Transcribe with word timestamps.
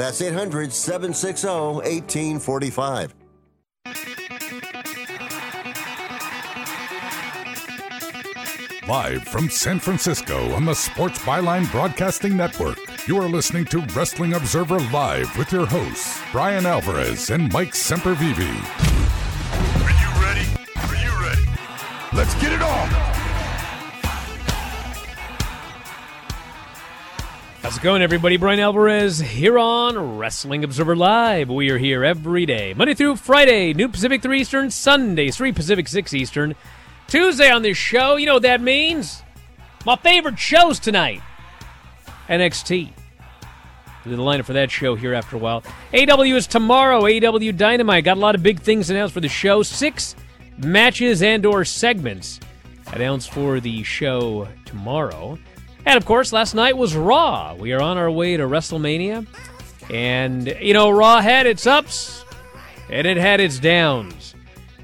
That's 0.00 0.22
800 0.22 0.72
760 0.72 1.46
1845. 1.46 3.14
Live 8.88 9.22
from 9.24 9.50
San 9.50 9.78
Francisco 9.78 10.54
on 10.54 10.64
the 10.64 10.72
Sports 10.72 11.18
Byline 11.18 11.70
Broadcasting 11.70 12.34
Network, 12.34 12.78
you 13.06 13.18
are 13.18 13.28
listening 13.28 13.66
to 13.66 13.80
Wrestling 13.94 14.32
Observer 14.32 14.80
Live 14.90 15.36
with 15.36 15.52
your 15.52 15.66
hosts, 15.66 16.18
Bryan 16.32 16.64
Alvarez 16.64 17.28
and 17.28 17.52
Mike 17.52 17.74
Sempervive. 17.74 18.38
Are 19.84 19.90
you 19.90 20.08
ready? 20.22 20.48
Are 20.76 20.96
you 20.96 21.12
ready? 21.22 21.46
Let's 22.14 22.34
get 22.40 22.54
it 22.54 22.62
on! 22.62 23.19
How's 27.70 27.78
it 27.78 27.82
going, 27.82 28.02
everybody? 28.02 28.36
Bryan 28.36 28.58
Alvarez 28.58 29.20
here 29.20 29.56
on 29.56 30.18
Wrestling 30.18 30.64
Observer 30.64 30.96
Live. 30.96 31.48
We 31.48 31.70
are 31.70 31.78
here 31.78 32.04
every 32.04 32.44
day, 32.44 32.74
Monday 32.74 32.94
through 32.94 33.14
Friday, 33.14 33.72
New 33.74 33.88
Pacific 33.88 34.22
3 34.22 34.40
Eastern, 34.40 34.70
Sunday 34.72 35.30
3 35.30 35.52
Pacific 35.52 35.86
6 35.86 36.12
Eastern. 36.12 36.56
Tuesday 37.06 37.48
on 37.48 37.62
this 37.62 37.76
show, 37.76 38.16
you 38.16 38.26
know 38.26 38.34
what 38.34 38.42
that 38.42 38.60
means? 38.60 39.22
My 39.86 39.94
favorite 39.94 40.36
shows 40.36 40.80
tonight 40.80 41.22
NXT. 42.28 42.90
The 44.04 44.16
lineup 44.16 44.46
for 44.46 44.54
that 44.54 44.72
show 44.72 44.96
here 44.96 45.14
after 45.14 45.36
a 45.36 45.38
while. 45.38 45.62
AEW 45.94 46.34
is 46.34 46.48
tomorrow. 46.48 47.02
AEW 47.02 47.56
Dynamite 47.56 48.02
got 48.02 48.16
a 48.16 48.20
lot 48.20 48.34
of 48.34 48.42
big 48.42 48.58
things 48.58 48.90
announced 48.90 49.14
for 49.14 49.20
the 49.20 49.28
show. 49.28 49.62
Six 49.62 50.16
matches 50.58 51.22
and/or 51.22 51.64
segments 51.64 52.40
announced 52.88 53.30
for 53.32 53.60
the 53.60 53.84
show 53.84 54.48
tomorrow. 54.64 55.38
And 55.86 55.96
of 55.96 56.04
course, 56.04 56.32
last 56.32 56.54
night 56.54 56.76
was 56.76 56.94
Raw. 56.94 57.54
We 57.54 57.72
are 57.72 57.82
on 57.82 57.98
our 57.98 58.10
way 58.10 58.36
to 58.36 58.44
WrestleMania, 58.44 59.26
and 59.90 60.46
you 60.60 60.74
know, 60.74 60.90
Raw 60.90 61.20
had 61.20 61.46
its 61.46 61.66
ups 61.66 62.24
and 62.90 63.06
it 63.06 63.16
had 63.16 63.40
its 63.40 63.58
downs. 63.58 64.34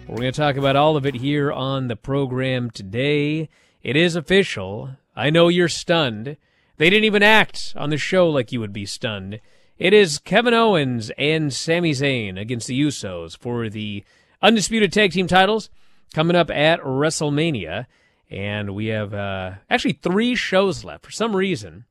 We're 0.06 0.16
going 0.18 0.32
to 0.32 0.40
talk 0.40 0.56
about 0.56 0.76
all 0.76 0.96
of 0.96 1.04
it 1.04 1.16
here 1.16 1.50
on 1.50 1.88
the 1.88 1.96
program 1.96 2.70
today. 2.70 3.48
It 3.82 3.96
is 3.96 4.14
official. 4.14 4.90
I 5.16 5.30
know 5.30 5.48
you're 5.48 5.68
stunned. 5.68 6.36
They 6.76 6.88
didn't 6.90 7.04
even 7.04 7.24
act 7.24 7.74
on 7.76 7.90
the 7.90 7.96
show 7.96 8.30
like 8.30 8.52
you 8.52 8.60
would 8.60 8.72
be 8.72 8.86
stunned. 8.86 9.40
It 9.78 9.92
is 9.92 10.18
Kevin 10.18 10.54
Owens 10.54 11.10
and 11.18 11.52
Sami 11.52 11.90
Zayn 11.90 12.40
against 12.40 12.68
the 12.68 12.80
Usos 12.80 13.36
for 13.36 13.68
the 13.68 14.04
undisputed 14.40 14.92
tag 14.92 15.12
team 15.12 15.26
titles 15.26 15.68
coming 16.14 16.36
up 16.36 16.50
at 16.50 16.80
WrestleMania. 16.80 17.86
And 18.30 18.74
we 18.74 18.86
have 18.86 19.14
uh, 19.14 19.52
actually 19.70 19.94
three 19.94 20.34
shows 20.34 20.84
left 20.84 21.04
for 21.04 21.12
some 21.12 21.36
reason. 21.36 21.84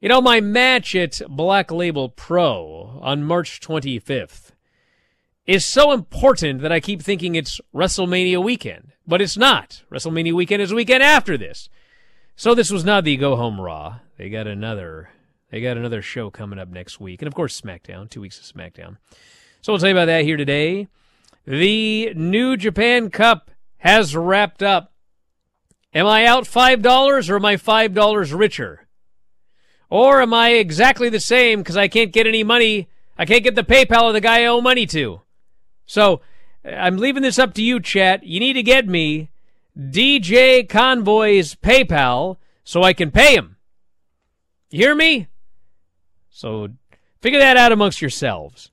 You 0.00 0.08
know, 0.08 0.20
my 0.20 0.40
match 0.40 0.94
at 0.94 1.20
Black 1.28 1.70
Label 1.70 2.08
Pro 2.08 2.98
on 3.02 3.24
March 3.24 3.60
25th 3.60 4.52
is 5.46 5.66
so 5.66 5.92
important 5.92 6.62
that 6.62 6.72
I 6.72 6.80
keep 6.80 7.02
thinking 7.02 7.34
it's 7.34 7.60
WrestleMania 7.74 8.42
weekend, 8.42 8.92
but 9.06 9.20
it's 9.20 9.36
not. 9.36 9.82
WrestleMania 9.90 10.32
weekend 10.32 10.62
is 10.62 10.70
the 10.70 10.76
weekend 10.76 11.02
after 11.02 11.36
this. 11.36 11.68
So 12.36 12.54
this 12.54 12.70
was 12.70 12.84
not 12.84 13.04
the 13.04 13.16
go 13.16 13.36
home 13.36 13.60
Raw. 13.60 13.96
They 14.16 14.30
got 14.30 14.46
another 14.46 15.10
they 15.50 15.60
got 15.60 15.76
another 15.76 16.00
show 16.00 16.30
coming 16.30 16.58
up 16.58 16.68
next 16.68 17.00
week. 17.00 17.20
And 17.20 17.26
of 17.26 17.34
course 17.34 17.60
SmackDown, 17.60 18.08
2 18.08 18.20
weeks 18.20 18.38
of 18.38 18.56
SmackDown. 18.56 18.98
So 19.60 19.72
we'll 19.72 19.80
tell 19.80 19.88
you 19.88 19.94
about 19.96 20.06
that 20.06 20.24
here 20.24 20.36
today. 20.36 20.88
The 21.46 22.14
New 22.14 22.56
Japan 22.56 23.10
Cup 23.10 23.50
has 23.78 24.14
wrapped 24.14 24.62
up. 24.62 24.92
Am 25.92 26.06
I 26.06 26.24
out 26.24 26.44
$5 26.44 27.30
or 27.30 27.36
am 27.36 27.44
I 27.44 27.56
$5 27.56 28.38
richer? 28.38 28.86
Or 29.88 30.22
am 30.22 30.32
I 30.32 30.50
exactly 30.50 31.08
the 31.08 31.18
same 31.20 31.60
because 31.60 31.76
I 31.76 31.88
can't 31.88 32.12
get 32.12 32.26
any 32.26 32.44
money? 32.44 32.88
I 33.18 33.24
can't 33.24 33.42
get 33.42 33.56
the 33.56 33.64
PayPal 33.64 34.08
of 34.08 34.14
the 34.14 34.20
guy 34.20 34.42
I 34.42 34.46
owe 34.46 34.60
money 34.60 34.86
to. 34.86 35.22
So 35.84 36.20
I'm 36.64 36.96
leaving 36.96 37.22
this 37.22 37.38
up 37.38 37.54
to 37.54 37.62
you, 37.62 37.80
chat. 37.80 38.22
You 38.22 38.38
need 38.38 38.52
to 38.52 38.62
get 38.62 38.86
me 38.86 39.30
DJ 39.76 40.68
Convoy's 40.68 41.56
PayPal 41.56 42.36
so 42.62 42.84
I 42.84 42.92
can 42.92 43.10
pay 43.10 43.34
him. 43.34 43.56
You 44.70 44.86
hear 44.86 44.94
me? 44.94 45.26
So 46.30 46.68
figure 47.20 47.40
that 47.40 47.56
out 47.56 47.72
amongst 47.72 48.00
yourselves. 48.00 48.70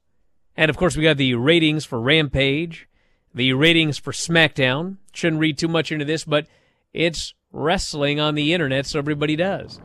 And 0.55 0.69
of 0.69 0.77
course, 0.77 0.95
we 0.95 1.03
got 1.03 1.17
the 1.17 1.33
ratings 1.33 1.83
for 1.83 1.99
Rampage, 1.99 2.87
the 3.33 3.53
ratings 3.53 3.97
for 3.97 4.11
SmackDown. 4.11 4.97
Shouldn't 5.13 5.41
read 5.41 5.57
too 5.57 5.67
much 5.67 5.91
into 5.91 6.05
this, 6.05 6.23
but 6.23 6.45
it's 6.93 7.33
wrestling 7.51 8.19
on 8.19 8.35
the 8.35 8.53
internet, 8.53 8.85
so 8.85 8.99
everybody 8.99 9.35
does. 9.35 9.75
So 9.75 9.81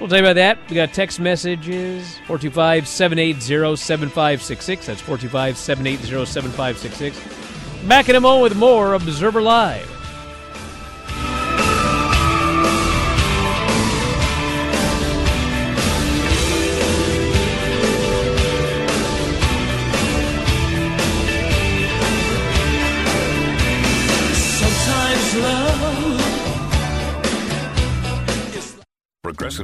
we'll 0.00 0.08
tell 0.08 0.18
you 0.18 0.24
about 0.24 0.36
that. 0.36 0.58
We 0.68 0.76
got 0.76 0.94
text 0.94 1.20
messages 1.20 2.16
425 2.26 2.88
780 2.88 3.76
7566. 3.76 4.86
That's 4.86 5.00
425 5.00 5.56
780 5.56 6.26
7566. 6.26 7.88
Back 7.88 8.08
in 8.08 8.16
a 8.16 8.20
moment 8.20 8.42
with 8.42 8.56
more 8.56 8.94
Observer 8.94 9.42
Live. 9.42 9.99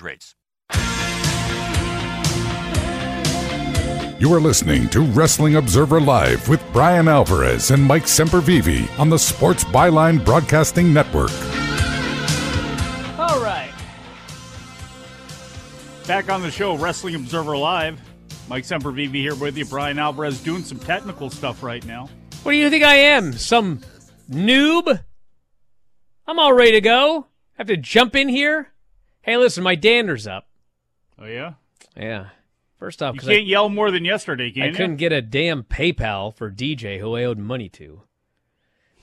rates. 0.00 0.36
You 4.20 4.32
are 4.34 4.40
listening 4.40 4.88
to 4.90 5.00
Wrestling 5.00 5.56
Observer 5.56 5.98
Live 5.98 6.46
with 6.48 6.62
Bryan 6.74 7.08
Alvarez 7.08 7.70
and 7.70 7.82
Mike 7.82 8.04
Sempervive 8.04 8.98
on 8.98 9.08
the 9.08 9.18
Sports 9.18 9.64
Byline 9.64 10.22
Broadcasting 10.24 10.92
Network. 10.92 11.30
All 13.18 13.42
right. 13.42 13.72
Back 16.06 16.30
on 16.30 16.42
the 16.42 16.50
show, 16.50 16.76
Wrestling 16.76 17.14
Observer 17.14 17.56
Live. 17.56 17.98
Mike 18.46 18.64
Sempervive 18.64 19.14
here 19.14 19.34
with 19.34 19.56
you. 19.56 19.64
Bryan 19.64 19.98
Alvarez 19.98 20.42
doing 20.42 20.64
some 20.64 20.78
technical 20.78 21.30
stuff 21.30 21.62
right 21.62 21.82
now. 21.86 22.10
What 22.42 22.52
do 22.52 22.58
you 22.58 22.68
think 22.68 22.84
I 22.84 22.96
am? 22.96 23.32
Some 23.32 23.80
noob? 24.30 25.02
I'm 26.26 26.38
all 26.38 26.52
ready 26.52 26.72
to 26.72 26.80
go. 26.82 27.26
Have 27.54 27.68
to 27.68 27.76
jump 27.78 28.14
in 28.14 28.28
here? 28.28 28.70
Hey, 29.30 29.36
listen, 29.36 29.62
my 29.62 29.76
dander's 29.76 30.26
up. 30.26 30.48
Oh, 31.16 31.24
yeah? 31.24 31.52
Yeah. 31.96 32.30
First 32.80 33.00
off, 33.00 33.14
You 33.14 33.20
can't 33.20 33.32
I, 33.32 33.34
yell 33.42 33.68
more 33.68 33.92
than 33.92 34.04
yesterday, 34.04 34.50
can 34.50 34.62
I 34.64 34.66
you? 34.66 34.74
couldn't 34.74 34.96
get 34.96 35.12
a 35.12 35.22
damn 35.22 35.62
PayPal 35.62 36.34
for 36.34 36.50
DJ 36.50 36.98
who 36.98 37.14
I 37.14 37.22
owed 37.22 37.38
money 37.38 37.68
to. 37.68 38.02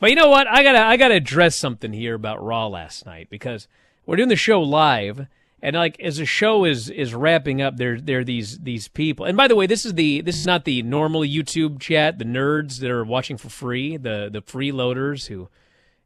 But 0.02 0.10
you 0.10 0.18
know 0.18 0.28
what? 0.28 0.46
I 0.46 0.64
gotta 0.64 0.80
I 0.82 0.98
gotta 0.98 1.14
address 1.16 1.56
something 1.56 1.94
here 1.94 2.14
about 2.14 2.44
Raw 2.44 2.68
last 2.68 3.06
night 3.06 3.30
because 3.30 3.70
we're 4.06 4.18
doing 4.18 4.28
the 4.28 4.36
show 4.36 4.62
live, 4.62 5.28
and 5.62 5.78
like 5.78 5.98
as 6.02 6.18
the 6.18 6.26
show 6.26 6.66
is 6.66 6.90
is 6.90 7.16
wrapping 7.16 7.62
up, 7.62 7.78
there 7.78 8.02
there 8.02 8.20
are 8.20 8.24
these 8.26 8.60
these 8.60 8.90
people. 8.90 9.26
And 9.26 9.38
by 9.38 9.48
the 9.48 9.56
way, 9.56 9.66
this 9.66 9.86
is 9.86 9.94
the 9.94 10.20
this 10.20 10.36
is 10.38 10.46
not 10.46 10.66
the 10.66 10.84
normal 10.84 11.22
YouTube 11.22 11.80
chat, 11.80 12.20
the 12.20 12.26
nerds 12.26 12.80
that 12.82 12.92
are 12.92 13.06
watching 13.06 13.38
for 13.38 13.48
free, 13.48 13.96
the 13.96 14.30
the 14.30 14.42
freeloaders 14.42 15.28
who, 15.28 15.48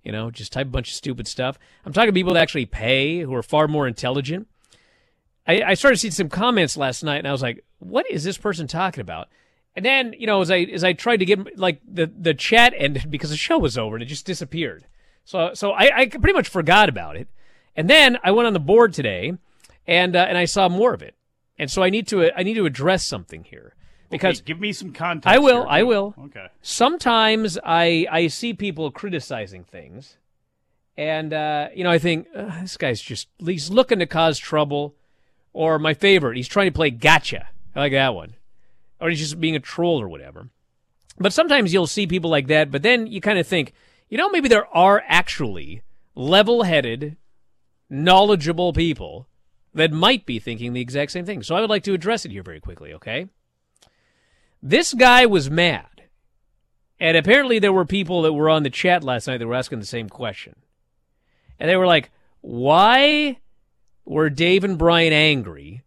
you 0.04 0.12
know, 0.12 0.32
just 0.32 0.52
type 0.52 0.68
a 0.68 0.72
bunch 0.72 0.90
of 0.90 0.96
stupid 0.96 1.28
stuff. 1.28 1.60
I'm 1.86 1.94
talking 1.94 2.14
people 2.14 2.34
that 2.34 2.42
actually 2.42 2.66
pay, 2.66 3.20
who 3.20 3.34
are 3.34 3.44
far 3.44 3.68
more 3.68 3.88
intelligent. 3.88 4.48
I, 5.48 5.62
I 5.62 5.74
started 5.74 5.98
seeing 5.98 6.12
some 6.12 6.30
comments 6.30 6.78
last 6.78 7.04
night, 7.04 7.18
and 7.18 7.28
I 7.28 7.32
was 7.32 7.42
like, 7.42 7.64
"What 7.80 8.10
is 8.10 8.24
this 8.24 8.38
person 8.38 8.68
talking 8.68 9.02
about?" 9.02 9.28
And 9.76 9.86
then, 9.86 10.14
you 10.18 10.28
know, 10.28 10.42
as 10.42 10.52
I 10.52 10.60
as 10.60 10.84
I 10.84 10.94
tried 10.94 11.18
to 11.18 11.26
get 11.26 11.58
like 11.58 11.82
the 11.88 12.06
the 12.08 12.34
chat 12.34 12.74
ended 12.78 13.06
because 13.12 13.30
the 13.30 13.38
show 13.38 13.58
was 13.58 13.78
over 13.78 13.96
and 13.96 14.04
it 14.04 14.08
just 14.08 14.26
disappeared. 14.26 14.86
So 15.26 15.54
so 15.54 15.72
I, 15.72 15.92
I 15.96 16.06
pretty 16.08 16.34
much 16.34 16.48
forgot 16.48 16.90
about 16.90 17.16
it. 17.16 17.28
And 17.76 17.90
then 17.90 18.18
I 18.24 18.32
went 18.32 18.48
on 18.48 18.54
the 18.54 18.60
board 18.60 18.94
today, 18.94 19.34
and 19.88 20.16
uh, 20.16 20.26
and 20.28 20.38
I 20.38 20.46
saw 20.46 20.68
more 20.68 20.94
of 20.94 21.02
it. 21.02 21.16
And 21.58 21.70
so 21.70 21.84
I 21.84 21.90
need 21.90 22.08
to 22.08 22.32
I 22.38 22.44
need 22.44 22.56
to 22.56 22.66
address 22.66 23.06
something 23.06 23.44
here 23.44 23.76
because 24.12 24.40
Okay, 24.40 24.46
give 24.46 24.60
me 24.60 24.74
some 24.74 24.92
context. 24.92 25.28
I 25.28 25.40
will 25.40 25.64
here, 25.64 25.70
I 25.70 25.84
will. 25.84 26.14
Okay. 26.26 26.48
Sometimes 26.62 27.58
I 27.64 28.06
I 28.12 28.28
see 28.28 28.54
people 28.54 28.92
criticizing 28.92 29.64
things, 29.64 30.18
and 30.98 31.34
uh, 31.34 31.70
you 31.74 31.84
know 31.84 31.92
I 31.92 31.98
think 31.98 32.28
"Ugh, 32.36 32.62
this 32.62 32.78
guy's 32.78 33.02
just 33.02 33.28
he's 33.40 33.72
looking 33.72 34.00
to 34.00 34.06
cause 34.06 34.38
trouble, 34.38 34.96
or 35.54 35.80
my 35.80 35.94
favorite, 35.94 36.38
he's 36.38 36.48
trying 36.48 36.68
to 36.68 36.76
play 36.76 36.92
gotcha. 36.92 37.48
I 37.76 37.80
like 37.80 37.94
that 37.94 38.14
one, 38.14 38.36
or 39.00 39.10
he's 39.10 39.20
just 39.20 39.40
being 39.40 39.56
a 39.56 39.60
troll 39.60 40.02
or 40.02 40.10
whatever. 40.10 40.50
But 41.18 41.34
sometimes 41.34 41.74
you'll 41.74 41.88
see 41.88 42.08
people 42.08 42.30
like 42.30 42.48
that, 42.48 42.72
but 42.72 42.82
then 42.82 43.08
you 43.08 43.22
kind 43.22 43.38
of 43.38 43.46
think, 43.46 43.74
you 44.10 44.18
know, 44.18 44.30
maybe 44.30 44.50
there 44.50 44.66
are 44.76 45.04
actually 45.08 45.84
level-headed, 46.16 47.16
knowledgeable 47.90 48.74
people 48.74 49.28
that 49.74 49.92
might 49.92 50.26
be 50.26 50.40
thinking 50.40 50.74
the 50.74 50.82
exact 50.82 51.12
same 51.12 51.26
thing. 51.26 51.44
So 51.44 51.56
I 51.56 51.62
would 51.62 51.70
like 51.70 51.84
to 51.84 51.94
address 51.94 52.26
it 52.26 52.32
here 52.32 52.44
very 52.44 52.60
quickly. 52.60 52.94
Okay. 52.94 53.28
This 54.62 54.94
guy 54.94 55.26
was 55.26 55.50
mad. 55.50 55.86
And 57.00 57.18
apparently 57.18 57.58
there 57.58 57.74
were 57.74 57.86
people 57.86 58.22
that 58.22 58.34
were 58.34 58.50
on 58.50 58.64
the 58.64 58.70
chat 58.70 59.04
last 59.04 59.28
night 59.28 59.38
that 59.38 59.48
were 59.48 59.56
asking 59.56 59.80
the 59.80 59.86
same 59.86 60.08
question. 60.08 60.56
And 61.60 61.70
they 61.70 61.76
were 61.76 61.88
like, 61.88 62.12
why 62.42 63.40
were 64.06 64.30
Dave 64.30 64.64
and 64.64 64.78
Bryan 64.78 65.14
angry 65.14 65.82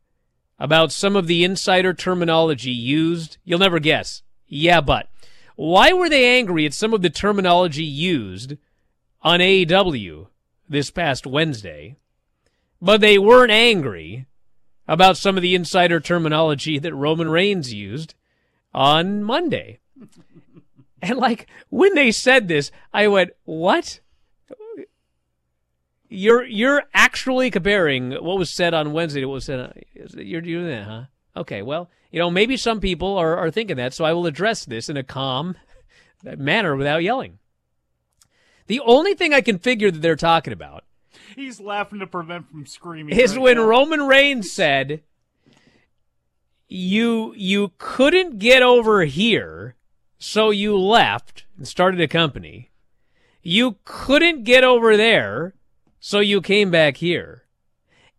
about 0.58 0.90
some 0.90 1.14
of 1.14 1.26
the 1.28 1.44
insider 1.44 1.94
terminology 1.94 2.72
used? 2.72 3.38
You'll 3.44 3.60
never 3.60 3.78
guess. 3.78 4.22
Yeah, 4.48 4.80
but 4.80 5.08
why 5.56 5.92
were 5.92 6.08
they 6.08 6.36
angry 6.36 6.66
at 6.66 6.74
some 6.74 6.92
of 6.92 7.02
the 7.02 7.10
terminology 7.10 7.84
used 7.84 8.56
on 9.22 9.40
AEW 9.40 10.26
this 10.68 10.90
past 10.90 11.26
Wednesday, 11.26 11.96
but 12.80 13.00
they 13.00 13.18
weren't 13.18 13.52
angry 13.52 14.26
about 14.88 15.16
some 15.16 15.36
of 15.36 15.42
the 15.42 15.54
insider 15.54 16.00
terminology 16.00 16.78
that 16.78 16.94
Roman 16.94 17.28
Reigns 17.28 17.72
used 17.72 18.14
on 18.74 19.22
Monday? 19.22 19.78
And 21.00 21.18
like 21.18 21.46
when 21.70 21.94
they 21.94 22.10
said 22.10 22.48
this, 22.48 22.70
I 22.92 23.08
went, 23.08 23.30
"What? 23.44 24.00
You're 26.08 26.44
you're 26.44 26.84
actually 26.94 27.50
comparing 27.50 28.12
what 28.12 28.38
was 28.38 28.50
said 28.50 28.72
on 28.74 28.92
Wednesday 28.92 29.20
to 29.20 29.26
what 29.26 29.34
was 29.34 29.44
said. 29.44 29.60
On, 29.60 29.72
you're 30.16 30.40
doing 30.40 30.66
that, 30.66 30.84
huh? 30.84 31.02
Okay, 31.36 31.62
well, 31.62 31.90
you 32.12 32.18
know, 32.20 32.30
maybe 32.30 32.56
some 32.56 32.80
people 32.80 33.16
are 33.16 33.36
are 33.36 33.50
thinking 33.50 33.76
that, 33.76 33.94
so 33.94 34.04
I 34.04 34.12
will 34.12 34.26
address 34.26 34.64
this 34.64 34.88
in 34.88 34.96
a 34.96 35.02
calm 35.02 35.56
manner 36.22 36.76
without 36.76 37.02
yelling. 37.02 37.38
The 38.66 38.80
only 38.80 39.14
thing 39.14 39.34
I 39.34 39.40
can 39.40 39.58
figure 39.58 39.90
that 39.90 40.00
they're 40.00 40.16
talking 40.16 40.52
about 40.52 40.84
He's 41.34 41.60
laughing 41.60 41.98
to 41.98 42.06
prevent 42.06 42.50
from 42.50 42.64
screaming. 42.66 43.18
is 43.18 43.34
right 43.34 43.42
when 43.42 43.56
now. 43.56 43.64
Roman 43.64 44.06
Reigns 44.06 44.52
said, 44.52 45.02
"You 46.74 47.34
you 47.36 47.72
couldn't 47.78 48.38
get 48.38 48.62
over 48.62 49.04
here, 49.04 49.76
so 50.18 50.50
you 50.50 50.76
left 50.78 51.44
and 51.56 51.66
started 51.66 52.00
a 52.00 52.08
company. 52.08 52.70
You 53.42 53.76
couldn't 53.84 54.44
get 54.44 54.64
over 54.64 54.96
there, 54.96 55.54
so 56.00 56.20
you 56.20 56.40
came 56.40 56.70
back 56.70 56.96
here." 56.98 57.44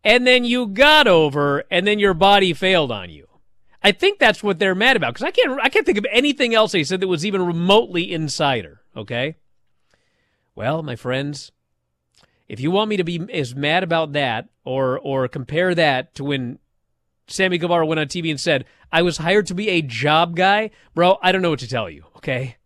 and 0.05 0.25
then 0.25 0.45
you 0.45 0.67
got 0.67 1.07
over, 1.07 1.65
and 1.71 1.85
then 1.85 1.97
your 1.97 2.13
body 2.13 2.53
failed 2.53 2.91
on 2.91 3.09
you. 3.09 3.27
I 3.81 3.91
think 3.91 4.19
that's 4.19 4.43
what 4.43 4.59
they're 4.59 4.75
mad 4.75 4.95
about 4.95 5.13
because 5.15 5.25
I 5.25 5.31
can't 5.31 5.59
I 5.61 5.69
can't 5.69 5.85
think 5.85 5.97
of 5.97 6.05
anything 6.11 6.53
else 6.53 6.71
they 6.71 6.83
said 6.83 7.01
that 7.01 7.07
was 7.07 7.25
even 7.25 7.45
remotely 7.45 8.13
insider. 8.13 8.81
Okay. 8.95 9.35
Well, 10.53 10.83
my 10.83 10.95
friends, 10.95 11.51
if 12.47 12.59
you 12.59 12.71
want 12.71 12.89
me 12.89 12.97
to 12.97 13.03
be 13.03 13.27
as 13.33 13.55
mad 13.55 13.83
about 13.83 14.13
that, 14.13 14.47
or 14.63 14.97
or 14.99 15.27
compare 15.27 15.75
that 15.75 16.15
to 16.15 16.23
when 16.23 16.59
Sammy 17.27 17.57
Guevara 17.57 17.85
went 17.85 17.99
on 17.99 18.07
TV 18.07 18.29
and 18.29 18.39
said 18.39 18.65
I 18.91 19.01
was 19.01 19.17
hired 19.17 19.47
to 19.47 19.55
be 19.55 19.69
a 19.69 19.81
job 19.81 20.35
guy, 20.35 20.71
bro, 20.93 21.17
I 21.21 21.31
don't 21.31 21.41
know 21.41 21.49
what 21.49 21.59
to 21.59 21.67
tell 21.67 21.89
you. 21.89 22.05
Okay. 22.17 22.57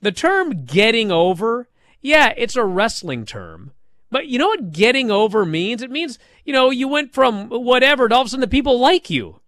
The 0.00 0.12
term 0.12 0.64
"getting 0.64 1.10
over," 1.10 1.68
yeah, 2.00 2.34
it's 2.36 2.56
a 2.56 2.64
wrestling 2.64 3.24
term. 3.24 3.72
But 4.10 4.26
you 4.26 4.38
know 4.38 4.48
what 4.48 4.72
getting 4.72 5.10
over 5.10 5.44
means? 5.44 5.82
It 5.82 5.90
means, 5.90 6.18
you 6.44 6.52
know, 6.52 6.70
you 6.70 6.86
went 6.86 7.12
from 7.12 7.48
whatever 7.48 8.08
to 8.08 8.14
all 8.14 8.20
of 8.20 8.26
a 8.26 8.30
sudden 8.30 8.42
the 8.42 8.46
people 8.46 8.78
like 8.78 9.10
you. 9.10 9.40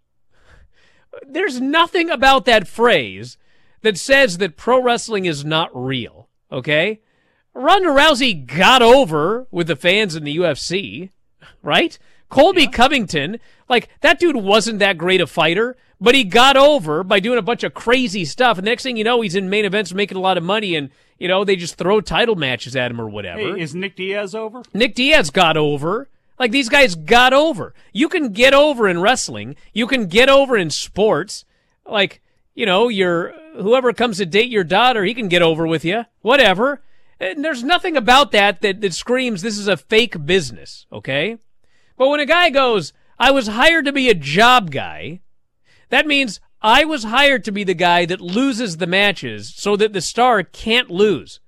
There's 1.26 1.60
nothing 1.60 2.10
about 2.10 2.46
that 2.46 2.66
phrase 2.66 3.38
that 3.82 3.96
says 3.96 4.38
that 4.38 4.56
pro 4.56 4.82
wrestling 4.82 5.24
is 5.24 5.44
not 5.44 5.70
real, 5.72 6.28
okay? 6.50 7.00
Ronda 7.54 7.88
Rousey 7.90 8.44
got 8.46 8.82
over 8.82 9.46
with 9.50 9.68
the 9.68 9.76
fans 9.76 10.16
in 10.16 10.24
the 10.24 10.36
UFC, 10.36 11.10
right? 11.62 11.98
Colby 12.28 12.62
yeah. 12.62 12.70
Covington, 12.70 13.38
like 13.68 13.88
that 14.00 14.18
dude 14.18 14.36
wasn't 14.36 14.78
that 14.80 14.98
great 14.98 15.20
a 15.20 15.26
fighter, 15.26 15.76
but 16.00 16.14
he 16.14 16.24
got 16.24 16.56
over 16.56 17.02
by 17.02 17.20
doing 17.20 17.38
a 17.38 17.42
bunch 17.42 17.62
of 17.62 17.74
crazy 17.74 18.24
stuff. 18.24 18.58
And 18.58 18.64
next 18.64 18.82
thing 18.82 18.96
you 18.96 19.04
know, 19.04 19.20
he's 19.20 19.34
in 19.34 19.48
main 19.48 19.64
events 19.64 19.94
making 19.94 20.18
a 20.18 20.20
lot 20.20 20.36
of 20.36 20.44
money 20.44 20.74
and, 20.74 20.90
you 21.18 21.28
know, 21.28 21.44
they 21.44 21.56
just 21.56 21.76
throw 21.76 22.00
title 22.00 22.36
matches 22.36 22.76
at 22.76 22.90
him 22.90 23.00
or 23.00 23.08
whatever. 23.08 23.54
Hey, 23.54 23.60
is 23.60 23.74
Nick 23.74 23.96
Diaz 23.96 24.34
over? 24.34 24.62
Nick 24.74 24.94
Diaz 24.94 25.30
got 25.30 25.56
over. 25.56 26.08
Like 26.38 26.50
these 26.50 26.68
guys 26.68 26.94
got 26.94 27.32
over. 27.32 27.72
You 27.92 28.08
can 28.08 28.32
get 28.32 28.52
over 28.52 28.88
in 28.88 29.00
wrestling. 29.00 29.56
You 29.72 29.86
can 29.86 30.06
get 30.06 30.28
over 30.28 30.56
in 30.56 30.70
sports. 30.70 31.44
Like, 31.86 32.20
you 32.54 32.66
know, 32.66 32.88
your 32.88 33.32
whoever 33.54 33.92
comes 33.92 34.18
to 34.18 34.26
date 34.26 34.50
your 34.50 34.64
daughter, 34.64 35.04
he 35.04 35.14
can 35.14 35.28
get 35.28 35.42
over 35.42 35.66
with 35.66 35.84
you. 35.84 36.04
Whatever. 36.20 36.82
And 37.18 37.42
there's 37.42 37.64
nothing 37.64 37.96
about 37.96 38.32
that 38.32 38.60
that, 38.60 38.82
that 38.82 38.92
screams 38.92 39.40
this 39.40 39.56
is 39.56 39.68
a 39.68 39.78
fake 39.78 40.26
business, 40.26 40.86
okay? 40.92 41.38
But 41.96 42.08
when 42.08 42.20
a 42.20 42.26
guy 42.26 42.50
goes, 42.50 42.92
I 43.18 43.30
was 43.30 43.48
hired 43.48 43.84
to 43.86 43.92
be 43.92 44.08
a 44.08 44.14
job 44.14 44.70
guy, 44.70 45.20
that 45.88 46.06
means 46.06 46.40
I 46.60 46.84
was 46.84 47.04
hired 47.04 47.44
to 47.44 47.52
be 47.52 47.64
the 47.64 47.74
guy 47.74 48.06
that 48.06 48.20
loses 48.20 48.76
the 48.76 48.86
matches 48.86 49.54
so 49.54 49.76
that 49.76 49.92
the 49.92 50.00
star 50.00 50.42
can't 50.42 50.90
lose. 50.90 51.40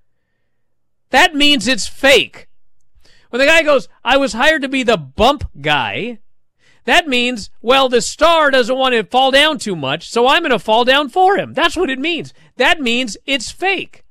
That 1.11 1.35
means 1.35 1.67
it's 1.67 1.89
fake. 1.89 2.49
When 3.31 3.41
the 3.41 3.47
guy 3.47 3.63
goes, 3.63 3.89
I 4.05 4.17
was 4.17 4.33
hired 4.33 4.63
to 4.63 4.69
be 4.69 4.83
the 4.83 4.97
bump 4.97 5.45
guy, 5.61 6.19
that 6.85 7.07
means, 7.07 7.51
well, 7.61 7.91
the 7.91 8.01
star 8.01 8.51
doesn't 8.51 8.79
want 8.79 8.95
to 8.95 9.05
fall 9.05 9.31
down 9.31 9.59
too 9.59 9.77
much, 9.77 10.09
so 10.09 10.27
I'm 10.27 10.43
going 10.43 10.53
to 10.53 10.59
fall 10.59 10.87
down 10.87 11.11
for 11.11 11.37
him. 11.37 11.53
That's 11.53 11.77
what 11.77 11.91
it 11.91 11.99
means. 11.99 12.33
That 12.57 12.81
means 12.81 13.19
it's 13.27 13.51
fake. 13.51 14.05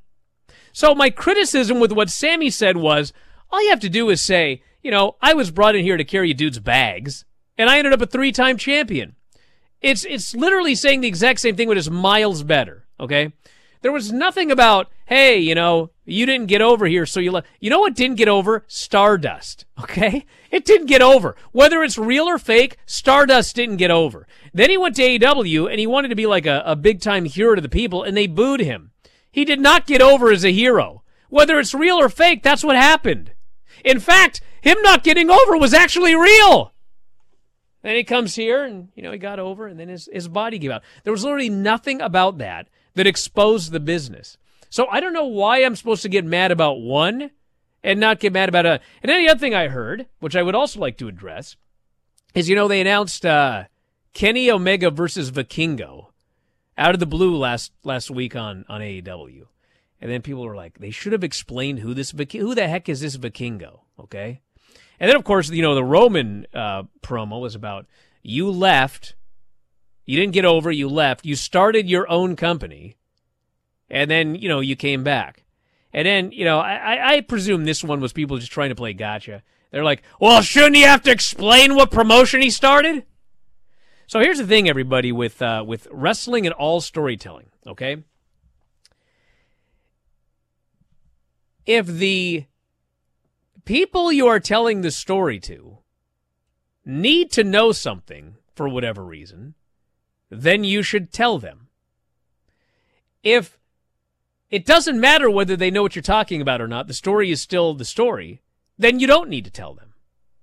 So 0.73 0.93
my 0.93 1.09
criticism 1.09 1.79
with 1.79 1.91
what 1.91 2.11
Sammy 2.11 2.51
said 2.51 2.77
was, 2.77 3.13
all 3.49 3.63
you 3.63 3.71
have 3.71 3.79
to 3.79 3.89
do 3.89 4.11
is 4.11 4.21
say, 4.21 4.61
you 4.81 4.91
know, 4.91 5.15
I 5.21 5.33
was 5.33 5.51
brought 5.51 5.75
in 5.75 5.83
here 5.83 5.97
to 5.97 6.03
carry 6.03 6.31
a 6.31 6.33
dude's 6.33 6.59
bags, 6.59 7.25
and 7.57 7.69
I 7.69 7.77
ended 7.77 7.93
up 7.93 8.01
a 8.01 8.05
three-time 8.05 8.57
champion. 8.57 9.15
It's 9.81 10.05
it's 10.05 10.33
literally 10.33 10.75
saying 10.75 11.01
the 11.01 11.07
exact 11.07 11.39
same 11.39 11.55
thing, 11.55 11.67
but 11.67 11.77
it's 11.77 11.89
miles 11.89 12.43
better. 12.43 12.87
Okay, 12.99 13.31
there 13.81 13.91
was 13.91 14.11
nothing 14.11 14.51
about, 14.51 14.91
hey, 15.05 15.37
you 15.37 15.53
know, 15.53 15.91
you 16.03 16.25
didn't 16.25 16.47
get 16.47 16.61
over 16.61 16.87
here, 16.87 17.05
so 17.05 17.19
you 17.19 17.31
left. 17.31 17.47
You 17.59 17.69
know 17.69 17.79
what 17.79 17.95
didn't 17.95 18.17
get 18.17 18.27
over? 18.27 18.65
Stardust. 18.67 19.65
Okay? 19.79 20.25
It 20.49 20.65
didn't 20.65 20.87
get 20.87 21.01
over. 21.01 21.35
Whether 21.51 21.83
it's 21.83 21.97
real 21.97 22.25
or 22.25 22.39
fake, 22.39 22.77
Stardust 22.85 23.55
didn't 23.55 23.77
get 23.77 23.91
over. 23.91 24.27
Then 24.53 24.69
he 24.69 24.77
went 24.77 24.95
to 24.95 25.03
AEW 25.03 25.69
and 25.69 25.79
he 25.79 25.85
wanted 25.85 26.07
to 26.07 26.15
be 26.15 26.25
like 26.25 26.45
a, 26.45 26.63
a 26.65 26.75
big 26.75 26.99
time 27.01 27.25
hero 27.25 27.55
to 27.55 27.61
the 27.61 27.69
people, 27.69 28.03
and 28.03 28.15
they 28.15 28.27
booed 28.27 28.61
him. 28.61 28.91
He 29.31 29.45
did 29.45 29.59
not 29.59 29.85
get 29.85 30.01
over 30.01 30.31
as 30.31 30.43
a 30.43 30.51
hero. 30.51 31.03
Whether 31.29 31.59
it's 31.59 31.73
real 31.73 31.97
or 31.97 32.09
fake, 32.09 32.43
that's 32.43 32.63
what 32.63 32.75
happened. 32.75 33.33
In 33.83 33.99
fact, 33.99 34.41
him 34.67 34.77
not 34.81 35.03
getting 35.03 35.29
over 35.29 35.57
was 35.57 35.73
actually 35.73 36.15
real. 36.15 36.73
Then 37.83 37.95
he 37.95 38.03
comes 38.03 38.35
here 38.35 38.63
and, 38.63 38.89
you 38.95 39.03
know, 39.03 39.11
he 39.11 39.17
got 39.17 39.39
over 39.39 39.67
and 39.67 39.79
then 39.79 39.87
his, 39.87 40.09
his 40.11 40.27
body 40.27 40.57
gave 40.57 40.71
out. 40.71 40.83
There 41.03 41.13
was 41.13 41.23
literally 41.23 41.49
nothing 41.49 42.01
about 42.01 42.37
that 42.39 42.67
that 42.95 43.07
exposed 43.07 43.71
the 43.71 43.79
business. 43.79 44.37
So 44.69 44.87
I 44.87 44.99
don't 44.99 45.13
know 45.13 45.25
why 45.25 45.63
I'm 45.63 45.75
supposed 45.75 46.01
to 46.01 46.09
get 46.09 46.25
mad 46.25 46.51
about 46.51 46.81
one 46.81 47.31
and 47.83 47.99
not 47.99 48.19
get 48.19 48.33
mad 48.33 48.49
about 48.49 48.65
a. 48.65 48.81
And 49.01 49.11
any 49.11 49.29
other 49.29 49.39
thing 49.39 49.55
I 49.55 49.69
heard, 49.69 50.07
which 50.19 50.35
I 50.35 50.43
would 50.43 50.55
also 50.55 50.79
like 50.79 50.97
to 50.97 51.07
address, 51.07 51.55
is 52.33 52.49
you 52.49 52.55
know 52.55 52.67
they 52.67 52.81
announced 52.81 53.25
uh, 53.25 53.65
Kenny 54.13 54.51
Omega 54.51 54.91
versus 54.91 55.31
Vikingo 55.31 56.07
out 56.77 56.93
of 56.93 56.99
the 56.99 57.05
blue 57.05 57.35
last 57.37 57.71
last 57.83 58.11
week 58.11 58.35
on 58.35 58.65
on 58.67 58.81
AEW, 58.81 59.45
and 60.01 60.11
then 60.11 60.21
people 60.21 60.43
were 60.43 60.55
like, 60.55 60.79
they 60.79 60.91
should 60.91 61.13
have 61.13 61.23
explained 61.23 61.79
who 61.79 61.93
this 61.93 62.11
who 62.11 62.55
the 62.55 62.67
heck 62.67 62.89
is 62.89 62.99
this 62.99 63.17
Vikingo, 63.17 63.81
okay? 63.99 64.41
And 64.99 65.09
then 65.09 65.15
of 65.15 65.23
course 65.23 65.49
you 65.49 65.61
know 65.61 65.75
the 65.75 65.83
Roman 65.83 66.47
uh, 66.53 66.83
promo 67.01 67.41
was 67.41 67.55
about 67.55 67.85
you 68.23 68.49
left 68.49 69.15
you 70.07 70.17
didn't 70.17 70.33
get 70.33 70.45
over, 70.45 70.71
you 70.71 70.87
left. 70.87 71.25
You 71.25 71.35
started 71.35 71.89
your 71.89 72.09
own 72.09 72.37
company, 72.37 72.95
and 73.89 74.09
then, 74.09 74.35
you 74.35 74.47
know, 74.47 74.61
you 74.61 74.77
came 74.77 75.03
back. 75.03 75.43
And 75.93 76.05
then, 76.05 76.31
you 76.31 76.45
know, 76.45 76.59
I, 76.59 77.15
I 77.15 77.21
presume 77.21 77.65
this 77.65 77.83
one 77.83 77.99
was 77.99 78.13
people 78.13 78.37
just 78.37 78.51
trying 78.51 78.69
to 78.69 78.75
play 78.75 78.93
gotcha. 78.93 79.43
They're 79.69 79.83
like, 79.83 80.03
well, 80.19 80.41
shouldn't 80.41 80.77
he 80.77 80.83
have 80.83 81.01
to 81.03 81.11
explain 81.11 81.75
what 81.75 81.91
promotion 81.91 82.41
he 82.41 82.49
started? 82.49 83.03
So 84.07 84.21
here's 84.21 84.37
the 84.37 84.47
thing, 84.47 84.69
everybody, 84.69 85.11
with 85.11 85.41
uh, 85.41 85.65
with 85.67 85.89
wrestling 85.91 86.45
and 86.45 86.53
all 86.53 86.79
storytelling. 86.79 87.47
Okay, 87.65 88.03
if 91.65 91.85
the 91.85 92.45
people 93.67 94.13
you 94.13 94.25
are 94.27 94.39
telling 94.39 94.79
the 94.79 94.89
story 94.89 95.41
to 95.41 95.79
need 96.85 97.29
to 97.29 97.43
know 97.43 97.73
something 97.73 98.37
for 98.55 98.69
whatever 98.69 99.03
reason, 99.03 99.55
then 100.29 100.63
you 100.63 100.81
should 100.81 101.11
tell 101.11 101.37
them. 101.37 101.67
If 103.23 103.59
it 104.49 104.65
doesn't 104.65 105.01
matter 105.01 105.29
whether 105.29 105.57
they 105.57 105.69
know 105.69 105.81
what 105.81 105.97
you're 105.97 106.01
talking 106.01 106.41
about 106.41 106.61
or 106.61 106.67
not, 106.69 106.87
the 106.87 106.93
story 106.93 107.29
is 107.29 107.41
still 107.41 107.73
the 107.73 107.83
story, 107.83 108.41
then 108.77 109.01
you 109.01 109.05
don't 109.05 109.29
need 109.29 109.43
to 109.43 109.51
tell 109.51 109.73
them. 109.73 109.93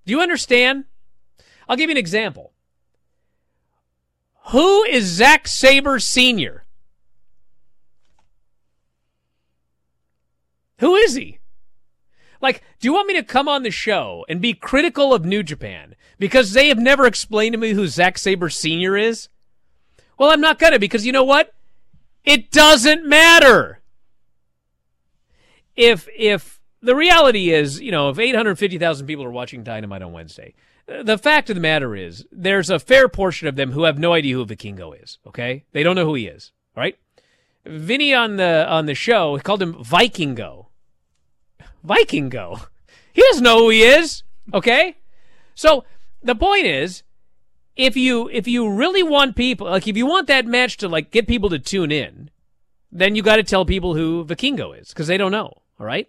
Do 0.04 0.12
you 0.12 0.20
understand? 0.20 0.84
I'll 1.66 1.78
give 1.78 1.88
you 1.88 1.94
an 1.94 1.96
example. 1.96 2.52
Who 4.48 4.84
is 4.84 5.06
Zack 5.06 5.48
Sabre 5.48 5.98
Sr.? 5.98 6.66
Who 10.80 10.94
is 10.96 11.14
he? 11.14 11.38
Like, 12.44 12.62
do 12.78 12.86
you 12.86 12.92
want 12.92 13.08
me 13.08 13.14
to 13.14 13.22
come 13.22 13.48
on 13.48 13.62
the 13.62 13.70
show 13.70 14.26
and 14.28 14.38
be 14.38 14.52
critical 14.52 15.14
of 15.14 15.24
New 15.24 15.42
Japan 15.42 15.94
because 16.18 16.52
they 16.52 16.68
have 16.68 16.76
never 16.78 17.06
explained 17.06 17.54
to 17.54 17.58
me 17.58 17.70
who 17.70 17.86
Zack 17.86 18.18
Sabre 18.18 18.50
Sr. 18.50 18.98
is? 18.98 19.30
Well, 20.18 20.30
I'm 20.30 20.42
not 20.42 20.58
gonna 20.58 20.78
because 20.78 21.06
you 21.06 21.12
know 21.12 21.24
what? 21.24 21.54
It 22.22 22.50
doesn't 22.50 23.06
matter. 23.06 23.80
If 25.74 26.06
if 26.14 26.60
the 26.82 26.94
reality 26.94 27.50
is, 27.50 27.80
you 27.80 27.90
know, 27.90 28.10
if 28.10 28.18
850,000 28.18 29.06
people 29.06 29.24
are 29.24 29.30
watching 29.30 29.64
Dynamite 29.64 30.02
on 30.02 30.12
Wednesday, 30.12 30.52
uh, 30.86 31.02
the 31.02 31.16
fact 31.16 31.48
of 31.48 31.56
the 31.56 31.62
matter 31.62 31.96
is 31.96 32.26
there's 32.30 32.68
a 32.68 32.78
fair 32.78 33.08
portion 33.08 33.48
of 33.48 33.56
them 33.56 33.72
who 33.72 33.84
have 33.84 33.98
no 33.98 34.12
idea 34.12 34.34
who 34.34 34.44
Vikingo 34.44 35.02
is, 35.02 35.18
okay? 35.26 35.64
They 35.72 35.82
don't 35.82 35.96
know 35.96 36.04
who 36.04 36.14
he 36.14 36.26
is, 36.26 36.52
right? 36.76 36.98
Vinny 37.64 38.12
on 38.12 38.36
the 38.36 38.68
on 38.68 38.84
the 38.84 38.94
show 38.94 39.38
called 39.38 39.62
him 39.62 39.82
Vikingo. 39.82 40.63
Vikingo. 41.86 42.66
He 43.12 43.22
doesn't 43.22 43.44
know 43.44 43.60
who 43.60 43.70
he 43.70 43.82
is, 43.82 44.22
okay? 44.52 44.96
So 45.54 45.84
the 46.22 46.34
point 46.34 46.66
is, 46.66 47.02
if 47.76 47.96
you 47.96 48.28
if 48.32 48.46
you 48.46 48.70
really 48.70 49.02
want 49.02 49.36
people 49.36 49.68
like 49.68 49.88
if 49.88 49.96
you 49.96 50.06
want 50.06 50.26
that 50.28 50.46
match 50.46 50.76
to 50.78 50.88
like 50.88 51.10
get 51.10 51.26
people 51.26 51.50
to 51.50 51.58
tune 51.58 51.92
in, 51.92 52.30
then 52.90 53.14
you 53.14 53.22
got 53.22 53.36
to 53.36 53.42
tell 53.42 53.64
people 53.64 53.94
who 53.94 54.24
Vikingo 54.24 54.78
is 54.78 54.88
because 54.88 55.06
they 55.06 55.16
don't 55.16 55.32
know. 55.32 55.62
All 55.78 55.86
right. 55.86 56.08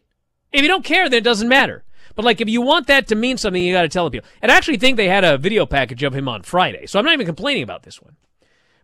If 0.52 0.62
you 0.62 0.68
don't 0.68 0.86
care, 0.86 1.10
then 1.10 1.18
it 1.18 1.24
doesn't 1.24 1.50
matter. 1.50 1.84
But 2.16 2.26
like 2.26 2.40
if 2.40 2.50
you 2.50 2.62
want 2.62 2.88
that 2.88 3.08
to 3.08 3.16
mean 3.16 3.38
something, 3.38 3.62
you 3.62 3.74
got 3.74 3.82
to 3.82 3.90
tell 3.90 4.10
people. 4.10 4.30
And 4.42 4.52
I 4.52 4.56
actually 4.56 4.78
think 4.78 4.96
they 4.96 5.08
had 5.08 5.24
a 5.24 5.38
video 5.38 5.66
package 5.66 6.04
of 6.04 6.14
him 6.14 6.30
on 6.30 6.44
Friday, 6.44 6.86
so 6.86 6.98
I'm 6.98 7.06
not 7.06 7.14
even 7.14 7.26
complaining 7.26 7.64
about 7.64 7.84
this 7.84 8.02
one. 8.02 8.16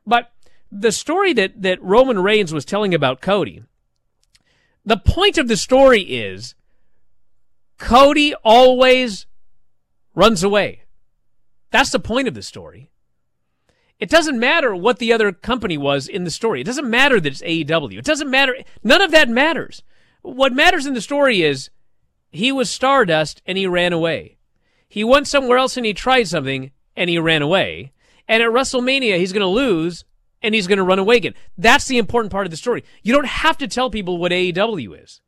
But 0.06 0.32
the 0.72 0.92
story 0.92 1.34
that 1.34 1.62
that 1.62 1.82
Roman 1.82 2.20
Reigns 2.20 2.54
was 2.54 2.66
telling 2.66 2.94
about 2.94 3.22
Cody, 3.22 3.64
the 4.86 4.98
point 4.98 5.38
of 5.38 5.48
the 5.48 5.58
story 5.58 6.02
is 6.02 6.56
Cody 7.82 8.36
always 8.44 9.26
runs 10.14 10.44
away. 10.44 10.84
That's 11.72 11.90
the 11.90 12.00
point 12.00 12.28
of 12.28 12.36
the 12.36 12.44
story. 12.44 12.92
It 14.00 14.10
doesn't 14.10 14.40
matter 14.40 14.76
what 14.76 15.00
the 15.00 15.12
other 15.12 15.32
company 15.32 15.78
was 15.80 16.08
in 16.08 16.24
the 16.24 16.32
story. 16.32 16.62
It 16.62 16.66
doesn't 16.66 16.90
matter 16.90 17.20
that 17.20 17.32
it's 17.32 17.42
AEW. 17.42 17.98
It 17.98 18.06
doesn't 18.06 18.30
matter. 18.30 18.56
None 18.84 19.02
of 19.02 19.12
that 19.12 19.30
matters. 19.30 19.82
What 20.22 20.54
matters 20.54 20.86
in 20.86 20.94
the 20.94 21.02
story 21.02 21.42
is 21.42 21.72
he 22.30 22.52
was 22.52 22.70
Stardust 22.70 23.42
and 23.48 23.58
he 23.58 23.66
ran 23.66 23.94
away. 23.94 24.38
He 24.88 25.04
went 25.04 25.28
somewhere 25.28 25.58
else 25.58 25.76
and 25.76 25.86
he 25.86 25.94
tried 25.94 26.28
something 26.28 26.72
and 26.96 27.10
he 27.10 27.18
ran 27.18 27.42
away. 27.42 27.94
And 28.28 28.44
at 28.44 28.50
WrestleMania, 28.50 29.18
he's 29.18 29.34
going 29.34 29.42
to 29.42 29.48
lose 29.48 30.06
and 30.44 30.54
he's 30.54 30.68
going 30.68 30.78
to 30.78 30.84
run 30.84 31.00
away 31.00 31.18
again. 31.18 31.34
That's 31.58 31.88
the 31.88 31.98
important 31.98 32.32
part 32.32 32.46
of 32.46 32.52
the 32.52 32.58
story. 32.58 32.84
You 33.02 33.14
don't 33.14 33.26
have 33.26 33.58
to 33.58 33.68
tell 33.68 33.90
people 33.90 34.20
what 34.20 34.32
AEW 34.32 35.04
is. 35.04 35.22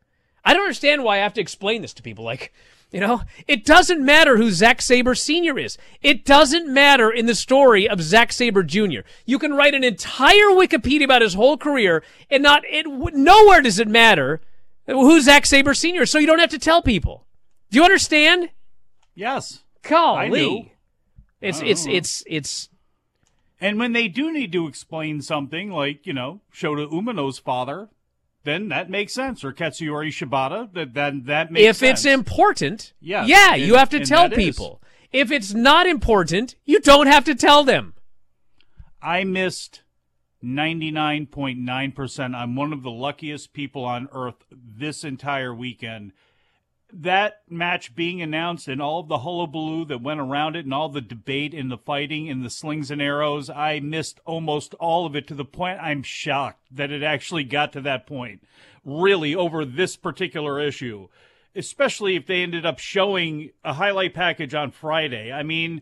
I 0.44 0.54
don't 0.54 0.64
understand 0.64 1.04
why 1.04 1.16
I 1.16 1.24
have 1.24 1.34
to 1.34 1.42
explain 1.42 1.82
this 1.82 1.94
to 1.94 2.04
people. 2.04 2.26
Like, 2.26 2.54
you 2.92 3.00
know, 3.00 3.22
it 3.48 3.66
doesn't 3.66 4.06
matter 4.06 4.38
who 4.38 4.52
Zack 4.52 4.82
Sabre 4.82 5.16
Sr. 5.16 5.58
is. 5.58 5.78
It 6.02 6.26
doesn't 6.26 6.72
matter 6.72 7.10
in 7.10 7.26
the 7.26 7.36
story 7.36 7.90
of 7.90 8.02
Zack 8.02 8.32
Sabre 8.32 8.62
Jr. 8.62 9.00
You 9.26 9.40
can 9.40 9.54
write 9.54 9.74
an 9.74 9.84
entire 9.84 10.52
Wikipedia 10.52 11.06
about 11.06 11.24
his 11.24 11.34
whole 11.34 11.58
career 11.58 12.04
and 12.30 12.44
not, 12.44 12.64
it, 12.70 12.86
nowhere 12.88 13.62
does 13.62 13.80
it 13.80 13.88
matter 13.88 14.42
who 14.86 15.20
Zack 15.22 15.46
Sabre 15.46 15.74
Sr. 15.74 16.04
is, 16.04 16.12
so 16.12 16.20
you 16.20 16.28
don't 16.28 16.40
have 16.40 16.52
to 16.52 16.60
tell 16.60 16.82
people. 16.82 17.26
Do 17.72 17.80
you 17.80 17.84
understand? 17.84 18.50
Yes. 19.16 19.64
Golly. 19.82 20.74
It's, 21.42 21.62
it's, 21.62 21.86
know. 21.86 21.94
it's, 21.94 22.24
it's, 22.28 22.70
And 23.60 23.80
when 23.80 23.94
they 23.94 24.08
do 24.08 24.32
need 24.32 24.52
to 24.52 24.68
explain 24.68 25.22
something, 25.22 25.72
like, 25.72 26.06
you 26.06 26.14
know, 26.14 26.42
Shota 26.54 26.90
Umino's 26.92 27.40
father, 27.40 27.90
then 28.44 28.70
that 28.70 28.90
makes 28.90 29.14
sense. 29.14 29.44
Or 29.44 29.54
Katsuyori 29.54 30.10
Shibata, 30.10 30.72
that 30.74 30.94
then 30.94 31.24
that 31.26 31.52
makes 31.52 31.64
if 31.66 31.76
sense. 31.78 32.00
it's 32.00 32.06
important, 32.14 32.94
Yeah, 33.00 33.26
yeah, 33.26 33.54
and- 33.54 33.62
you 33.64 33.76
have 33.76 33.90
to 33.90 34.06
tell 34.06 34.30
that 34.30 34.34
is. 34.34 34.46
people. 34.46 34.82
If 35.12 35.32
it's 35.32 35.54
not 35.54 35.86
important, 35.88 36.56
you 36.66 36.80
don't 36.80 37.08
have 37.08 37.24
to 37.26 37.36
tell 37.36 37.64
them. 37.64 37.94
I 39.02 39.24
missed 39.24 39.82
99.9%. 40.44 42.36
I'm 42.36 42.56
one 42.56 42.74
of 42.74 42.84
the 42.84 42.92
luckiest 42.92 43.54
people 43.54 43.86
on 43.86 44.08
earth 44.12 44.46
this 44.52 45.04
entire 45.04 45.54
weekend. 45.54 46.14
That 46.96 47.42
match 47.50 47.96
being 47.96 48.22
announced 48.22 48.68
and 48.68 48.80
all 48.82 49.00
of 49.00 49.08
the 49.08 49.20
hullabaloo 49.20 49.86
that 49.86 50.04
went 50.04 50.20
around 50.20 50.56
it 50.56 50.66
and 50.66 50.74
all 50.74 50.90
the 50.90 51.02
debate 51.02 51.54
and 51.54 51.72
the 51.72 51.78
fighting 51.78 52.30
and 52.30 52.46
the 52.46 52.52
slings 52.52 52.92
and 52.92 53.02
arrows, 53.02 53.50
I 53.50 53.80
missed 53.80 54.20
almost 54.26 54.76
all 54.76 55.08
of 55.08 55.16
it 55.16 55.28
to 55.28 55.34
the 55.34 55.44
point 55.44 55.80
I'm 55.82 56.04
shocked 56.04 56.68
that 56.72 56.92
it 56.92 57.02
actually 57.02 57.46
got 57.46 57.74
to 57.74 57.82
that 57.82 58.06
point. 58.06 58.44
Really, 58.86 59.34
over 59.34 59.66
this 59.66 59.96
particular 59.96 60.60
issue. 60.60 61.08
Especially 61.56 62.16
if 62.16 62.28
they 62.28 62.44
ended 62.44 62.66
up 62.66 62.78
showing 62.78 63.50
a 63.64 63.74
highlight 63.74 64.14
package 64.14 64.54
on 64.54 64.72
Friday. 64.72 65.32
I 65.32 65.42
mean, 65.42 65.82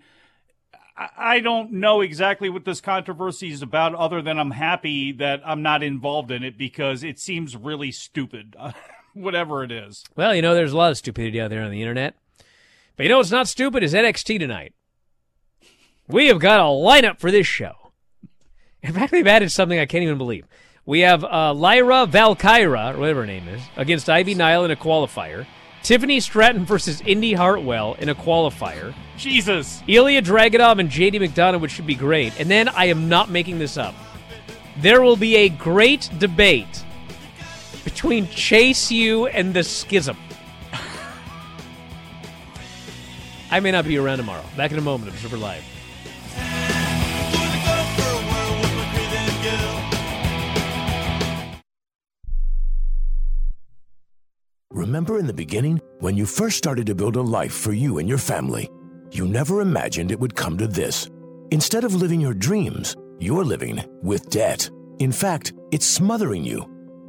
I- 1.18 1.39
don't 1.39 1.74
know 1.74 2.01
exactly 2.01 2.50
what 2.50 2.65
this 2.65 2.82
controversy 2.82 3.51
is 3.51 3.62
about, 3.62 3.96
other 3.96 4.22
than 4.22 4.38
I'm 4.38 4.51
happy 4.51 5.12
that 5.13 5.41
I'm 5.46 5.62
not 5.62 5.84
involved 5.84 6.32
in 6.32 6.44
it 6.44 6.58
because 6.58 7.03
it 7.03 7.20
seems 7.20 7.56
really 7.56 7.91
stupid, 7.91 8.56
whatever 9.13 9.63
it 9.63 9.72
is. 9.72 10.03
Well, 10.15 10.36
you 10.36 10.41
know, 10.41 10.53
there's 10.53 10.74
a 10.74 10.77
lot 10.77 10.91
of 10.91 10.98
stupidity 10.98 11.39
out 11.41 11.50
there 11.50 11.63
on 11.63 11.72
the 11.72 11.82
internet. 11.82 12.15
But 12.96 13.03
you 13.03 13.10
know 13.10 13.18
what's 13.18 13.32
not 13.32 13.48
stupid 13.48 13.84
is 13.84 13.94
NXT 13.94 14.39
tonight. 14.39 14.74
We 16.08 16.27
have 16.27 16.39
got 16.39 16.60
a 16.60 16.63
lineup 16.63 17.20
for 17.20 17.32
this 17.32 17.48
show. 17.48 17.91
In 18.82 18.94
fact, 18.94 19.12
they've 19.12 19.25
added 19.25 19.51
something 19.51 19.80
I 19.80 19.86
can't 19.86 20.03
even 20.03 20.18
believe. 20.18 20.46
We 20.86 21.01
have 21.01 21.24
uh, 21.24 21.53
Lyra 21.53 22.08
Valkyra, 22.08 22.96
or 22.96 23.00
whatever 23.00 23.22
her 23.22 23.27
name 23.27 23.48
is, 23.48 23.62
against 23.77 24.10
Ivy 24.10 24.34
Nile 24.34 24.65
in 24.65 24.72
a 24.72 24.75
qualifier. 24.75 25.46
Tiffany 25.84 26.20
Stratton 26.20 26.65
versus 26.65 27.01
Indi 27.01 27.34
Hartwell 27.34 27.96
in 27.96 28.10
a 28.10 28.15
qualifier. 28.15 28.94
Jesus. 29.18 29.82
Ilya 29.88 30.22
Dragunov 30.22 30.80
and 30.80 30.89
JD 30.89 31.15
McDonagh, 31.15 31.62
which 31.62 31.72
should 31.72 31.88
be 31.88 31.96
great. 31.96 32.39
And 32.39 32.50
then 32.50 32.70
I 32.70 32.86
am 32.86 33.10
not 33.10 33.30
making 33.30 33.60
this 33.60 33.77
up. 33.77 33.96
There 34.77 35.01
will 35.01 35.15
be 35.15 35.36
a 35.38 35.50
great 35.50 36.10
debate 36.18 36.84
between 37.93 38.27
Chase 38.29 38.89
U 38.91 39.27
and 39.27 39.53
the 39.53 39.63
Schism. 39.63 40.17
I 43.51 43.60
may 43.60 43.71
not 43.71 43.86
be 43.86 43.98
around 43.98 44.17
tomorrow. 44.17 44.43
Back 44.55 44.71
in 44.71 44.77
a 44.77 44.81
moment. 44.81 45.12
Observer 45.12 45.38
Live. 45.38 45.63
Remember 54.71 55.19
in 55.19 55.27
the 55.27 55.34
beginning, 55.34 55.82
when 55.99 56.15
you 56.15 56.25
first 56.25 56.58
started 56.58 56.88
to 56.88 56.95
build 56.95 57.17
a 57.17 57.21
life 57.21 57.54
for 57.54 57.73
you 57.73 57.97
and 57.97 58.08
your 58.08 58.17
family, 58.17 58.69
you 59.12 59.27
never 59.27 59.60
imagined 59.60 60.12
it 60.12 60.19
would 60.19 60.36
come 60.36 60.58
to 60.58 60.67
this. 60.67 61.10
Instead 61.51 61.84
of 61.84 61.93
living 61.93 62.21
your 62.21 62.34
dreams, 62.34 62.95
you're 63.19 63.43
living 63.43 63.84
with 64.01 64.30
debt. 64.30 64.69
In 64.99 65.12
fact, 65.12 65.51
it's 65.71 65.86
smothering 65.86 66.45
you. 66.45 66.70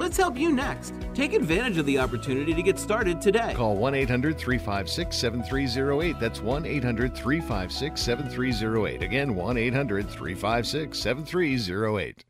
Let's 0.00 0.16
help 0.16 0.38
you 0.38 0.50
next. 0.50 0.94
Take 1.12 1.34
advantage 1.34 1.76
of 1.76 1.84
the 1.84 1.98
opportunity 1.98 2.54
to 2.54 2.62
get 2.62 2.78
started 2.78 3.20
today. 3.20 3.52
Call 3.54 3.76
1 3.76 3.94
800 3.94 4.38
356 4.38 5.14
7308. 5.14 6.18
That's 6.18 6.40
1 6.40 6.64
800 6.64 7.14
356 7.14 8.00
7308. 8.00 9.02
Again, 9.02 9.34
1 9.34 9.58
800 9.58 10.08
356 10.08 10.98
7308. 10.98 12.24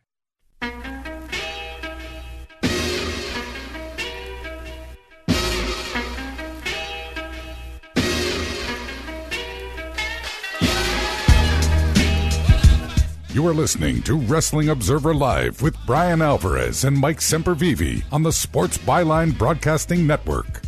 You 13.32 13.46
are 13.46 13.54
listening 13.54 14.02
to 14.02 14.14
Wrestling 14.16 14.68
Observer 14.70 15.14
Live 15.14 15.62
with 15.62 15.76
Bryan 15.86 16.20
Alvarez 16.20 16.82
and 16.84 16.98
Mike 16.98 17.18
Sempervive 17.20 18.02
on 18.10 18.22
the 18.24 18.32
Sports 18.32 18.76
Byline 18.78 19.36
Broadcasting 19.38 20.04
Network. 20.06 20.62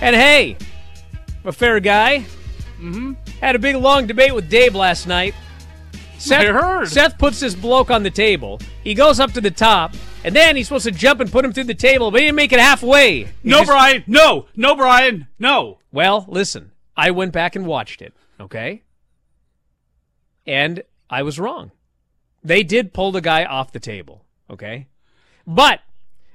And 0.00 0.16
hey, 0.16 0.56
a 1.44 1.52
fair 1.52 1.80
guy. 1.80 2.24
Mm-hmm. 2.80 3.12
Had 3.40 3.56
a 3.56 3.58
big 3.58 3.76
long 3.76 4.06
debate 4.06 4.34
with 4.34 4.48
Dave 4.48 4.74
last 4.74 5.06
night. 5.06 5.34
Seth, 6.18 6.40
I 6.40 6.46
heard. 6.46 6.88
Seth 6.88 7.18
puts 7.18 7.40
this 7.40 7.54
bloke 7.54 7.90
on 7.90 8.02
the 8.02 8.10
table. 8.10 8.58
He 8.82 8.94
goes 8.94 9.20
up 9.20 9.32
to 9.32 9.40
the 9.40 9.50
top, 9.50 9.94
and 10.24 10.34
then 10.34 10.56
he's 10.56 10.66
supposed 10.68 10.84
to 10.86 10.90
jump 10.92 11.20
and 11.20 11.30
put 11.30 11.44
him 11.44 11.52
through 11.52 11.64
the 11.64 11.74
table, 11.74 12.10
but 12.10 12.20
he 12.20 12.26
didn't 12.26 12.36
make 12.36 12.52
it 12.52 12.58
halfway. 12.60 13.24
He 13.24 13.28
No, 13.44 13.58
just- 13.58 13.68
Bryan. 13.70 14.04
No. 14.06 14.46
No, 14.56 14.74
Bryan. 14.74 15.26
No. 15.38 15.78
Well, 15.92 16.24
listen, 16.28 16.72
I 16.96 17.10
went 17.10 17.32
back 17.32 17.54
and 17.54 17.66
watched 17.66 18.00
it, 18.02 18.14
okay? 18.40 18.82
And 20.46 20.82
I 21.10 21.22
was 21.22 21.38
wrong. 21.38 21.72
They 22.42 22.62
did 22.62 22.92
pull 22.92 23.12
the 23.12 23.20
guy 23.20 23.44
off 23.44 23.72
the 23.72 23.80
table, 23.80 24.24
okay? 24.50 24.86
But, 25.46 25.80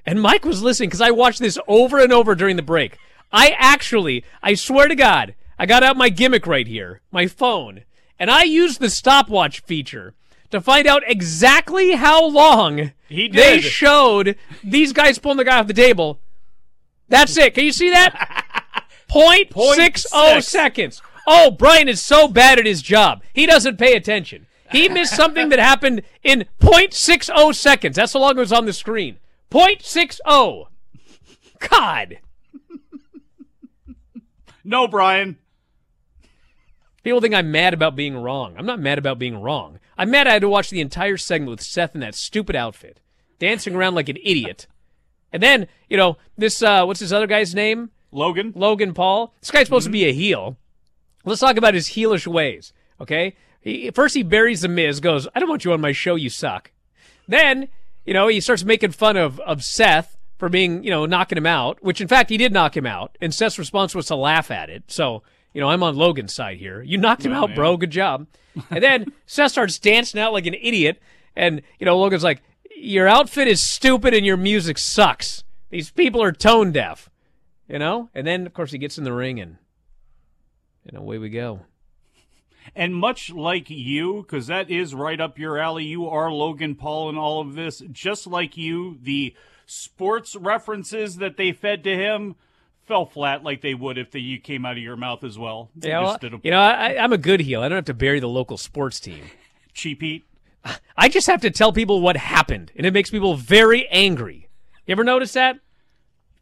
and 0.06 0.22
Mike 0.22 0.46
was 0.46 0.62
listening 0.62 0.90
because 0.90 1.02
I 1.02 1.12
watched 1.12 1.40
this 1.40 1.58
over 1.68 2.00
and 2.00 2.12
over 2.12 2.36
during 2.36 2.56
the 2.56 2.62
break. 2.62 2.98
I 3.32 3.56
actually, 3.58 4.24
I 4.42 4.54
swear 4.54 4.88
to 4.88 4.96
God, 4.96 5.36
I 5.58 5.66
got 5.66 5.84
out 5.84 5.98
my 5.98 6.10
gimmick 6.10 6.46
right 6.46 6.68
here, 6.68 7.02
my 7.12 7.28
phone, 7.28 7.84
and 8.20 8.30
I 8.30 8.44
used 8.44 8.80
the 8.80 8.90
stopwatch 8.90 9.62
feature 9.62 10.14
to 10.52 10.62
find 10.62 10.88
out 10.88 11.04
exactly 11.08 11.94
how 11.94 12.26
long 12.28 12.92
He 13.10 13.28
they 13.28 13.60
showed 13.60 14.36
these 14.64 14.94
guys 14.94 15.18
pulling 15.18 15.38
the 15.38 15.46
guy 15.46 15.60
off 15.60 15.68
the 15.68 15.74
table. 15.74 16.20
That's 17.10 17.36
it. 17.38 17.56
Can 17.56 17.66
you 17.66 17.72
see 17.72 17.90
that? 17.90 18.86
Point 19.08 19.50
Point 19.52 19.76
six 19.76 20.06
oh 20.14 20.40
seconds. 20.40 21.02
Oh, 21.26 21.52
Bryan 21.52 21.88
is 21.88 22.04
so 22.04 22.28
bad 22.28 22.60
at 22.60 22.66
his 22.66 22.82
job. 22.82 23.24
He 23.34 23.46
doesn't 23.46 23.78
pay 23.78 23.96
attention. 23.96 24.46
He 24.72 24.90
missed 24.90 25.16
something 25.16 25.50
that 25.50 25.60
happened 25.60 26.04
in 26.24 26.46
0.60 26.62 27.56
seconds. 27.56 27.96
That's 27.96 28.14
how 28.14 28.20
long 28.20 28.38
it 28.38 28.40
was 28.40 28.52
on 28.52 28.66
the 28.66 28.74
screen. 28.74 29.18
0.60. 29.52 30.68
God. 31.70 32.20
No, 34.64 34.88
Bryan. 34.88 35.38
People 37.04 37.20
think 37.20 37.36
I'm 37.36 37.52
mad 37.52 37.74
about 37.74 37.96
being 37.96 38.16
wrong. 38.16 38.56
I'm 38.58 38.66
not 38.66 38.80
mad 38.80 38.98
about 38.98 39.20
being 39.20 39.42
wrong. 39.42 39.80
I'm 39.98 40.10
mad 40.10 40.26
I 40.26 40.34
had 40.34 40.42
to 40.42 40.50
watch 40.50 40.70
the 40.70 40.82
entire 40.82 41.18
segment 41.18 41.50
with 41.52 41.62
Seth 41.62 41.94
in 41.94 42.02
that 42.02 42.16
stupid 42.16 42.56
outfit, 42.56 43.02
dancing 43.40 43.76
around 43.76 43.96
like 43.96 44.08
an 44.08 44.18
idiot. 44.24 44.68
And 45.32 45.44
then, 45.44 45.68
you 45.90 45.98
know, 45.98 46.18
this, 46.38 46.64
uh, 46.64 46.86
what's 46.86 47.02
this 47.02 47.12
other 47.12 47.28
guy's 47.28 47.54
name? 47.54 47.92
Logan. 48.12 48.54
Logan 48.56 48.94
Paul. 48.94 49.34
This 49.42 49.52
guy's 49.52 49.66
supposed 49.68 49.86
to 49.86 49.92
be 49.92 50.06
a 50.06 50.14
heel. 50.14 50.58
Let's 51.26 51.42
talk 51.42 51.58
about 51.58 51.74
his 51.74 51.90
heelish 51.90 52.28
ways, 52.28 52.74
okay? 53.02 53.36
He, 53.64 53.90
first, 53.92 54.14
he 54.16 54.24
buries 54.24 54.62
the 54.62 54.68
Miz, 54.68 55.00
goes, 55.00 55.28
I 55.34 55.40
don't 55.40 55.50
want 55.50 55.64
you 55.66 55.72
on 55.74 55.82
my 55.82 55.92
show, 55.94 56.16
you 56.16 56.30
suck. 56.30 56.72
Then, 57.28 57.70
you 58.06 58.14
know, 58.14 58.28
he 58.28 58.42
starts 58.42 58.64
making 58.66 58.92
fun 58.92 59.16
of, 59.18 59.40
of 59.42 59.64
Seth 59.64 60.18
for 60.38 60.50
being, 60.50 60.84
you 60.84 60.90
know, 60.90 61.06
knocking 61.06 61.38
him 61.38 61.46
out, 61.46 61.82
which 61.82 62.02
in 62.02 62.08
fact 62.08 62.30
he 62.30 62.38
did 62.38 62.52
knock 62.52 62.76
him 62.76 62.86
out, 62.86 63.18
and 63.22 63.34
Seth's 63.34 63.58
response 63.58 63.96
was 63.96 64.08
to 64.08 64.16
laugh 64.16 64.52
at 64.52 64.70
it. 64.70 64.84
So, 64.88 65.24
you 65.54 65.62
know, 65.62 65.70
I'm 65.70 65.84
on 65.84 65.96
Logan's 65.96 66.34
side 66.34 66.58
here. 66.58 66.82
You 66.82 66.98
knocked 66.98 67.24
him 67.26 67.32
Well, 67.32 67.44
out, 67.44 67.50
yeah. 67.52 67.56
bro. 67.56 67.78
Good 67.78 67.92
job. 67.92 68.28
And 68.70 68.84
then 68.84 69.14
Seth 69.26 69.52
starts 69.52 69.80
dancing 69.80 70.20
out 70.20 70.34
like 70.34 70.46
an 70.46 70.56
idiot, 70.56 71.02
and, 71.36 71.62
you 71.80 71.86
know, 71.86 71.98
Logan's 71.98 72.24
like, 72.24 72.42
Your 72.76 73.08
outfit 73.08 73.48
is 73.48 73.62
stupid 73.62 74.14
and 74.14 74.26
your 74.26 74.36
music 74.38 74.78
sucks. 74.78 75.44
These 75.70 75.90
people 75.92 76.22
are 76.22 76.32
tone 76.34 76.72
deaf, 76.74 77.10
you 77.70 77.80
know? 77.80 78.10
And 78.14 78.28
then, 78.28 78.46
of 78.46 78.54
course, 78.54 78.72
he 78.72 78.78
gets 78.78 78.98
in 78.98 79.06
the 79.06 79.14
ring 79.14 79.40
and, 79.40 79.58
and 80.86 80.98
away 80.98 81.18
we 81.18 81.30
go. 81.30 81.62
And 82.76 82.96
much 82.96 83.30
like 83.30 83.70
you, 83.70 84.24
because 84.24 84.48
that 84.48 84.70
is 84.70 84.96
right 84.96 85.20
up 85.20 85.38
your 85.38 85.60
alley, 85.60 85.86
you 85.86 86.08
are 86.08 86.32
Logan 86.32 86.76
Paul 86.76 87.10
in 87.10 87.18
all 87.18 87.40
of 87.40 87.54
this. 87.54 87.84
Just 87.92 88.26
like 88.26 88.58
you, 88.58 88.98
the 89.02 89.36
sports 89.66 90.36
references 90.36 91.18
that 91.18 91.38
they 91.38 91.52
fed 91.52 91.84
to 91.84 91.96
him 91.96 92.36
fell 92.86 93.06
flat 93.06 93.44
like 93.44 93.62
they 93.62 93.74
would 93.76 93.98
if 93.98 94.12
they 94.12 94.20
you 94.20 94.40
came 94.40 94.66
out 94.66 94.74
of 94.74 94.84
your 94.84 94.98
mouth 94.98 95.24
as 95.24 95.38
well. 95.38 95.70
They 95.76 95.90
Yeah, 95.90 96.02
well, 96.02 96.18
a 96.22 96.40
you 96.44 96.52
know, 96.52 96.60
I, 96.60 96.98
I'm 97.02 97.14
a 97.14 97.18
good 97.18 97.42
heel. 97.42 97.62
I 97.62 97.70
don't 97.70 97.78
have 97.78 97.86
to 97.86 97.94
bury 97.94 98.20
the 98.20 98.28
local 98.28 98.58
sports 98.58 99.00
team. 99.00 99.26
cheap 99.74 100.02
heat. 100.02 100.26
I 100.98 101.10
just 101.10 101.28
have 101.28 101.42
to 101.42 101.52
tell 101.52 101.74
people 101.74 102.02
what 102.02 102.16
happened, 102.16 102.72
and 102.76 102.86
it 102.86 102.94
makes 102.94 103.10
people 103.10 103.36
very 103.36 103.88
angry. 103.90 104.48
You 104.86 104.94
ever 104.94 105.04
notice 105.04 105.34
that? 105.34 105.60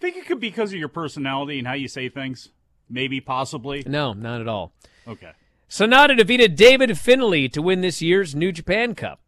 think 0.02 0.17
it 0.17 0.26
could 0.26 0.39
be 0.39 0.50
because 0.50 0.74
of 0.74 0.80
your 0.80 0.89
personality 0.89 1.60
and 1.60 1.67
how 1.67 1.74
you 1.74 1.88
say 1.88 2.10
things. 2.10 2.50
Maybe, 2.89 3.22
possibly. 3.22 3.84
No, 3.86 4.12
not 4.13 4.41
at 4.41 4.48
all. 4.48 4.74
Okay. 5.08 5.32
Sanada 5.72 6.18
defeated 6.18 6.58
David 6.58 6.98
Finlay 6.98 7.48
to 7.48 7.62
win 7.62 7.80
this 7.80 8.02
year's 8.02 8.36
New 8.36 8.52
Japan 8.52 8.94
Cup. 8.94 9.22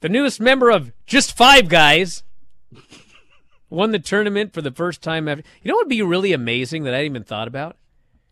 The 0.00 0.08
newest 0.08 0.40
member 0.40 0.70
of 0.70 0.90
Just 1.06 1.36
Five 1.36 1.68
Guys 1.68 2.24
won 3.70 3.92
the 3.92 4.00
tournament 4.00 4.52
for 4.52 4.60
the 4.60 4.72
first 4.72 5.02
time 5.02 5.28
ever. 5.28 5.40
You 5.62 5.68
know 5.68 5.76
what 5.76 5.86
would 5.86 5.90
be 5.90 6.02
really 6.02 6.32
amazing 6.32 6.82
that 6.82 6.94
I 6.94 6.96
hadn't 6.96 7.12
even 7.12 7.22
thought 7.22 7.46
about? 7.46 7.76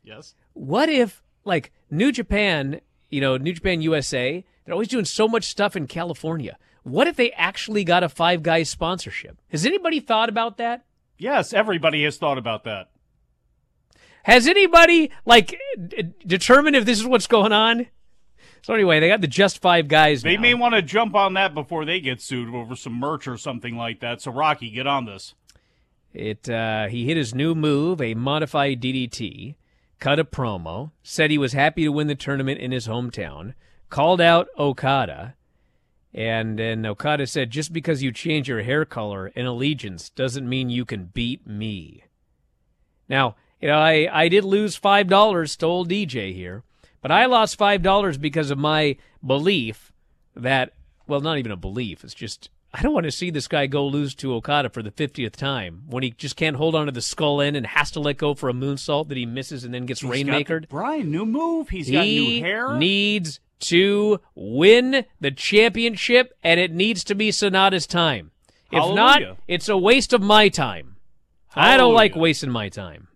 Yes. 0.02 0.34
What 0.54 0.88
if, 0.88 1.22
like, 1.44 1.70
New 1.88 2.10
Japan, 2.10 2.80
you 3.10 3.20
know, 3.20 3.36
New 3.36 3.52
Japan 3.52 3.80
USA, 3.80 4.44
they're 4.64 4.74
always 4.74 4.88
doing 4.88 5.04
so 5.04 5.28
much 5.28 5.44
stuff 5.44 5.76
in 5.76 5.86
California. 5.86 6.58
What 6.82 7.06
if 7.06 7.14
they 7.14 7.30
actually 7.30 7.84
got 7.84 8.02
a 8.02 8.08
Five 8.08 8.42
Guys 8.42 8.70
sponsorship? 8.70 9.38
Has 9.50 9.64
anybody 9.64 10.00
thought 10.00 10.28
about 10.28 10.56
that? 10.56 10.84
Yes, 11.16 11.52
everybody 11.52 12.02
has 12.02 12.16
thought 12.16 12.38
about 12.38 12.64
that. 12.64 12.88
Has 14.26 14.48
anybody 14.48 15.12
like 15.24 15.56
d- 15.86 16.12
determined 16.26 16.74
if 16.74 16.84
this 16.84 16.98
is 16.98 17.06
what's 17.06 17.28
going 17.28 17.52
on? 17.52 17.86
So 18.60 18.74
anyway, 18.74 18.98
they 18.98 19.06
got 19.06 19.20
the 19.20 19.28
Just 19.28 19.62
Five 19.62 19.86
Guys. 19.86 20.22
They 20.22 20.34
now. 20.34 20.42
may 20.42 20.54
want 20.54 20.74
to 20.74 20.82
jump 20.82 21.14
on 21.14 21.34
that 21.34 21.54
before 21.54 21.84
they 21.84 22.00
get 22.00 22.20
sued 22.20 22.52
over 22.52 22.74
some 22.74 22.94
merch 22.94 23.28
or 23.28 23.36
something 23.36 23.76
like 23.76 24.00
that. 24.00 24.20
So, 24.20 24.32
Rocky, 24.32 24.68
get 24.68 24.88
on 24.88 25.04
this. 25.04 25.36
It 26.12 26.50
uh, 26.50 26.88
he 26.88 27.04
hit 27.04 27.16
his 27.16 27.36
new 27.36 27.54
move, 27.54 28.00
a 28.00 28.14
modified 28.14 28.82
DDT, 28.82 29.54
cut 30.00 30.18
a 30.18 30.24
promo, 30.24 30.90
said 31.04 31.30
he 31.30 31.38
was 31.38 31.52
happy 31.52 31.84
to 31.84 31.92
win 31.92 32.08
the 32.08 32.16
tournament 32.16 32.58
in 32.58 32.72
his 32.72 32.88
hometown, 32.88 33.54
called 33.90 34.20
out 34.20 34.48
Okada, 34.58 35.36
and 36.12 36.58
then 36.58 36.84
Okada 36.84 37.28
said, 37.28 37.50
"Just 37.50 37.72
because 37.72 38.02
you 38.02 38.10
change 38.10 38.48
your 38.48 38.62
hair 38.62 38.84
color 38.84 39.30
and 39.36 39.46
allegiance 39.46 40.10
doesn't 40.10 40.48
mean 40.48 40.68
you 40.68 40.84
can 40.84 41.12
beat 41.14 41.46
me." 41.46 42.02
Now, 43.08 43.36
you 43.60 43.68
know, 43.68 43.78
I 43.78 44.08
I 44.12 44.28
did 44.28 44.44
lose 44.44 44.76
five 44.76 45.08
dollars 45.08 45.56
to 45.56 45.66
old 45.66 45.88
DJ 45.88 46.34
here, 46.34 46.62
but 47.02 47.10
I 47.10 47.26
lost 47.26 47.56
five 47.56 47.82
dollars 47.82 48.18
because 48.18 48.50
of 48.50 48.58
my 48.58 48.96
belief 49.24 49.92
that 50.34 50.72
well, 51.06 51.20
not 51.20 51.38
even 51.38 51.52
a 51.52 51.56
belief. 51.56 52.04
It's 52.04 52.14
just 52.14 52.50
I 52.74 52.82
don't 52.82 52.92
want 52.92 53.04
to 53.04 53.12
see 53.12 53.30
this 53.30 53.48
guy 53.48 53.66
go 53.66 53.86
lose 53.86 54.14
to 54.16 54.34
Okada 54.34 54.68
for 54.68 54.82
the 54.82 54.90
fiftieth 54.90 55.36
time 55.36 55.84
when 55.86 56.02
he 56.02 56.10
just 56.10 56.36
can't 56.36 56.56
hold 56.56 56.74
on 56.74 56.86
to 56.86 56.92
the 56.92 57.00
skull 57.00 57.40
end 57.40 57.56
and 57.56 57.66
has 57.66 57.90
to 57.92 58.00
let 58.00 58.18
go 58.18 58.34
for 58.34 58.48
a 58.48 58.52
moonsault 58.52 59.08
that 59.08 59.16
he 59.16 59.24
misses 59.24 59.64
and 59.64 59.72
then 59.72 59.86
gets 59.86 60.00
He's 60.00 60.10
rainmakered. 60.10 60.68
Bryan, 60.68 61.10
new 61.10 61.24
move. 61.24 61.70
He's 61.70 61.90
got 61.90 62.04
new 62.04 62.42
hair. 62.42 62.76
needs 62.76 63.40
to 63.58 64.20
win 64.34 65.06
the 65.18 65.30
championship, 65.30 66.34
and 66.42 66.60
it 66.60 66.70
needs 66.70 67.02
to 67.04 67.14
be 67.14 67.30
Sanada's 67.30 67.86
time. 67.86 68.32
If 68.70 68.94
not, 68.94 69.22
it's 69.48 69.68
a 69.68 69.78
waste 69.78 70.12
of 70.12 70.20
my 70.20 70.48
time. 70.48 70.96
I 71.54 71.78
don't 71.78 71.94
like 71.94 72.14
wasting 72.14 72.50
my 72.50 72.68
time. 72.68 73.08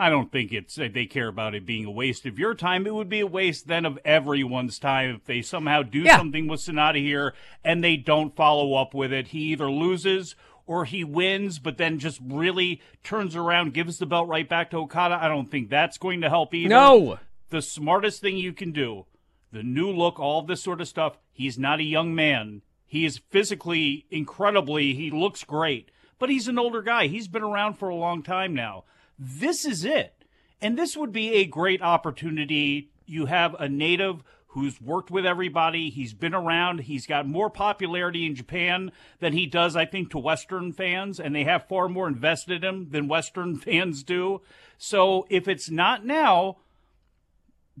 I 0.00 0.10
don't 0.10 0.30
think 0.30 0.52
it's 0.52 0.76
they 0.76 1.06
care 1.06 1.26
about 1.26 1.54
it 1.56 1.66
being 1.66 1.84
a 1.84 1.90
waste 1.90 2.24
of 2.24 2.38
your 2.38 2.54
time. 2.54 2.86
It 2.86 2.94
would 2.94 3.08
be 3.08 3.20
a 3.20 3.26
waste 3.26 3.66
then 3.66 3.84
of 3.84 3.98
everyone's 4.04 4.78
time 4.78 5.16
if 5.16 5.24
they 5.24 5.42
somehow 5.42 5.82
do 5.82 6.00
Yeah. 6.00 6.18
something 6.18 6.46
with 6.46 6.60
Sanada 6.60 6.98
here 7.00 7.34
and 7.64 7.82
they 7.82 7.96
don't 7.96 8.36
follow 8.36 8.74
up 8.74 8.94
with 8.94 9.12
it. 9.12 9.28
He 9.28 9.40
either 9.52 9.70
loses 9.70 10.36
or 10.66 10.84
he 10.84 11.02
wins, 11.02 11.58
but 11.58 11.78
then 11.78 11.98
just 11.98 12.20
really 12.24 12.80
turns 13.02 13.34
around, 13.34 13.74
gives 13.74 13.98
the 13.98 14.06
belt 14.06 14.28
right 14.28 14.48
back 14.48 14.70
to 14.70 14.76
Okada. 14.76 15.18
I 15.20 15.26
don't 15.26 15.50
think 15.50 15.68
that's 15.68 15.98
going 15.98 16.20
to 16.20 16.28
help 16.28 16.54
either. 16.54 16.68
No. 16.68 17.18
The 17.50 17.62
smartest 17.62 18.20
thing 18.20 18.36
you 18.36 18.52
can 18.52 18.70
do, 18.72 19.06
the 19.50 19.62
new 19.62 19.90
look, 19.90 20.20
all 20.20 20.42
this 20.42 20.62
sort 20.62 20.80
of 20.80 20.86
stuff. 20.86 21.18
He's 21.32 21.58
not 21.58 21.80
a 21.80 21.84
young 21.84 22.14
man. 22.14 22.62
He 22.86 23.04
is 23.04 23.18
physically 23.30 24.06
incredibly, 24.10 24.94
he 24.94 25.10
looks 25.10 25.42
great, 25.42 25.90
but 26.18 26.30
he's 26.30 26.48
an 26.48 26.58
older 26.58 26.82
guy. 26.82 27.06
He's 27.06 27.28
been 27.28 27.42
around 27.42 27.74
for 27.78 27.88
a 27.88 27.94
long 27.96 28.22
time 28.22 28.54
now. 28.54 28.84
This 29.18 29.64
is 29.64 29.84
it. 29.84 30.14
And 30.60 30.78
this 30.78 30.96
would 30.96 31.12
be 31.12 31.34
a 31.34 31.44
great 31.44 31.82
opportunity. 31.82 32.90
You 33.06 33.26
have 33.26 33.54
a 33.54 33.68
native 33.68 34.22
who's 34.48 34.80
worked 34.80 35.10
with 35.10 35.26
everybody. 35.26 35.90
He's 35.90 36.14
been 36.14 36.34
around. 36.34 36.80
He's 36.80 37.06
got 37.06 37.28
more 37.28 37.50
popularity 37.50 38.26
in 38.26 38.34
Japan 38.34 38.92
than 39.20 39.32
he 39.32 39.46
does, 39.46 39.76
I 39.76 39.84
think, 39.84 40.10
to 40.10 40.18
Western 40.18 40.72
fans, 40.72 41.20
and 41.20 41.34
they 41.34 41.44
have 41.44 41.68
far 41.68 41.88
more 41.88 42.08
invested 42.08 42.64
in 42.64 42.68
him 42.68 42.90
than 42.90 43.08
Western 43.08 43.56
fans 43.58 44.02
do. 44.02 44.40
So 44.78 45.26
if 45.28 45.48
it's 45.48 45.70
not 45.70 46.04
now, 46.04 46.56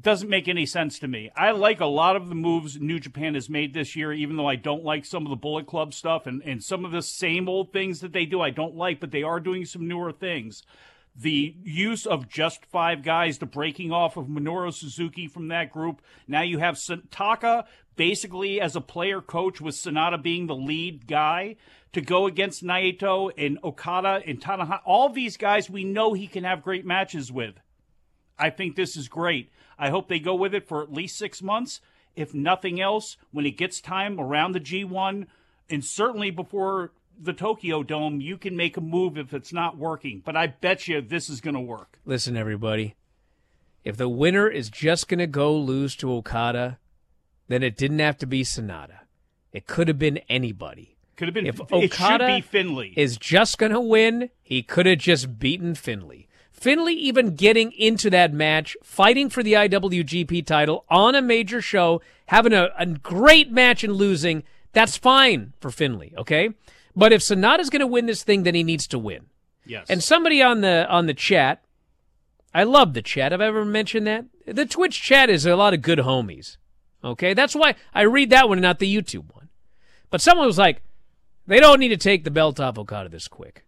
doesn't 0.00 0.28
make 0.28 0.46
any 0.46 0.66
sense 0.66 0.98
to 1.00 1.08
me. 1.08 1.30
I 1.36 1.50
like 1.50 1.80
a 1.80 1.86
lot 1.86 2.14
of 2.14 2.28
the 2.28 2.34
moves 2.34 2.80
New 2.80 3.00
Japan 3.00 3.34
has 3.34 3.48
made 3.48 3.74
this 3.74 3.96
year, 3.96 4.12
even 4.12 4.36
though 4.36 4.46
I 4.46 4.56
don't 4.56 4.84
like 4.84 5.04
some 5.04 5.24
of 5.24 5.30
the 5.30 5.36
Bullet 5.36 5.66
Club 5.66 5.92
stuff 5.92 6.26
and, 6.26 6.42
and 6.44 6.62
some 6.62 6.84
of 6.84 6.92
the 6.92 7.02
same 7.02 7.48
old 7.48 7.72
things 7.72 8.00
that 8.00 8.12
they 8.12 8.24
do 8.24 8.40
I 8.40 8.50
don't 8.50 8.76
like, 8.76 9.00
but 9.00 9.10
they 9.10 9.22
are 9.22 9.40
doing 9.40 9.64
some 9.64 9.88
newer 9.88 10.12
things. 10.12 10.62
The 11.20 11.56
use 11.64 12.06
of 12.06 12.28
just 12.28 12.64
five 12.64 13.02
guys, 13.02 13.38
the 13.38 13.46
breaking 13.46 13.90
off 13.90 14.16
of 14.16 14.26
Minoru 14.26 14.72
Suzuki 14.72 15.26
from 15.26 15.48
that 15.48 15.72
group. 15.72 16.00
Now 16.28 16.42
you 16.42 16.58
have 16.58 16.80
Taka 17.10 17.64
basically 17.96 18.60
as 18.60 18.76
a 18.76 18.80
player 18.80 19.20
coach 19.20 19.60
with 19.60 19.74
Sanada 19.74 20.22
being 20.22 20.46
the 20.46 20.54
lead 20.54 21.08
guy 21.08 21.56
to 21.92 22.00
go 22.00 22.26
against 22.26 22.62
Naito 22.62 23.32
and 23.36 23.58
Okada 23.64 24.22
and 24.24 24.40
Tanahashi. 24.40 24.80
All 24.84 25.08
these 25.08 25.36
guys 25.36 25.68
we 25.68 25.82
know 25.82 26.12
he 26.12 26.28
can 26.28 26.44
have 26.44 26.62
great 26.62 26.86
matches 26.86 27.32
with. 27.32 27.56
I 28.38 28.50
think 28.50 28.76
this 28.76 28.96
is 28.96 29.08
great. 29.08 29.50
I 29.76 29.90
hope 29.90 30.06
they 30.06 30.20
go 30.20 30.36
with 30.36 30.54
it 30.54 30.68
for 30.68 30.82
at 30.84 30.92
least 30.92 31.18
six 31.18 31.42
months. 31.42 31.80
If 32.14 32.32
nothing 32.32 32.80
else, 32.80 33.16
when 33.32 33.46
it 33.46 33.56
gets 33.56 33.80
time 33.80 34.20
around 34.20 34.52
the 34.52 34.60
G1, 34.60 35.26
and 35.68 35.84
certainly 35.84 36.30
before 36.30 36.92
the 37.18 37.32
Tokyo 37.32 37.82
Dome, 37.82 38.20
you 38.20 38.38
can 38.38 38.56
make 38.56 38.76
a 38.76 38.80
move 38.80 39.18
if 39.18 39.34
it's 39.34 39.52
not 39.52 39.76
working. 39.76 40.22
But 40.24 40.36
I 40.36 40.46
bet 40.48 40.88
you 40.88 41.00
this 41.00 41.28
is 41.28 41.40
going 41.40 41.54
to 41.54 41.60
work. 41.60 41.98
Listen, 42.04 42.36
everybody. 42.36 42.94
If 43.84 43.96
the 43.96 44.08
winner 44.08 44.48
is 44.48 44.70
just 44.70 45.08
going 45.08 45.18
to 45.18 45.26
go 45.26 45.56
lose 45.56 45.96
to 45.96 46.12
Okada, 46.12 46.78
then 47.48 47.62
it 47.62 47.76
didn't 47.76 48.00
have 48.00 48.18
to 48.18 48.26
be 48.26 48.42
Sanada. 48.42 49.00
It 49.52 49.66
could 49.66 49.88
have 49.88 49.98
been 49.98 50.18
anybody. 50.28 50.96
Could 51.16 51.28
have 51.28 51.34
been. 51.34 51.46
If 51.46 51.60
it 51.60 51.72
Okada 51.72 52.26
should 52.28 52.36
be 52.36 52.40
Finlay. 52.42 52.92
is 52.96 53.16
just 53.16 53.58
going 53.58 53.72
to 53.72 53.80
win, 53.80 54.30
he 54.42 54.62
could 54.62 54.86
have 54.86 54.98
just 54.98 55.38
beaten 55.38 55.74
Finlay. 55.74 56.28
Finlay 56.52 56.92
even 56.92 57.34
getting 57.34 57.72
into 57.72 58.10
that 58.10 58.32
match, 58.32 58.76
fighting 58.82 59.30
for 59.30 59.42
the 59.42 59.52
IWGP 59.52 60.44
title 60.44 60.84
on 60.88 61.14
a 61.14 61.22
major 61.22 61.62
show, 61.62 62.00
having 62.26 62.52
a, 62.52 62.68
a 62.76 62.86
great 62.86 63.50
match 63.50 63.84
and 63.84 63.94
losing, 63.94 64.42
that's 64.72 64.96
fine 64.96 65.52
for 65.60 65.70
Finlay, 65.70 66.12
okay? 66.18 66.50
But 66.98 67.12
if 67.12 67.20
Sanada's 67.20 67.70
going 67.70 67.78
to 67.78 67.86
win 67.86 68.06
this 68.06 68.24
thing, 68.24 68.42
then 68.42 68.56
he 68.56 68.64
needs 68.64 68.88
to 68.88 68.98
win. 68.98 69.26
Yes. 69.64 69.86
And 69.88 70.02
somebody 70.02 70.42
on 70.42 70.62
the 70.62 70.84
on 70.90 71.06
the 71.06 71.14
chat, 71.14 71.62
I 72.52 72.64
love 72.64 72.92
the 72.92 73.02
chat. 73.02 73.30
Have 73.30 73.40
I 73.40 73.46
ever 73.46 73.64
mentioned 73.64 74.08
that? 74.08 74.24
The 74.46 74.66
Twitch 74.66 75.00
chat 75.00 75.30
is 75.30 75.46
a 75.46 75.54
lot 75.54 75.74
of 75.74 75.82
good 75.82 76.00
homies. 76.00 76.56
Okay? 77.04 77.34
That's 77.34 77.54
why 77.54 77.76
I 77.94 78.02
read 78.02 78.30
that 78.30 78.48
one 78.48 78.58
and 78.58 78.64
not 78.64 78.80
the 78.80 78.92
YouTube 78.92 79.32
one. 79.32 79.48
But 80.10 80.20
someone 80.20 80.48
was 80.48 80.58
like, 80.58 80.82
they 81.46 81.60
don't 81.60 81.78
need 81.78 81.90
to 81.90 81.96
take 81.96 82.24
the 82.24 82.32
belt 82.32 82.58
off 82.58 82.78
Okada 82.78 83.10
this 83.10 83.28
quick. 83.28 83.64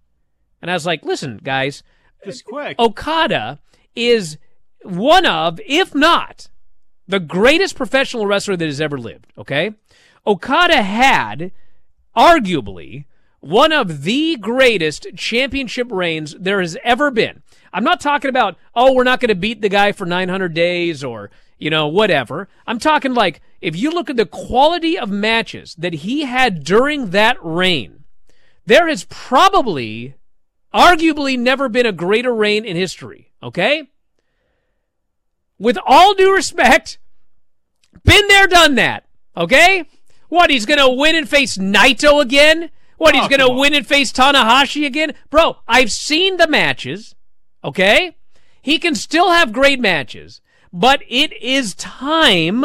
And 0.60 0.68
I 0.68 0.74
was 0.74 0.84
like, 0.84 1.04
listen, 1.04 1.38
guys, 1.40 1.84
this 2.24 2.42
quick. 2.42 2.80
Okada 2.80 3.60
is 3.94 4.38
one 4.82 5.24
of, 5.24 5.60
if 5.64 5.94
not, 5.94 6.48
the 7.06 7.20
greatest 7.20 7.76
professional 7.76 8.26
wrestler 8.26 8.56
that 8.56 8.66
has 8.66 8.80
ever 8.80 8.98
lived, 8.98 9.32
okay? 9.38 9.74
Okada 10.26 10.82
had, 10.82 11.52
arguably, 12.16 13.04
one 13.40 13.72
of 13.72 14.02
the 14.02 14.36
greatest 14.36 15.08
championship 15.16 15.90
reigns 15.90 16.34
there 16.38 16.60
has 16.60 16.76
ever 16.84 17.10
been. 17.10 17.42
I'm 17.72 17.84
not 17.84 18.00
talking 18.00 18.28
about, 18.28 18.56
oh, 18.74 18.92
we're 18.92 19.04
not 19.04 19.20
going 19.20 19.28
to 19.28 19.34
beat 19.34 19.60
the 19.60 19.68
guy 19.68 19.92
for 19.92 20.06
900 20.06 20.54
days 20.54 21.02
or, 21.04 21.30
you 21.58 21.70
know, 21.70 21.86
whatever. 21.88 22.48
I'm 22.66 22.78
talking 22.78 23.14
like, 23.14 23.40
if 23.60 23.76
you 23.76 23.90
look 23.90 24.10
at 24.10 24.16
the 24.16 24.26
quality 24.26 24.98
of 24.98 25.10
matches 25.10 25.74
that 25.76 25.94
he 25.94 26.22
had 26.22 26.64
during 26.64 27.10
that 27.10 27.36
reign, 27.40 28.04
there 28.66 28.88
has 28.88 29.04
probably 29.04 30.14
Arguably 30.72 31.36
never 31.36 31.68
been 31.68 31.86
a 31.86 31.92
greater 31.92 32.32
reign 32.32 32.64
in 32.64 32.76
history, 32.76 33.32
okay? 33.42 33.88
With 35.58 35.78
all 35.84 36.14
due 36.14 36.32
respect, 36.32 36.98
been 38.04 38.28
there, 38.28 38.46
done 38.46 38.76
that, 38.76 39.04
okay? 39.36 39.88
What, 40.28 40.50
he's 40.50 40.66
gonna 40.66 40.88
win 40.88 41.16
and 41.16 41.28
face 41.28 41.58
Naito 41.58 42.22
again? 42.22 42.70
What, 43.00 43.14
he's 43.14 43.24
Oh, 43.24 43.28
gonna 43.28 43.50
win 43.50 43.72
and 43.72 43.86
face 43.86 44.12
Tanahashi 44.12 44.84
again? 44.84 45.14
Bro, 45.30 45.56
I've 45.66 45.90
seen 45.90 46.36
the 46.36 46.46
matches, 46.46 47.14
okay? 47.64 48.18
He 48.60 48.78
can 48.78 48.94
still 48.94 49.30
have 49.30 49.54
great 49.54 49.80
matches, 49.80 50.42
but 50.70 51.02
it 51.08 51.32
is 51.42 51.74
time 51.76 52.62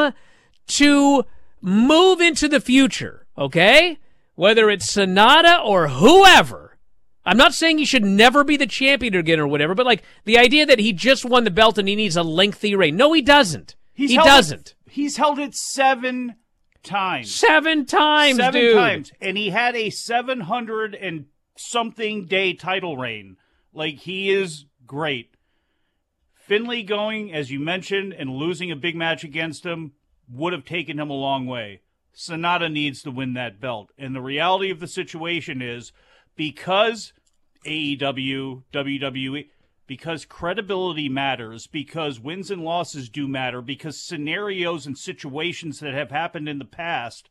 to 0.68 1.24
move 1.62 2.20
into 2.20 2.50
the 2.50 2.60
future, 2.60 3.26
okay? 3.38 3.98
Whether 4.36 4.70
it's 4.70 4.94
Sanada 4.94 5.64
or 5.64 5.88
whoever. 5.88 6.78
I'm 7.26 7.38
not 7.38 7.54
saying 7.54 7.78
he 7.78 7.86
should 7.86 8.04
never 8.04 8.44
be 8.44 8.58
the 8.58 8.68
champion 8.68 9.16
again 9.16 9.40
or 9.40 9.48
whatever, 9.48 9.74
but 9.74 9.86
like 9.86 10.04
the 10.26 10.38
idea 10.38 10.66
that 10.66 10.80
he 10.80 10.92
just 10.92 11.24
won 11.24 11.46
the 11.46 11.50
belt 11.50 11.78
and 11.78 11.88
he 11.88 11.96
needs 11.96 12.18
a 12.18 12.24
lengthy 12.24 12.76
reign. 12.76 12.98
No, 12.98 13.14
he 13.14 13.22
doesn't. 13.22 13.76
He's 13.94 14.10
he 14.10 14.18
doesn't. 14.18 14.76
he's 14.90 15.16
held 15.16 15.40
it 15.40 15.56
seven 15.56 16.36
times. 16.86 17.34
Seven 17.34 17.86
times, 17.86 18.38
seven 18.38 18.62
dude. 18.62 18.76
times, 18.76 19.12
and 19.20 19.38
he 19.38 19.50
had 19.50 19.76
a 19.76 19.90
seven 19.90 20.42
hundred 20.42 20.96
and 20.96 21.26
something 21.58 22.26
day 22.26 22.54
title 22.54 22.98
reign. 22.98 23.38
Like 23.74 23.96
he 23.96 24.30
is 24.30 24.66
great. 24.86 25.32
Finlay 26.34 26.84
going, 26.84 27.34
as 27.34 27.52
you 27.52 27.60
mentioned, 27.60 28.14
and 28.14 28.30
losing 28.30 28.72
a 28.72 28.76
big 28.76 28.96
match 28.96 29.24
against 29.24 29.66
him 29.66 29.94
would 30.30 30.54
have 30.54 30.64
taken 30.64 31.00
him 31.00 31.10
a 31.10 31.14
long 31.14 31.48
way. 31.48 31.82
Sanada 32.16 32.72
needs 32.72 33.02
to 33.02 33.12
win 33.12 33.34
that 33.34 33.60
belt. 33.60 33.92
And 33.98 34.16
the 34.16 34.22
reality 34.22 34.70
of 34.70 34.80
the 34.80 34.88
situation 34.88 35.62
is 35.62 35.92
because 36.36 37.14
AEW, 37.66 38.64
WWE, 38.72 39.50
because 39.88 40.26
credibility 40.26 41.10
matters, 41.10 41.68
because 41.68 42.20
wins 42.20 42.50
and 42.50 42.64
losses 42.64 43.10
do 43.10 43.28
matter, 43.28 43.62
because 43.62 44.00
scenarios 44.00 44.86
and 44.86 44.98
situations 44.98 45.80
that 45.80 45.94
have 45.94 46.12
happened 46.12 46.50
in 46.50 46.60
the 46.60 46.66
past, 46.66 47.30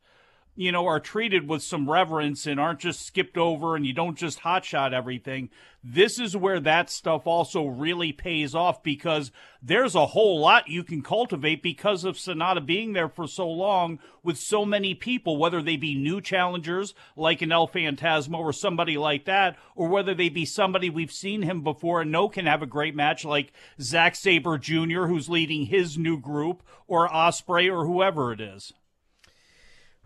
you 0.57 0.71
know, 0.71 0.87
are 0.87 1.01
treated 1.01 1.49
with 1.49 1.63
some 1.63 1.91
reverence 1.91 2.47
and 2.47 2.61
aren't 2.61 2.79
just 2.79 3.05
skipped 3.05 3.37
over 3.37 3.75
and 3.75 3.85
you 3.85 3.93
don't 3.93 4.17
just 4.17 4.41
hotshot 4.41 4.93
everything. 4.93 5.51
This 5.83 6.19
is 6.19 6.37
where 6.37 6.61
that 6.61 6.89
stuff 6.89 7.27
also 7.27 7.67
really 7.67 8.13
pays 8.13 8.55
off 8.55 8.83
because 8.83 9.33
there's 9.61 9.95
a 9.95 10.07
whole 10.07 10.41
lot 10.41 10.69
you 10.69 10.85
can 10.85 11.03
cultivate 11.03 11.63
because 11.63 12.05
of 12.05 12.17
Sanada 12.17 12.65
being 12.65 12.93
there 12.93 13.09
for 13.09 13.27
so 13.27 13.49
long 13.49 13.99
with 14.23 14.39
so 14.39 14.65
many 14.65 14.95
people, 14.95 15.37
whether 15.37 15.61
they 15.61 15.77
be 15.77 15.95
new 15.95 16.21
challengers 16.21 16.95
like 17.17 17.43
an 17.43 17.53
El 17.53 17.69
Phantasmo 17.69 18.39
or 18.39 18.53
somebody 18.53 18.97
like 18.97 19.25
that, 19.25 19.59
or 19.75 19.89
whether 19.89 20.15
they 20.15 20.29
be 20.29 20.47
somebody 20.47 20.89
we've 20.89 21.13
seen 21.13 21.43
him 21.43 21.63
before 21.63 22.01
and 22.01 22.13
know 22.13 22.29
can 22.29 22.47
have 22.47 22.63
a 22.63 22.67
great 22.67 22.95
match 22.95 23.25
like 23.25 23.53
Zack 23.81 24.15
Sabre 24.15 24.57
Jr., 24.57 25.07
who's 25.07 25.29
leading 25.29 25.67
his 25.67 25.99
new 25.99 26.19
group, 26.19 26.63
or 26.87 27.09
Ospreay 27.09 27.71
or 27.71 27.85
whoever 27.85 28.33
it 28.33 28.41
is. 28.41 28.73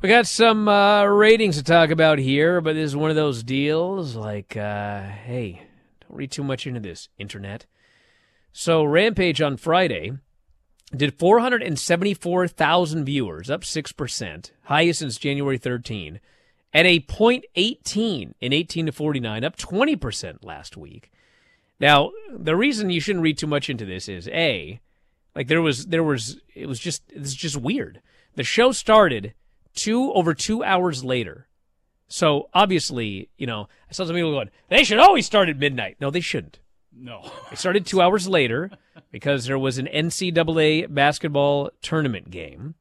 We 0.01 0.09
got 0.09 0.29
some 0.29 0.69
uh, 0.69 1.07
ratings 1.07 1.57
to 1.57 1.65
talk 1.65 1.91
about 1.91 2.21
here, 2.21 2.61
but 2.61 2.75
this 2.75 2.85
is 2.85 2.95
one 2.95 3.11
of 3.11 3.17
those 3.17 3.43
deals 3.43 4.15
like, 4.15 4.57
uh, 4.57 5.03
hey, 5.03 5.67
don't 6.01 6.17
read 6.17 6.31
too 6.31 6.45
much 6.45 6.69
into 6.69 6.79
this, 6.79 7.09
internet. 7.19 7.67
So, 8.53 8.85
Rampage 8.85 9.41
on 9.41 9.57
Friday 9.57 10.13
did 10.95 11.19
474,000 11.19 13.05
viewers, 13.05 13.51
up 13.51 13.63
6%, 13.63 14.51
highest 14.63 15.01
since 15.01 15.19
January 15.19 15.59
13, 15.59 16.21
at 16.73 16.87
a 16.87 17.01
.18 17.01 18.35
in 18.41 18.53
18 18.53 18.87
to 18.87 18.93
49, 18.93 19.43
up 19.43 19.57
20% 19.57 20.45
last 20.45 20.77
week. 20.77 21.11
Now, 21.81 22.13
the 22.33 22.55
reason 22.55 22.91
you 22.91 23.01
shouldn't 23.01 23.25
read 23.25 23.39
too 23.39 23.49
much 23.49 23.69
into 23.69 23.85
this 23.85 24.09
is 24.09 24.29
A, 24.29 24.79
like 25.35 25.49
there 25.49 25.61
was 25.61 25.87
there 25.87 26.05
was 26.05 26.41
it 26.55 26.67
was 26.67 26.79
just 26.79 27.03
it's 27.09 27.35
just 27.35 27.57
weird. 27.57 28.01
The 28.37 28.45
show 28.45 28.71
started 28.71 29.35
two 29.79 30.13
over 30.13 30.35
two 30.35 30.63
hours 30.63 31.05
later. 31.05 31.47
So 32.09 32.49
obviously, 32.55 33.29
you 33.37 33.47
know, 33.47 33.69
I 33.89 33.93
saw 33.93 34.05
some 34.05 34.15
people 34.15 34.33
going, 34.33 34.51
they 34.69 34.85
should 34.85 34.99
always 34.99 35.27
start 35.27 35.49
at 35.49 35.59
midnight. 35.59 35.97
No, 36.01 36.11
they 36.11 36.21
shouldn't. 36.21 36.59
No. 36.93 37.31
They 37.51 37.57
started 37.57 37.87
two 37.87 38.01
hours 38.01 38.27
later 38.27 38.71
because 39.13 39.45
there 39.45 39.59
was 39.59 39.79
an 39.79 39.87
NCAA 39.87 40.93
basketball 40.93 41.71
tournament 41.83 42.31
game. 42.31 42.75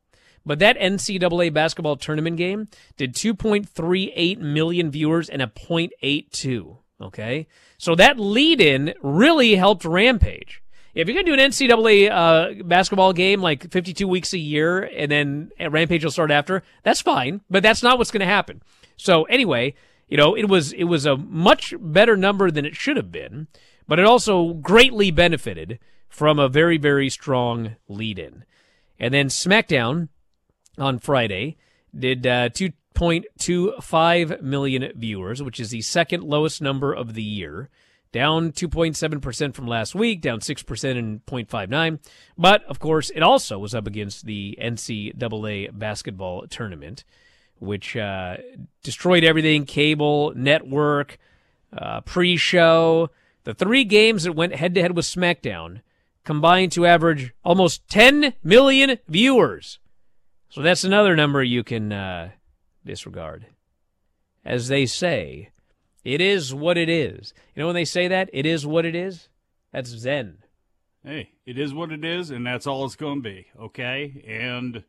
But 0.45 0.59
that 0.59 0.79
NCAA 0.79 1.53
basketball 1.53 1.97
tournament 1.97 2.37
game 2.37 2.69
did 2.95 3.13
2.38 3.13 4.39
million 4.39 4.89
viewers 4.89 5.29
and 5.29 5.41
a 5.41 5.47
.82. 5.47 6.77
Okay, 6.99 7.47
so 7.77 7.93
that 7.93 8.17
lead-in 8.17 8.95
really 9.03 9.55
helped 9.55 9.85
Rampage. 9.85 10.63
If 10.97 11.07
you're 11.07 11.13
gonna 11.13 11.37
do 11.37 11.39
an 11.39 11.51
NCAA 11.51 12.09
uh, 12.09 12.63
basketball 12.63 13.13
game 13.13 13.39
like 13.39 13.69
52 13.71 14.07
weeks 14.07 14.33
a 14.33 14.39
year, 14.39 14.81
and 14.81 15.11
then 15.11 15.51
Rampage 15.59 16.03
will 16.03 16.09
start 16.09 16.31
after, 16.31 16.63
that's 16.81 17.01
fine. 17.01 17.41
But 17.51 17.61
that's 17.61 17.83
not 17.83 17.99
what's 17.99 18.09
gonna 18.09 18.25
happen. 18.25 18.63
So 18.97 19.25
anyway, 19.25 19.75
you 20.07 20.17
know, 20.17 20.35
it 20.35 20.49
was 20.49 20.73
it 20.73 20.85
was 20.85 21.05
a 21.05 21.15
much 21.15 21.75
better 21.79 22.17
number 22.17 22.49
than 22.49 22.65
it 22.65 22.75
should 22.75 22.97
have 22.97 23.11
been, 23.11 23.47
but 23.87 23.99
it 23.99 24.05
also 24.05 24.55
greatly 24.55 25.11
benefited 25.11 25.77
from 26.09 26.39
a 26.39 26.49
very 26.49 26.79
very 26.79 27.11
strong 27.11 27.75
lead-in. 27.87 28.43
And 28.99 29.13
then 29.13 29.27
SmackDown 29.27 30.09
on 30.79 30.97
Friday 30.97 31.57
did 31.95 32.25
uh, 32.25 32.49
2.25 32.49 34.41
million 34.41 34.91
viewers, 34.95 35.43
which 35.43 35.59
is 35.59 35.69
the 35.69 35.83
second 35.83 36.23
lowest 36.23 36.59
number 36.59 36.91
of 36.91 37.13
the 37.13 37.21
year. 37.21 37.69
Down 38.11 38.51
2.7% 38.51 39.53
from 39.53 39.67
last 39.67 39.93
week, 39.93 40.21
down 40.21 40.39
6% 40.39 40.95
in 40.95 41.19
0.59. 41.21 41.99
But, 42.37 42.63
of 42.65 42.79
course, 42.79 43.09
it 43.09 43.21
also 43.21 43.59
was 43.59 43.75
up 43.75 43.85
against 43.85 44.25
the 44.25 44.57
NCAA 44.61 45.77
basketball 45.77 46.47
tournament, 46.47 47.03
which 47.59 47.97
uh, 47.97 48.37
destroyed 48.83 49.23
everything 49.23 49.65
cable, 49.65 50.33
network, 50.35 51.17
uh, 51.77 52.01
pre 52.01 52.37
show. 52.37 53.09
The 53.43 53.53
three 53.53 53.83
games 53.83 54.23
that 54.23 54.33
went 54.33 54.55
head 54.55 54.73
to 54.75 54.81
head 54.81 54.95
with 54.95 55.05
SmackDown 55.05 55.81
combined 56.23 56.71
to 56.73 56.85
average 56.85 57.33
almost 57.43 57.87
10 57.89 58.33
million 58.43 58.97
viewers. 59.07 59.79
So 60.49 60.61
that's 60.61 60.83
another 60.83 61.15
number 61.15 61.43
you 61.43 61.63
can 61.63 61.93
uh, 61.93 62.31
disregard. 62.85 63.47
As 64.43 64.67
they 64.67 64.85
say, 64.85 65.51
it 66.07 66.21
is 66.21 66.53
what 66.53 66.77
it 66.77 66.87
is. 66.87 67.33
You 67.53 67.59
know 67.59 67.67
when 67.67 67.75
they 67.75 67.83
say 67.83 68.07
that? 68.07 68.29
It 68.31 68.45
is 68.45 68.65
what 68.65 68.85
it 68.85 68.95
is? 68.95 69.27
That's 69.73 69.89
Zen. 69.89 70.37
Hey, 71.03 71.31
it 71.45 71.59
is 71.59 71.73
what 71.73 71.91
it 71.91 72.05
is, 72.05 72.29
and 72.29 72.47
that's 72.47 72.65
all 72.65 72.85
it's 72.85 72.95
going 72.95 73.21
to 73.21 73.29
be, 73.29 73.47
okay? 73.59 74.23
And 74.25 74.85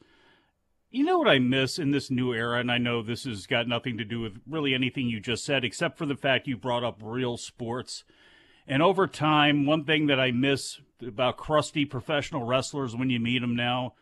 you 0.92 1.04
know 1.04 1.18
what 1.18 1.26
I 1.26 1.40
miss 1.40 1.76
in 1.76 1.90
this 1.90 2.08
new 2.08 2.32
era, 2.32 2.60
and 2.60 2.70
I 2.70 2.78
know 2.78 3.02
this 3.02 3.24
has 3.24 3.48
got 3.48 3.66
nothing 3.66 3.98
to 3.98 4.04
do 4.04 4.20
with 4.20 4.40
really 4.48 4.74
anything 4.74 5.08
you 5.08 5.18
just 5.18 5.44
said, 5.44 5.64
except 5.64 5.98
for 5.98 6.06
the 6.06 6.14
fact 6.14 6.46
you 6.46 6.56
brought 6.56 6.84
up 6.84 7.00
real 7.02 7.36
sports. 7.36 8.04
And 8.68 8.80
over 8.80 9.08
time, 9.08 9.66
one 9.66 9.84
thing 9.84 10.06
that 10.06 10.20
I 10.20 10.30
miss 10.30 10.80
about 11.04 11.36
crusty 11.36 11.84
professional 11.84 12.44
wrestlers 12.44 12.94
when 12.94 13.10
you 13.10 13.18
meet 13.18 13.40
them 13.40 13.56
now, 13.56 13.94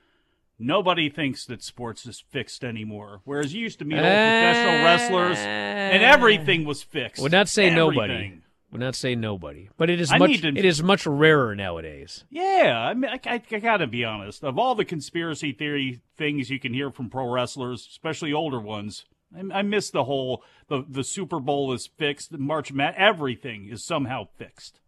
nobody 0.58 1.08
thinks 1.08 1.44
that 1.46 1.62
sports 1.62 2.06
is 2.06 2.20
fixed 2.20 2.64
anymore. 2.64 3.20
Whereas 3.24 3.54
you 3.54 3.62
used 3.62 3.78
to 3.80 3.84
meet 3.84 3.96
old 3.96 4.04
professional 4.04 4.74
eh. 4.74 4.84
wrestlers, 4.84 5.38
and 5.38 6.02
everything 6.02 6.64
was 6.64 6.82
fixed. 6.82 7.22
Would 7.22 7.32
not 7.32 7.48
say 7.48 7.70
nobody. 7.70 8.40
Would 8.72 8.80
not 8.80 8.94
say 8.94 9.14
nobody. 9.14 9.68
But 9.76 9.90
it 9.90 10.00
is 10.00 10.10
I 10.10 10.18
much. 10.18 10.40
to- 10.40 10.48
It 10.48 10.64
is 10.64 10.82
much 10.82 11.06
rarer 11.06 11.54
nowadays. 11.54 12.24
Yeah, 12.30 12.76
I 12.78 12.94
mean, 12.94 13.10
I, 13.10 13.20
I, 13.24 13.42
I 13.50 13.58
gotta 13.58 13.86
be 13.86 14.04
honest. 14.04 14.42
Of 14.44 14.58
all 14.58 14.74
the 14.74 14.84
conspiracy 14.84 15.52
theory 15.52 16.00
things 16.16 16.50
you 16.50 16.58
can 16.58 16.74
hear 16.74 16.90
from 16.90 17.08
pro 17.08 17.30
wrestlers, 17.30 17.86
especially 17.90 18.32
older 18.32 18.60
ones, 18.60 19.06
I, 19.34 19.58
I 19.58 19.62
miss 19.62 19.90
the 19.90 20.04
whole 20.04 20.42
the 20.68 20.84
the 20.88 21.04
Super 21.04 21.38
Bowl 21.40 21.72
is 21.72 21.86
fixed, 21.86 22.32
the 22.32 22.38
March 22.38 22.72
Mad, 22.72 22.94
everything 22.96 23.68
is 23.68 23.84
somehow 23.84 24.28
fixed. 24.36 24.80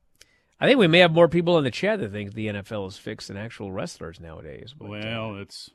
I 0.61 0.67
think 0.67 0.79
we 0.79 0.89
may 0.89 0.99
have 0.99 1.13
more 1.13 1.29
people 1.29 1.57
in 1.59 1.65
the 1.65 1.71
chat 1.71 2.01
that 2.01 2.11
think 2.11 2.35
the 2.35 2.49
NFL 2.49 2.89
is 2.89 2.97
fixed 2.97 3.29
than 3.29 3.37
actual 3.37 3.71
wrestlers 3.71 4.19
nowadays. 4.19 4.75
But, 4.77 4.87
uh, 4.87 4.89
Well, 4.89 5.37
it's 5.37 5.71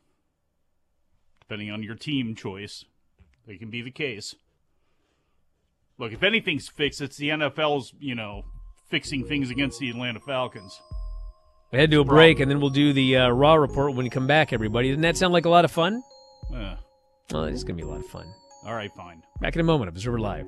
depending 1.39 1.72
on 1.72 1.84
your 1.84 1.96
team 1.96 2.36
choice. 2.36 2.84
It 3.48 3.60
can 3.60 3.69
be 3.69 3.82
the 3.82 3.91
case. 3.91 4.36
Look, 5.98 6.12
if 6.12 6.24
anything's 6.24 6.67
fixed, 6.67 7.02
it's 7.02 7.17
the 7.17 7.30
NFL's, 7.30 7.93
you 8.00 8.15
know, 8.15 8.43
fixing 8.89 9.26
things 9.26 9.50
against 9.52 9.80
the 9.80 9.89
Atlanta 9.89 10.19
Falcons. 10.19 10.82
we 11.72 11.80
head 11.80 11.91
to 11.91 12.02
a 12.02 12.06
break, 12.06 12.39
and 12.39 12.50
then 12.52 12.60
we'll 12.60 12.69
do 12.69 12.93
the 12.93 13.17
uh, 13.17 13.30
Raw 13.30 13.54
report 13.56 13.93
when 13.93 14.04
we 14.04 14.10
come 14.10 14.28
back. 14.28 14.52
Everybody, 14.54 14.89
doesn't 14.89 15.02
that 15.02 15.17
sound 15.17 15.34
like 15.34 15.46
a 15.46 15.50
lot 15.50 15.65
of 15.65 15.72
fun? 15.72 16.02
Uh, 16.54 16.76
Well, 17.32 17.46
it's 17.46 17.63
gonna 17.63 17.78
be 17.78 17.84
a 17.84 17.88
lot 17.88 18.00
of 18.00 18.06
fun. 18.08 18.28
all 18.65 18.74
right, 18.76 18.91
fine. 18.96 19.24
Back 19.39 19.56
in 19.56 19.62
a 19.62 19.63
moment. 19.63 19.89
Observer 19.89 20.19
Live. 20.19 20.48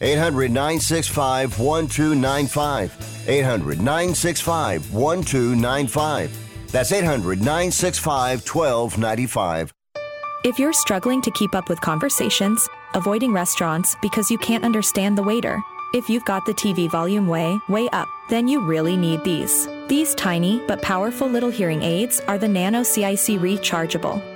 800 0.00 0.50
965 0.50 1.58
1295. 1.58 3.28
800 3.28 3.78
965 3.78 4.92
1295. 4.92 6.70
That's 6.72 6.92
800 6.92 7.38
965 7.40 8.46
1295. 8.46 9.72
If 10.42 10.58
you're 10.58 10.72
struggling 10.72 11.20
to 11.22 11.30
keep 11.32 11.54
up 11.54 11.68
with 11.68 11.80
conversations, 11.82 12.66
avoiding 12.94 13.32
restaurants 13.32 13.94
because 14.00 14.30
you 14.30 14.38
can't 14.38 14.64
understand 14.64 15.18
the 15.18 15.22
waiter, 15.22 15.60
if 15.92 16.08
you've 16.08 16.24
got 16.24 16.46
the 16.46 16.54
TV 16.54 16.90
volume 16.90 17.26
way, 17.26 17.58
way 17.68 17.88
up, 17.92 18.08
then 18.30 18.48
you 18.48 18.64
really 18.64 18.96
need 18.96 19.22
these. 19.24 19.68
These 19.88 20.14
tiny 20.14 20.62
but 20.66 20.80
powerful 20.80 21.28
little 21.28 21.50
hearing 21.50 21.82
aids 21.82 22.20
are 22.28 22.38
the 22.38 22.48
Nano 22.48 22.84
CIC 22.84 23.40
Rechargeable, 23.40 24.22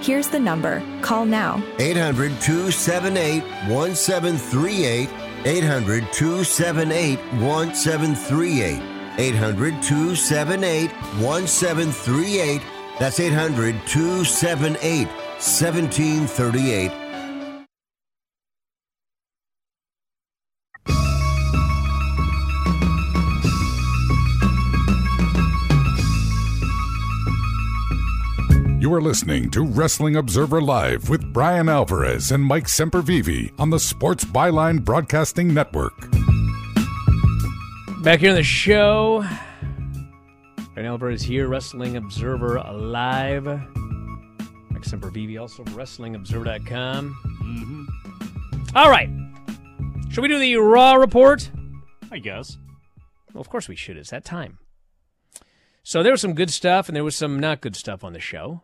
Here's 0.00 0.28
the 0.28 0.38
number. 0.38 0.82
Call 1.02 1.24
now. 1.24 1.62
800 1.78 2.32
278 2.40 3.42
1738. 3.68 5.08
800 5.46 6.12
278 6.12 7.18
1738. 7.40 8.82
800 9.18 9.82
278 9.82 10.90
1738. 11.20 12.62
That's 12.98 13.20
800 13.20 13.74
278 13.86 15.06
1738. 15.08 17.03
Are 28.94 29.00
listening 29.00 29.50
to 29.50 29.64
Wrestling 29.64 30.14
Observer 30.14 30.60
Live 30.60 31.08
with 31.08 31.32
Bryan 31.32 31.68
Alvarez 31.68 32.30
and 32.30 32.44
Mike 32.44 32.66
Sempervive 32.66 33.50
on 33.58 33.70
the 33.70 33.80
Sports 33.80 34.24
Byline 34.24 34.84
Broadcasting 34.84 35.52
Network. 35.52 35.98
Back 38.04 38.20
here 38.20 38.30
on 38.30 38.36
the 38.36 38.44
show, 38.44 39.26
Bryan 40.74 40.86
Alvarez 40.86 41.22
here, 41.22 41.48
Wrestling 41.48 41.96
Observer 41.96 42.62
Live. 42.72 43.46
Mike 43.46 44.82
Sempervive, 44.82 45.40
also 45.40 45.64
WrestlingObserver.com. 45.64 47.16
Mm-hmm. 47.42 48.76
All 48.76 48.90
right. 48.90 49.10
Should 50.12 50.22
we 50.22 50.28
do 50.28 50.38
the 50.38 50.54
Raw 50.54 50.94
report? 50.94 51.50
I 52.12 52.20
guess. 52.20 52.58
Well, 53.32 53.40
of 53.40 53.50
course 53.50 53.68
we 53.68 53.74
should. 53.74 53.96
It's 53.96 54.10
that 54.10 54.24
time. 54.24 54.58
So 55.82 56.04
there 56.04 56.12
was 56.12 56.20
some 56.20 56.34
good 56.34 56.50
stuff 56.50 56.88
and 56.88 56.94
there 56.94 57.02
was 57.02 57.16
some 57.16 57.40
not 57.40 57.60
good 57.60 57.74
stuff 57.74 58.04
on 58.04 58.12
the 58.12 58.20
show. 58.20 58.62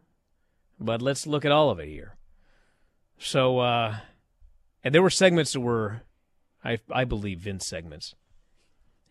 But 0.80 1.02
let's 1.02 1.26
look 1.26 1.44
at 1.44 1.52
all 1.52 1.70
of 1.70 1.78
it 1.78 1.88
here. 1.88 2.16
So, 3.18 3.58
uh, 3.58 3.96
and 4.82 4.94
there 4.94 5.02
were 5.02 5.10
segments 5.10 5.52
that 5.52 5.60
were, 5.60 6.02
I, 6.64 6.78
I 6.90 7.04
believe, 7.04 7.40
Vince 7.40 7.66
segments. 7.66 8.14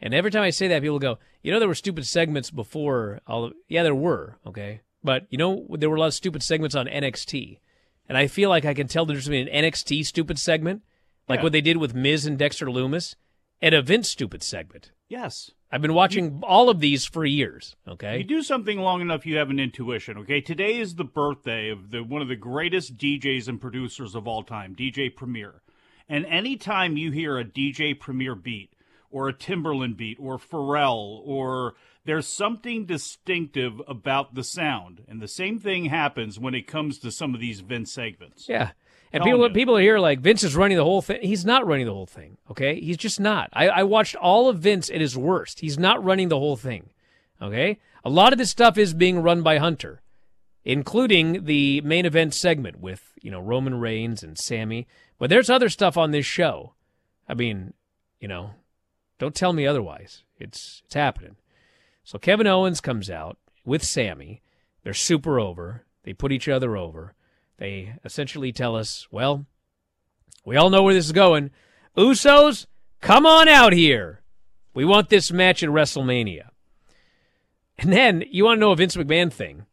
And 0.01 0.13
every 0.13 0.31
time 0.31 0.43
I 0.43 0.49
say 0.49 0.67
that, 0.69 0.81
people 0.81 0.97
go, 0.97 1.19
you 1.43 1.51
know, 1.51 1.59
there 1.59 1.67
were 1.67 1.75
stupid 1.75 2.07
segments 2.07 2.49
before 2.49 3.19
all 3.27 3.45
of, 3.45 3.53
yeah, 3.67 3.83
there 3.83 3.93
were, 3.95 4.39
okay. 4.47 4.81
But, 5.03 5.27
you 5.29 5.37
know, 5.37 5.67
there 5.77 5.89
were 5.89 5.97
a 5.97 5.99
lot 5.99 6.07
of 6.07 6.13
stupid 6.13 6.41
segments 6.41 6.75
on 6.75 6.87
NXT. 6.87 7.59
And 8.07 8.17
I 8.17 8.27
feel 8.27 8.49
like 8.49 8.65
I 8.65 8.73
can 8.73 8.87
tell 8.87 9.05
the 9.05 9.13
difference 9.13 9.27
between 9.27 9.47
an 9.47 9.63
NXT 9.65 10.05
stupid 10.05 10.39
segment, 10.39 10.81
like 11.27 11.39
Yeah. 11.39 11.43
what 11.43 11.51
they 11.51 11.61
did 11.61 11.77
with 11.77 11.93
Miz 11.93 12.25
and 12.25 12.39
Dexter 12.39 12.65
Lumis, 12.65 13.15
and 13.61 13.75
a 13.75 13.81
Vince 13.81 14.09
stupid 14.09 14.41
segment. 14.41 14.91
Yes. 15.07 15.51
I've 15.71 15.81
been 15.83 15.93
watching 15.93 16.41
all 16.41 16.69
of 16.69 16.79
these 16.79 17.05
for 17.05 17.23
years, 17.25 17.75
okay? 17.87 18.17
You 18.17 18.23
do 18.23 18.41
something 18.41 18.79
long 18.79 19.01
enough, 19.01 19.25
you 19.25 19.37
have 19.37 19.51
an 19.51 19.59
intuition. 19.59 20.17
Okay, 20.19 20.41
today 20.41 20.77
is 20.77 20.95
the 20.95 21.03
birthday 21.03 21.69
of 21.69 21.91
the 21.91 22.03
one 22.03 22.23
of 22.23 22.27
the 22.27 22.35
greatest 22.35 22.97
DJs 22.97 23.47
and 23.47 23.61
producers 23.61 24.15
of 24.15 24.27
all 24.27 24.41
time, 24.41 24.75
DJ 24.75 25.15
Premier. 25.15 25.61
And 26.07 26.25
anytime 26.25 26.97
you 26.97 27.11
hear 27.11 27.37
a 27.37 27.45
DJ 27.45 27.97
Premier 27.97 28.33
beat, 28.33 28.73
or 29.11 29.29
a 29.29 29.33
Timbaland 29.33 29.95
beat, 29.95 30.17
or 30.19 30.39
Pharrell, 30.39 31.21
or 31.23 31.75
there's 32.03 32.27
something 32.27 32.85
distinctive 32.85 33.79
about 33.87 34.33
the 34.33 34.43
sound, 34.43 35.03
and 35.07 35.21
the 35.21 35.27
same 35.27 35.59
thing 35.59 35.85
happens 35.85 36.39
when 36.39 36.55
it 36.55 36.67
comes 36.67 36.97
to 36.99 37.11
some 37.11 37.35
of 37.35 37.39
these 37.39 37.59
Vince 37.59 37.91
segments. 37.91 38.49
Yeah. 38.49 38.71
And 39.11 39.23
Telling 39.23 39.33
people 39.33 39.47
you. 39.47 39.53
people 39.53 39.77
are 39.77 39.81
here 39.81 39.99
like 39.99 40.19
Vince 40.19 40.43
is 40.43 40.55
running 40.55 40.77
the 40.77 40.83
whole 40.83 41.01
thing. 41.01 41.19
He's 41.21 41.43
not 41.43 41.65
running 41.65 41.87
the 41.87 41.93
whole 41.93 42.05
thing. 42.05 42.37
Okay, 42.51 42.79
he's 42.79 42.97
just 42.97 43.19
not. 43.19 43.49
I, 43.53 43.67
I 43.69 43.83
watched 43.83 44.15
all 44.15 44.49
of 44.49 44.59
Vince 44.59 44.89
at 44.89 45.01
his 45.01 45.17
worst. 45.17 45.61
He's 45.61 45.79
not 45.79 46.03
running 46.03 46.29
the 46.29 46.37
whole 46.37 46.55
thing. 46.57 46.91
Okay, 47.41 47.79
a 48.03 48.09
lot 48.09 48.33
of 48.33 48.37
this 48.37 48.51
stuff 48.51 48.77
is 48.77 48.93
being 48.93 49.21
run 49.21 49.41
by 49.41 49.57
Hunter, 49.57 50.01
including 50.63 51.45
the 51.45 51.81
main 51.81 52.05
event 52.05 52.35
segment 52.35 52.79
with 52.79 53.13
you 53.21 53.31
know 53.31 53.39
Roman 53.39 53.79
Reigns 53.79 54.21
and 54.21 54.37
Sami. 54.37 54.87
But 55.17 55.29
there's 55.29 55.49
other 55.49 55.69
stuff 55.69 55.97
on 55.97 56.11
this 56.11 56.25
show. 56.25 56.73
I 57.27 57.33
mean, 57.33 57.73
you 58.19 58.27
know, 58.27 58.51
don't 59.17 59.35
tell 59.35 59.53
me 59.53 59.65
otherwise. 59.65 60.23
It's 60.37 60.81
it's 60.85 60.93
happening. 60.93 61.35
So 62.03 62.19
Kevin 62.19 62.47
Owens 62.47 62.81
comes 62.81 63.09
out 63.09 63.37
with 63.65 63.83
Sami. 63.83 64.41
They're 64.83 64.93
super 64.93 65.39
over. 65.39 65.85
They 66.03 66.13
put 66.13 66.31
each 66.31 66.47
other 66.47 66.77
over. 66.77 67.13
They 67.59 67.93
essentially 68.05 68.51
tell 68.53 68.75
us, 68.75 69.07
well, 69.11 69.45
we 70.45 70.55
all 70.55 70.69
know 70.69 70.81
where 70.81 70.93
this 70.93 71.05
is 71.05 71.11
going. 71.11 71.51
Usos, 71.97 72.65
come 73.01 73.25
on 73.25 73.49
out 73.49 73.73
here. 73.73 74.21
We 74.73 74.85
want 74.85 75.09
this 75.09 75.31
match 75.31 75.61
at 75.61 75.69
WrestleMania. 75.69 76.49
And 77.77 77.91
then 77.91 78.23
you 78.31 78.45
want 78.45 78.57
to 78.57 78.61
know 78.61 78.71
a 78.71 78.75
Vince 78.75 78.95
McMahon 78.95 79.31
thing. 79.31 79.65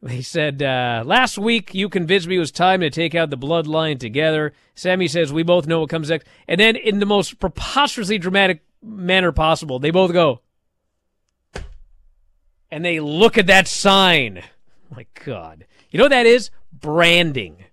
They 0.00 0.22
said, 0.22 0.62
uh, 0.62 1.02
last 1.04 1.36
week 1.36 1.74
you 1.74 1.88
convinced 1.88 2.28
me 2.28 2.36
it 2.36 2.40
was 2.40 2.52
time 2.52 2.80
to 2.80 2.90
take 2.90 3.14
out 3.16 3.30
the 3.30 3.36
bloodline 3.36 3.98
together. 3.98 4.52
Sami 4.76 5.08
says, 5.08 5.32
we 5.32 5.42
both 5.42 5.66
know 5.66 5.80
what 5.80 5.90
comes 5.90 6.10
next. 6.10 6.28
And 6.46 6.60
then 6.60 6.76
in 6.76 7.00
the 7.00 7.06
most 7.06 7.40
preposterously 7.40 8.18
dramatic 8.18 8.62
manner 8.82 9.32
possible, 9.32 9.80
they 9.80 9.90
both 9.90 10.12
go, 10.12 10.42
and 12.70 12.84
they 12.84 13.00
look 13.00 13.36
at 13.36 13.48
that 13.48 13.66
sign. 13.66 14.42
My 14.94 15.06
God. 15.24 15.66
You 15.90 15.98
know 15.98 16.04
what 16.04 16.10
that 16.10 16.26
is? 16.26 16.50
Branding. 16.80 17.64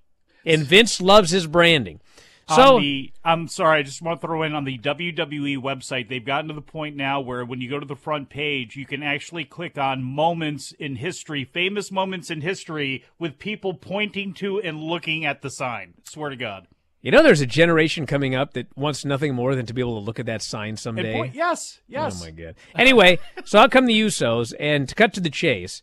And 0.45 0.63
Vince 0.63 0.99
loves 0.99 1.31
his 1.31 1.47
branding. 1.47 2.01
So 2.49 2.77
the, 2.79 3.13
I'm 3.23 3.47
sorry, 3.47 3.79
I 3.79 3.83
just 3.83 4.01
want 4.01 4.19
to 4.19 4.27
throw 4.27 4.43
in 4.43 4.53
on 4.53 4.65
the 4.65 4.77
WWE 4.77 5.57
website. 5.59 6.09
They've 6.09 6.25
gotten 6.25 6.49
to 6.49 6.53
the 6.53 6.61
point 6.61 6.97
now 6.97 7.21
where 7.21 7.45
when 7.45 7.61
you 7.61 7.69
go 7.69 7.79
to 7.79 7.85
the 7.85 7.95
front 7.95 8.29
page, 8.29 8.75
you 8.75 8.85
can 8.85 9.01
actually 9.01 9.45
click 9.45 9.77
on 9.77 10.03
moments 10.03 10.73
in 10.73 10.97
history, 10.97 11.45
famous 11.45 11.89
moments 11.89 12.29
in 12.29 12.41
history, 12.41 13.05
with 13.17 13.39
people 13.39 13.73
pointing 13.73 14.33
to 14.35 14.59
and 14.59 14.81
looking 14.81 15.23
at 15.23 15.41
the 15.41 15.49
sign. 15.49 15.93
Swear 16.03 16.31
to 16.31 16.35
God. 16.35 16.67
you 17.01 17.11
know 17.11 17.23
there's 17.23 17.39
a 17.41 17.45
generation 17.45 18.05
coming 18.05 18.35
up 18.35 18.53
that 18.53 18.67
wants 18.77 19.05
nothing 19.05 19.33
more 19.33 19.55
than 19.55 19.65
to 19.65 19.73
be 19.73 19.79
able 19.81 19.97
to 19.99 20.05
look 20.05 20.19
at 20.19 20.25
that 20.25 20.41
sign 20.41 20.75
someday. 20.75 21.13
point- 21.13 21.35
yes, 21.35 21.79
yes. 21.87 22.21
Oh 22.21 22.25
my 22.25 22.31
god. 22.31 22.55
Anyway, 22.75 23.19
so 23.45 23.59
out 23.59 23.71
come 23.71 23.85
to 23.87 23.93
the 23.93 24.01
Usos, 24.01 24.53
and 24.59 24.89
to 24.89 24.95
cut 24.95 25.13
to 25.13 25.21
the 25.21 25.29
chase, 25.29 25.81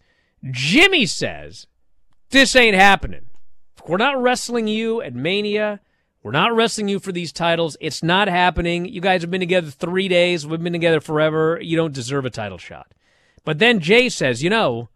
Jimmy 0.51 1.07
says, 1.07 1.67
"This 2.31 2.57
ain't 2.57 2.77
happening. 2.77 3.27
We're 3.87 3.97
not 3.97 4.21
wrestling 4.21 4.69
you 4.69 5.01
at 5.03 5.15
Mania. 5.15 5.81
We're 6.23 6.33
not 6.33 6.55
wrestling 6.55 6.89
you 6.89 6.99
for 6.99 7.13
these 7.13 7.33
titles. 7.33 7.77
It's 7.81 8.03
not 8.03 8.29
happening. 8.29 8.87
You 8.87 9.01
guys 9.01 9.23
have 9.23 9.31
been 9.31 9.41
together 9.41 9.71
three 9.71 10.07
days. 10.07 10.47
We've 10.47 10.63
been 10.63 10.73
together 10.73 11.01
forever. 11.01 11.59
You 11.63 11.77
don't 11.77 11.95
deserve 11.95 12.25
a 12.25 12.31
title 12.31 12.59
shot." 12.59 12.93
But 13.45 13.59
then 13.59 13.81
Jay 13.81 14.09
says, 14.09 14.43
"You 14.43 14.51
know, 14.51 14.91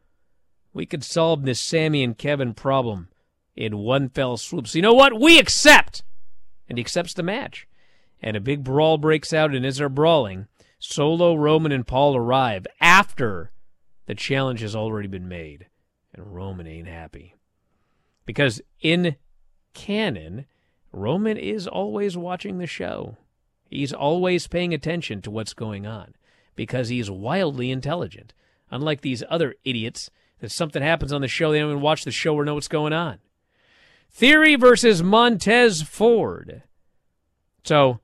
we 0.72 0.86
could 0.86 1.02
solve 1.02 1.44
this 1.44 1.60
Sami 1.60 2.04
and 2.04 2.18
Kevin 2.18 2.52
problem 2.52 3.08
in 3.56 3.78
one 3.78 4.08
fell 4.08 4.36
swoop. 4.36 4.68
So 4.68 4.78
you 4.78 4.82
know 4.82 4.92
what? 4.92 5.18
We 5.18 5.38
accept." 5.38 6.02
And 6.68 6.78
he 6.78 6.82
accepts 6.82 7.14
the 7.14 7.22
match 7.22 7.66
and 8.22 8.36
a 8.36 8.40
big 8.40 8.64
brawl 8.64 8.98
breaks 8.98 9.32
out. 9.32 9.54
And 9.54 9.64
as 9.66 9.76
they're 9.76 9.88
brawling, 9.88 10.46
Solo, 10.78 11.34
Roman, 11.34 11.72
and 11.72 11.86
Paul 11.86 12.16
arrive 12.16 12.66
after 12.80 13.52
the 14.06 14.14
challenge 14.14 14.60
has 14.60 14.74
already 14.74 15.08
been 15.08 15.28
made, 15.28 15.66
and 16.14 16.34
Roman 16.34 16.66
ain't 16.66 16.88
happy 16.88 17.34
because 18.26 18.60
in 18.80 19.16
canon, 19.74 20.46
Roman 20.92 21.36
is 21.36 21.66
always 21.66 22.16
watching 22.16 22.58
the 22.58 22.66
show. 22.66 23.16
He's 23.68 23.92
always 23.92 24.46
paying 24.46 24.72
attention 24.72 25.20
to 25.22 25.30
what's 25.30 25.54
going 25.54 25.86
on 25.86 26.14
because 26.54 26.88
he's 26.88 27.10
wildly 27.10 27.70
intelligent. 27.70 28.32
Unlike 28.70 29.00
these 29.00 29.22
other 29.28 29.54
idiots 29.64 30.10
that 30.40 30.52
something 30.52 30.82
happens 30.82 31.12
on 31.12 31.20
the 31.20 31.28
show, 31.28 31.50
they 31.52 31.58
don't 31.58 31.70
even 31.70 31.82
watch 31.82 32.04
the 32.04 32.10
show 32.10 32.34
or 32.34 32.44
know 32.44 32.54
what's 32.54 32.68
going 32.68 32.92
on. 32.92 33.18
Theory 34.10 34.54
versus 34.54 35.02
Montez 35.02 35.82
Ford. 35.82 36.62
So, 37.64 38.00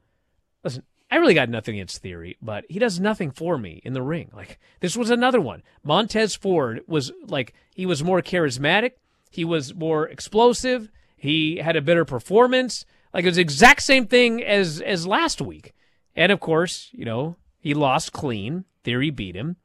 listen, 0.65 0.83
I 1.11 1.17
really 1.17 1.35
got 1.35 1.49
nothing 1.49 1.75
against 1.75 2.03
Theory, 2.03 2.37
but 2.41 2.65
he 2.69 2.79
does 2.79 3.01
nothing 3.01 3.33
for 3.33 3.59
me 3.59 3.81
in 3.85 3.95
the 3.95 4.03
ring. 4.03 4.31
Like, 4.33 4.61
this 4.79 4.97
was 4.97 5.11
another 5.11 5.41
one. 5.41 5.63
Montez 5.83 6.37
Ford 6.37 6.83
was 6.87 7.11
like, 7.27 7.53
he 7.75 7.85
was 7.85 8.05
more 8.05 8.23
charismatic, 8.23 8.93
he 9.31 9.45
was 9.45 9.75
more 9.75 10.07
explosive, 10.09 10.89
he 11.17 11.57
had 11.57 11.77
a 11.77 11.83
better 11.83 12.05
performance. 12.05 12.85
Like, 13.13 13.25
it 13.25 13.29
was 13.29 13.37
the 13.37 13.43
exact 13.43 13.83
same 13.83 14.07
thing 14.07 14.43
as, 14.43 14.81
as 14.81 15.07
last 15.07 15.41
week. 15.41 15.75
And 16.15 16.31
of 16.31 16.39
course, 16.39 16.91
you 16.93 17.05
know, 17.05 17.37
he 17.59 17.75
lost 17.75 18.13
clean. 18.13 18.65
Theory 18.85 19.11
beat 19.11 19.37
him. 19.37 19.57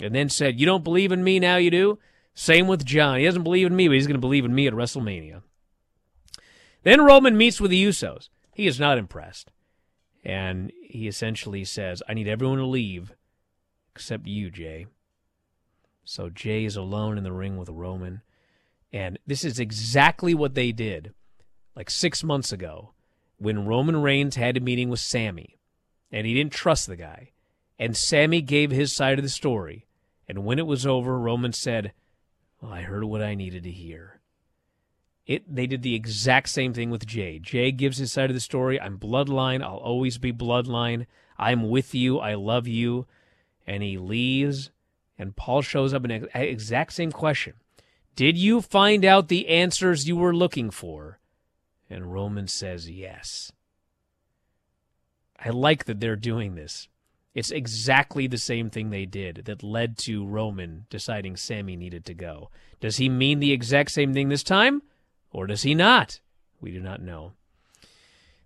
And 0.00 0.14
then 0.14 0.28
said, 0.28 0.60
You 0.60 0.66
don't 0.66 0.84
believe 0.84 1.12
in 1.12 1.24
me, 1.24 1.38
now 1.38 1.56
you 1.56 1.70
do? 1.70 1.98
Same 2.34 2.66
with 2.66 2.84
John. 2.84 3.18
He 3.18 3.24
doesn't 3.24 3.42
believe 3.42 3.66
in 3.66 3.76
me, 3.76 3.88
but 3.88 3.94
he's 3.94 4.06
going 4.06 4.16
to 4.16 4.20
believe 4.20 4.44
in 4.44 4.54
me 4.54 4.66
at 4.66 4.72
WrestleMania. 4.72 5.42
Then 6.82 7.04
Roman 7.04 7.36
meets 7.36 7.60
with 7.60 7.70
the 7.70 7.84
Usos. 7.84 8.28
He 8.54 8.66
is 8.66 8.80
not 8.80 8.98
impressed. 8.98 9.50
And 10.24 10.72
he 10.82 11.08
essentially 11.08 11.64
says, 11.64 12.02
I 12.08 12.14
need 12.14 12.28
everyone 12.28 12.58
to 12.58 12.66
leave 12.66 13.12
except 13.94 14.26
you, 14.26 14.50
Jay. 14.50 14.86
So 16.04 16.30
Jay 16.30 16.64
is 16.64 16.76
alone 16.76 17.18
in 17.18 17.24
the 17.24 17.32
ring 17.32 17.56
with 17.56 17.68
Roman. 17.68 18.22
And 18.92 19.18
this 19.26 19.44
is 19.44 19.58
exactly 19.58 20.34
what 20.34 20.54
they 20.54 20.72
did 20.72 21.12
like 21.74 21.90
six 21.90 22.22
months 22.22 22.52
ago 22.52 22.92
when 23.38 23.66
Roman 23.66 24.00
Reigns 24.02 24.36
had 24.36 24.56
a 24.56 24.60
meeting 24.60 24.88
with 24.88 25.00
Sami 25.00 25.58
and 26.10 26.26
he 26.26 26.34
didn't 26.34 26.52
trust 26.52 26.86
the 26.86 26.96
guy. 26.96 27.30
And 27.78 27.96
Sami 27.96 28.42
gave 28.42 28.70
his 28.70 28.94
side 28.94 29.18
of 29.18 29.24
the 29.24 29.30
story. 29.30 29.86
And 30.28 30.44
when 30.44 30.58
it 30.58 30.66
was 30.66 30.86
over, 30.86 31.18
Roman 31.18 31.52
said, 31.52 31.92
well, 32.60 32.72
I 32.72 32.82
heard 32.82 33.04
what 33.04 33.22
I 33.22 33.34
needed 33.34 33.64
to 33.64 33.70
hear. 33.70 34.20
It 35.26 35.54
they 35.54 35.66
did 35.66 35.82
the 35.82 35.94
exact 35.94 36.48
same 36.48 36.72
thing 36.72 36.90
with 36.90 37.06
Jay. 37.06 37.38
Jay 37.38 37.70
gives 37.70 37.98
his 37.98 38.12
side 38.12 38.30
of 38.30 38.34
the 38.34 38.40
story. 38.40 38.80
I'm 38.80 38.98
bloodline. 38.98 39.62
I'll 39.62 39.76
always 39.76 40.18
be 40.18 40.32
bloodline. 40.32 41.06
I'm 41.38 41.70
with 41.70 41.94
you. 41.94 42.18
I 42.18 42.34
love 42.34 42.66
you. 42.66 43.06
And 43.66 43.82
he 43.82 43.98
leaves. 43.98 44.70
And 45.18 45.36
Paul 45.36 45.62
shows 45.62 45.94
up 45.94 46.04
and 46.04 46.28
exact 46.34 46.92
same 46.92 47.12
question. 47.12 47.54
Did 48.16 48.36
you 48.36 48.60
find 48.60 49.04
out 49.04 49.28
the 49.28 49.48
answers 49.48 50.08
you 50.08 50.16
were 50.16 50.34
looking 50.34 50.70
for? 50.70 51.18
And 51.88 52.12
Roman 52.12 52.48
says 52.48 52.90
yes. 52.90 53.52
I 55.38 55.50
like 55.50 55.84
that 55.84 56.00
they're 56.00 56.16
doing 56.16 56.54
this. 56.54 56.88
It's 57.34 57.50
exactly 57.50 58.26
the 58.26 58.38
same 58.38 58.68
thing 58.68 58.90
they 58.90 59.06
did 59.06 59.44
that 59.46 59.62
led 59.62 59.96
to 59.98 60.26
Roman 60.26 60.86
deciding 60.90 61.36
Sami 61.36 61.76
needed 61.76 62.04
to 62.06 62.14
go. 62.14 62.50
Does 62.80 62.98
he 62.98 63.08
mean 63.08 63.38
the 63.38 63.52
exact 63.52 63.90
same 63.90 64.12
thing 64.12 64.28
this 64.28 64.42
time? 64.42 64.82
Or 65.32 65.46
does 65.46 65.62
he 65.62 65.74
not? 65.74 66.20
We 66.60 66.70
do 66.70 66.80
not 66.80 67.02
know. 67.02 67.32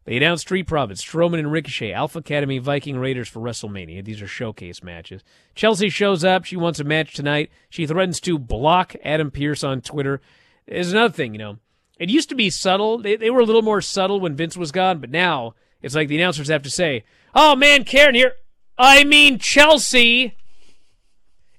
They 0.05 0.17
announced 0.17 0.43
Street 0.43 0.69
Profits, 0.69 1.05
Strowman 1.05 1.41
and 1.41 1.51
Ricochet, 1.51 1.93
Alpha 1.93 2.21
Academy, 2.21 2.59
Viking 2.59 2.97
Raiders 2.97 3.29
for 3.29 3.41
WrestleMania. 3.41 4.05
These 4.05 4.23
are 4.23 4.29
showcase 4.29 4.83
matches. 4.85 5.25
Chelsea 5.57 5.89
shows 5.89 6.23
up. 6.23 6.45
She 6.45 6.57
wants 6.57 6.79
a 6.79 6.85
match 6.85 7.15
tonight. 7.15 7.51
She 7.69 7.87
threatens 7.87 8.21
to 8.21 8.39
block 8.39 8.95
Adam 9.05 9.33
Pearce 9.33 9.65
on 9.65 9.81
Twitter. 9.81 10.21
There's 10.69 10.93
another 10.93 11.13
thing, 11.13 11.35
you 11.35 11.39
know. 11.39 11.59
It 11.99 12.09
used 12.09 12.29
to 12.29 12.37
be 12.37 12.51
subtle. 12.51 12.99
They, 12.99 13.17
they 13.17 13.31
were 13.31 13.41
a 13.41 13.45
little 13.45 13.63
more 13.63 13.81
subtle 13.81 14.21
when 14.21 14.37
Vince 14.37 14.57
was 14.57 14.71
gone, 14.71 15.01
but 15.01 15.11
now 15.11 15.55
it's 15.83 15.97
like 15.97 16.07
the 16.07 16.17
announcers 16.17 16.49
have 16.49 16.63
to 16.63 16.71
say, 16.71 17.05
Oh 17.35 17.57
man, 17.57 17.83
Karen 17.83 18.15
here. 18.15 18.35
I 18.79 19.03
mean 19.03 19.41
Chelsea. 19.41 20.37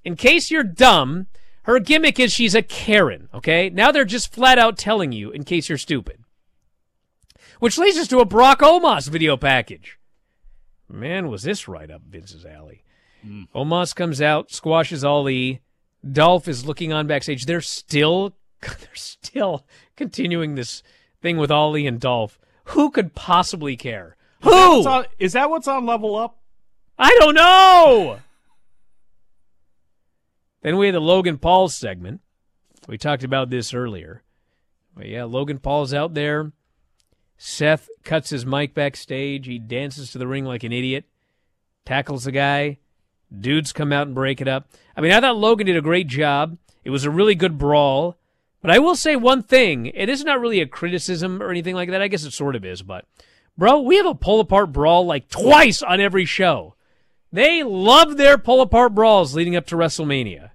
In 0.05 0.15
case 0.15 0.49
you're 0.49 0.63
dumb, 0.63 1.27
her 1.67 1.79
gimmick 1.79 2.17
is 2.17 2.31
she's 2.31 2.55
a 2.55 2.61
Karen, 2.61 3.27
okay? 3.33 3.69
Now 3.69 3.91
they're 3.91 4.05
just 4.05 4.33
flat 4.33 4.57
out 4.57 4.77
telling 4.77 5.11
you 5.11 5.31
in 5.31 5.43
case 5.43 5.67
you're 5.67 5.77
stupid. 5.77 6.23
Which 7.59 7.77
leads 7.77 7.97
us 7.97 8.07
to 8.07 8.19
a 8.19 8.25
Brock 8.25 8.61
Omos 8.61 9.09
video 9.09 9.35
package. 9.35 9.99
Man, 10.89 11.27
was 11.27 11.43
this 11.43 11.67
right 11.67 11.91
up 11.91 12.03
Vince's 12.07 12.45
alley. 12.45 12.83
Mm. 13.25 13.49
Omos 13.53 13.93
comes 13.93 14.21
out, 14.21 14.49
squashes 14.49 15.03
Ali. 15.03 15.61
Dolph 16.09 16.47
is 16.47 16.65
looking 16.65 16.93
on 16.93 17.05
backstage. 17.05 17.45
They're 17.45 17.59
still 17.59 18.37
they're 18.61 18.95
still 18.95 19.65
continuing 19.97 20.55
this 20.55 20.83
thing 21.21 21.35
with 21.35 21.51
Ali 21.51 21.85
and 21.85 21.99
Dolph. 21.99 22.39
Who 22.65 22.91
could 22.91 23.13
possibly 23.13 23.75
care? 23.75 24.15
Is 24.41 24.45
Who? 24.45 24.83
That 24.83 24.89
on, 24.89 25.05
is 25.19 25.33
that 25.33 25.49
what's 25.49 25.67
on 25.67 25.85
level 25.85 26.15
up? 26.15 26.39
I 26.97 27.15
don't 27.19 27.35
know. 27.35 28.19
Then 30.67 30.75
we 30.75 30.87
had 30.87 30.95
the 30.95 30.99
Logan 30.99 31.37
Paul 31.37 31.69
segment. 31.69 32.19
We 32.89 32.97
talked 32.97 33.23
about 33.23 33.49
this 33.49 33.73
earlier. 33.73 34.21
But 34.93 35.07
yeah, 35.07 35.23
Logan 35.23 35.59
Paul's 35.59 35.93
out 35.93 36.13
there. 36.13 36.51
Seth 37.37 37.87
cuts 38.03 38.31
his 38.31 38.45
mic 38.45 38.73
backstage. 38.73 39.47
He 39.47 39.59
dances 39.59 40.11
to 40.11 40.17
the 40.17 40.27
ring 40.27 40.43
like 40.43 40.65
an 40.65 40.73
idiot, 40.73 41.05
tackles 41.85 42.25
the 42.25 42.33
guy. 42.33 42.79
Dudes 43.33 43.71
come 43.71 43.93
out 43.93 44.07
and 44.07 44.13
break 44.13 44.41
it 44.41 44.49
up. 44.49 44.67
I 44.93 44.99
mean, 44.99 45.13
I 45.13 45.21
thought 45.21 45.37
Logan 45.37 45.67
did 45.67 45.77
a 45.77 45.81
great 45.81 46.07
job. 46.07 46.57
It 46.83 46.89
was 46.89 47.05
a 47.05 47.09
really 47.09 47.33
good 47.33 47.57
brawl. 47.57 48.17
But 48.61 48.69
I 48.69 48.79
will 48.79 48.97
say 48.97 49.15
one 49.15 49.43
thing. 49.43 49.85
It 49.85 50.09
is 50.09 50.25
not 50.25 50.41
really 50.41 50.59
a 50.59 50.67
criticism 50.67 51.41
or 51.41 51.49
anything 51.49 51.75
like 51.75 51.91
that. 51.91 52.01
I 52.01 52.09
guess 52.09 52.25
it 52.25 52.33
sort 52.33 52.57
of 52.57 52.65
is. 52.65 52.81
But, 52.81 53.05
bro, 53.57 53.79
we 53.79 53.95
have 53.95 54.05
a 54.05 54.13
pull 54.13 54.41
apart 54.41 54.73
brawl 54.73 55.05
like 55.05 55.29
twice 55.29 55.81
on 55.81 56.01
every 56.01 56.25
show. 56.25 56.75
They 57.31 57.63
love 57.63 58.17
their 58.17 58.37
pull 58.37 58.59
apart 58.59 58.93
brawls 58.93 59.33
leading 59.33 59.55
up 59.55 59.65
to 59.67 59.77
WrestleMania. 59.77 60.49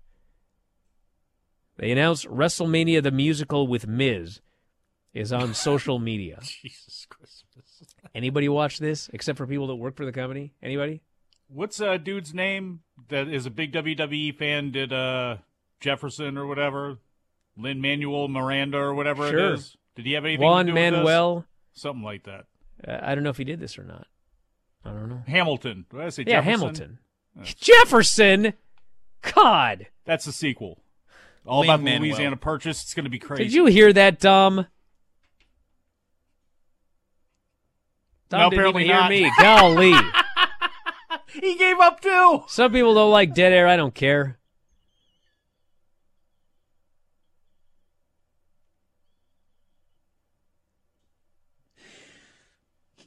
They 1.82 1.90
announced 1.90 2.28
WrestleMania 2.28 3.02
the 3.02 3.10
musical 3.10 3.66
with 3.66 3.88
Miz 3.88 4.40
is 5.12 5.32
on 5.32 5.52
social 5.68 5.98
media. 5.98 6.38
Jesus 6.40 7.08
Christmas. 7.10 7.42
Anybody 8.14 8.48
watch 8.48 8.78
this 8.78 9.10
except 9.12 9.36
for 9.36 9.48
people 9.48 9.66
that 9.66 9.74
work 9.74 9.96
for 9.96 10.04
the 10.04 10.12
company? 10.12 10.52
Anybody? 10.62 11.00
What's 11.48 11.80
a 11.80 11.98
dude's 11.98 12.32
name 12.32 12.82
that 13.08 13.26
is 13.26 13.46
a 13.46 13.50
big 13.50 13.72
WWE 13.72 14.36
fan? 14.36 14.70
Did 14.70 14.92
uh 14.92 15.38
Jefferson 15.80 16.38
or 16.38 16.46
whatever? 16.46 16.98
Lin 17.58 17.80
Manuel 17.80 18.28
Miranda 18.28 18.78
or 18.78 18.94
whatever 18.94 19.28
Sure. 19.28 19.48
it 19.50 19.54
is. 19.54 19.76
Did 19.96 20.06
he 20.06 20.12
have 20.12 20.24
anything 20.24 20.44
Juan 20.46 20.66
to 20.66 20.70
do 20.70 20.74
with 20.74 20.92
Manuel. 20.92 21.34
this? 21.72 21.82
Something 21.82 22.04
like 22.04 22.22
that. 22.26 22.44
Uh, 22.86 23.00
I 23.02 23.16
don't 23.16 23.24
know 23.24 23.30
if 23.30 23.38
he 23.38 23.44
did 23.44 23.58
this 23.58 23.76
or 23.76 23.82
not. 23.82 24.06
I 24.84 24.90
don't 24.90 25.08
know. 25.08 25.22
Hamilton. 25.26 25.86
Did 25.90 26.00
I 26.00 26.08
say 26.10 26.22
Yeah, 26.28 26.42
Jefferson? 26.42 26.50
Hamilton. 26.60 26.98
Jefferson. 27.42 28.52
God. 29.34 29.88
That's 30.04 30.26
the 30.26 30.32
sequel. 30.32 30.78
All 31.44 31.64
about 31.64 31.84
the 31.84 31.98
Louisiana 31.98 32.36
Purchase. 32.36 32.82
It's 32.82 32.94
going 32.94 33.04
to 33.04 33.10
be 33.10 33.18
crazy. 33.18 33.44
Did 33.44 33.52
you 33.52 33.66
hear 33.66 33.92
that, 33.92 34.20
Dom? 34.20 34.66
Dom 38.28 38.40
No, 38.40 38.50
didn't 38.50 38.60
apparently 38.60 38.84
even 38.84 38.94
hear 38.94 39.00
not. 39.02 39.10
me. 39.10 39.32
Golly. 39.40 39.92
he 41.40 41.56
gave 41.56 41.80
up 41.80 42.00
too. 42.00 42.44
Some 42.46 42.72
people 42.72 42.94
don't 42.94 43.10
like 43.10 43.34
dead 43.34 43.52
air. 43.52 43.66
I 43.66 43.76
don't 43.76 43.94
care. 43.94 44.38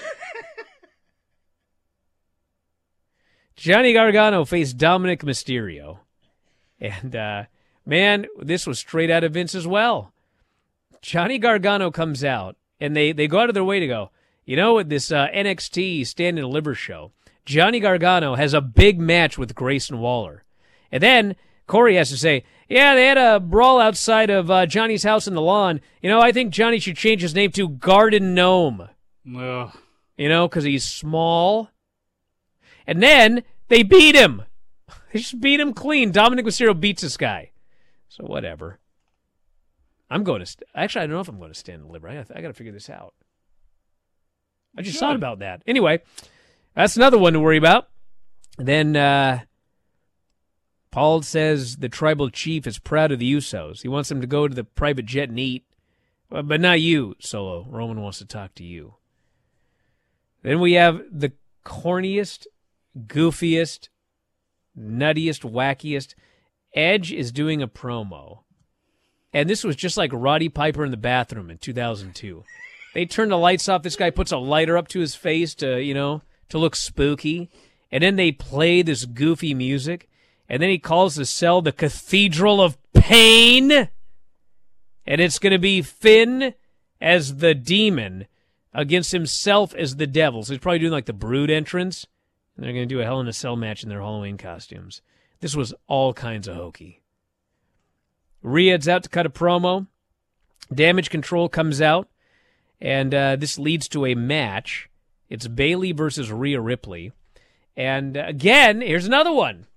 Johnny 3.56 3.94
Gargano 3.94 4.46
faced 4.46 4.78
Dominik 4.78 5.24
Mysterio. 5.24 6.00
And, 6.80 7.16
uh, 7.16 7.44
man, 7.86 8.26
this 8.40 8.66
was 8.66 8.80
straight 8.80 9.10
out 9.10 9.24
of 9.24 9.34
Vince 9.34 9.56
as 9.56 9.68
well. 9.68 10.12
Johnny 11.02 11.38
Gargano 11.38 11.92
comes 11.92 12.24
out, 12.24 12.56
and 12.80 12.96
they, 12.96 13.12
they 13.12 13.28
go 13.28 13.40
out 13.40 13.50
of 13.50 13.54
their 13.54 13.64
way 13.64 13.80
to 13.80 13.88
go, 13.88 14.12
you 14.46 14.56
know, 14.56 14.80
at 14.80 14.90
this 14.90 15.12
uh, 15.12 15.28
NXT 15.28 16.06
Stand 16.08 16.38
and 16.38 16.46
Deliver 16.46 16.76
show, 16.76 17.12
Johnny 17.46 17.80
Gargano 17.80 18.36
has 18.36 18.54
a 18.54 18.62
big 18.62 19.00
match 19.00 19.38
with 19.38 19.56
Grayson 19.56 20.00
Waller. 20.00 20.44
And 20.92 21.02
then 21.02 21.36
Corey 21.68 21.96
has 21.96 22.10
to 22.10 22.18
say, 22.18 22.44
yeah, 22.68 22.96
they 22.96 23.06
had 23.06 23.18
a 23.18 23.40
brawl 23.40 23.80
outside 23.80 24.30
of 24.30 24.50
uh, 24.50 24.66
Johnny's 24.66 25.04
house 25.04 25.28
in 25.28 25.36
the 25.36 25.42
lawn. 25.42 25.82
You 26.02 26.10
know, 26.10 26.22
I 26.22 26.32
think 26.32 26.52
Johnny 26.52 26.80
should 26.80 26.98
change 26.98 27.22
his 27.22 27.36
name 27.36 27.52
to 27.52 27.70
Garden 27.70 28.34
Gnome. 28.34 28.90
Ugh. 29.38 29.72
You 30.18 30.30
know, 30.30 30.48
because 30.48 30.64
he's 30.64 30.86
small. 30.86 31.70
And 32.88 33.02
then 33.02 33.44
they 33.68 33.84
beat 33.84 34.16
him. 34.16 34.44
They 35.14 35.22
just 35.22 35.40
beat 35.40 35.62
him 35.62 35.74
clean. 35.74 36.12
Dominik 36.12 36.42
Mysterio 36.44 36.78
beats 36.78 37.02
this 37.02 37.16
guy. 37.16 37.52
So 38.10 38.24
whatever. 38.24 38.80
I'm 40.10 40.24
going 40.24 40.40
to. 40.40 40.46
St- 40.46 40.70
Actually, 40.76 41.04
I 41.04 41.08
don't 41.08 41.16
know 41.16 41.22
if 41.22 41.30
I'm 41.30 41.40
going 41.40 41.52
to 41.52 41.60
stand 41.60 41.82
and 41.82 41.88
deliver. 41.88 42.08
I 42.08 42.16
got, 42.16 42.36
I 42.36 42.42
got 42.42 42.48
to 42.50 42.54
figure 42.54 42.74
this 42.74 42.90
out. 42.90 43.14
I 44.78 44.82
just 44.82 45.00
thought 45.00 45.16
about 45.16 45.40
that. 45.40 45.62
Anyway, 45.66 46.02
that's 46.76 46.98
another 46.98 47.18
one 47.18 47.34
to 47.34 47.40
worry 47.40 47.58
about. 47.58 47.90
Then 48.58 48.96
uh, 48.96 49.40
Paul 50.92 51.22
says 51.22 51.78
the 51.78 51.90
tribal 51.90 52.30
chief 52.30 52.68
is 52.68 52.78
proud 52.78 53.12
of 53.12 53.20
the 53.20 53.34
Usos. 53.34 53.82
He 53.82 53.88
wants 53.88 54.10
them 54.10 54.22
to 54.22 54.28
go 54.28 54.48
to 54.48 54.56
the 54.56 54.64
private 54.64 55.06
jet 55.06 55.30
and 55.30 55.40
eat, 55.40 55.66
but 56.30 56.60
not 56.60 56.82
you, 56.82 57.16
Solo. 57.20 57.66
Roman 57.70 58.02
wants 58.02 58.18
to 58.20 58.26
talk 58.26 58.54
to 58.56 58.64
you. 58.64 58.96
Then 60.42 60.60
we 60.60 60.74
have 60.74 61.02
the 61.12 61.32
corniest, 61.66 62.46
goofiest, 63.08 63.90
nuttiest, 64.78 65.50
wackiest. 65.50 66.14
Edge 66.76 67.12
is 67.12 67.32
doing 67.32 67.62
a 67.62 67.68
promo. 67.68 68.40
And 69.34 69.50
this 69.50 69.64
was 69.64 69.76
just 69.76 69.98
like 69.98 70.12
Roddy 70.14 70.50
Piper 70.50 70.86
in 70.86 70.92
the 70.92 70.98
bathroom 70.98 71.50
in 71.50 71.58
2002. 71.58 72.44
They 72.94 73.06
turn 73.06 73.30
the 73.30 73.38
lights 73.38 73.68
off. 73.68 73.84
This 73.84 73.96
guy 73.96 74.10
puts 74.10 74.32
a 74.32 74.38
lighter 74.38 74.78
up 74.78 74.88
to 74.90 75.00
his 75.00 75.16
face 75.16 75.54
to, 75.56 75.82
you 75.82 75.94
know, 75.94 76.22
to 76.50 76.58
look 76.58 76.76
spooky. 76.76 77.50
And 77.92 78.04
then 78.04 78.16
they 78.16 78.32
play 78.32 78.82
this 78.82 79.06
goofy 79.06 79.54
music. 79.54 80.10
And 80.48 80.62
then 80.62 80.70
he 80.70 80.78
calls 80.78 81.16
the 81.16 81.26
cell 81.26 81.62
the 81.62 81.72
Cathedral 81.72 82.62
of 82.62 82.78
Pain. 82.94 83.72
And 83.72 85.22
it's 85.22 85.40
going 85.40 85.52
to 85.52 85.60
be 85.60 85.82
Finn 85.82 86.54
as 87.02 87.38
the 87.38 87.54
demon 87.54 88.28
against 88.74 89.12
himself 89.12 89.74
as 89.76 89.98
the 89.98 90.08
devil. 90.08 90.44
So 90.44 90.54
he's 90.54 90.62
probably 90.62 90.80
doing 90.80 90.92
like 90.92 91.06
the 91.06 91.14
Brood 91.14 91.50
entrance. 91.50 92.06
And 92.56 92.66
they're 92.66 92.74
going 92.74 92.88
to 92.88 92.96
do 92.96 93.02
a 93.02 93.04
Hell 93.04 93.20
in 93.20 93.28
a 93.28 93.34
Cell 93.34 93.56
match 93.56 93.84
in 93.84 93.90
their 93.90 94.02
Halloween 94.02 94.38
costumes. 94.38 95.02
This 95.40 95.56
was 95.56 95.74
all 95.88 96.14
kinds 96.14 96.48
of 96.48 96.56
hokey. 96.56 97.02
Rhea's 98.42 98.88
out 98.88 99.04
to 99.04 99.10
cut 99.10 99.26
a 99.26 99.30
promo. 99.30 99.88
Damage 100.74 101.10
Control 101.10 101.50
comes 101.50 101.82
out, 101.82 102.08
and 102.80 103.14
uh, 103.14 103.36
this 103.36 103.60
leads 103.60 103.88
to 103.90 104.06
a 104.06 104.16
match. 104.16 104.90
It's 105.30 105.48
Bayley 105.48 105.92
versus 105.92 106.32
Rhea 106.32 106.62
Ripley. 106.62 107.12
And 107.76 108.18
uh, 108.18 108.24
again, 108.28 108.82
here's 108.82 109.06
another 109.06 109.32
one. 109.32 109.68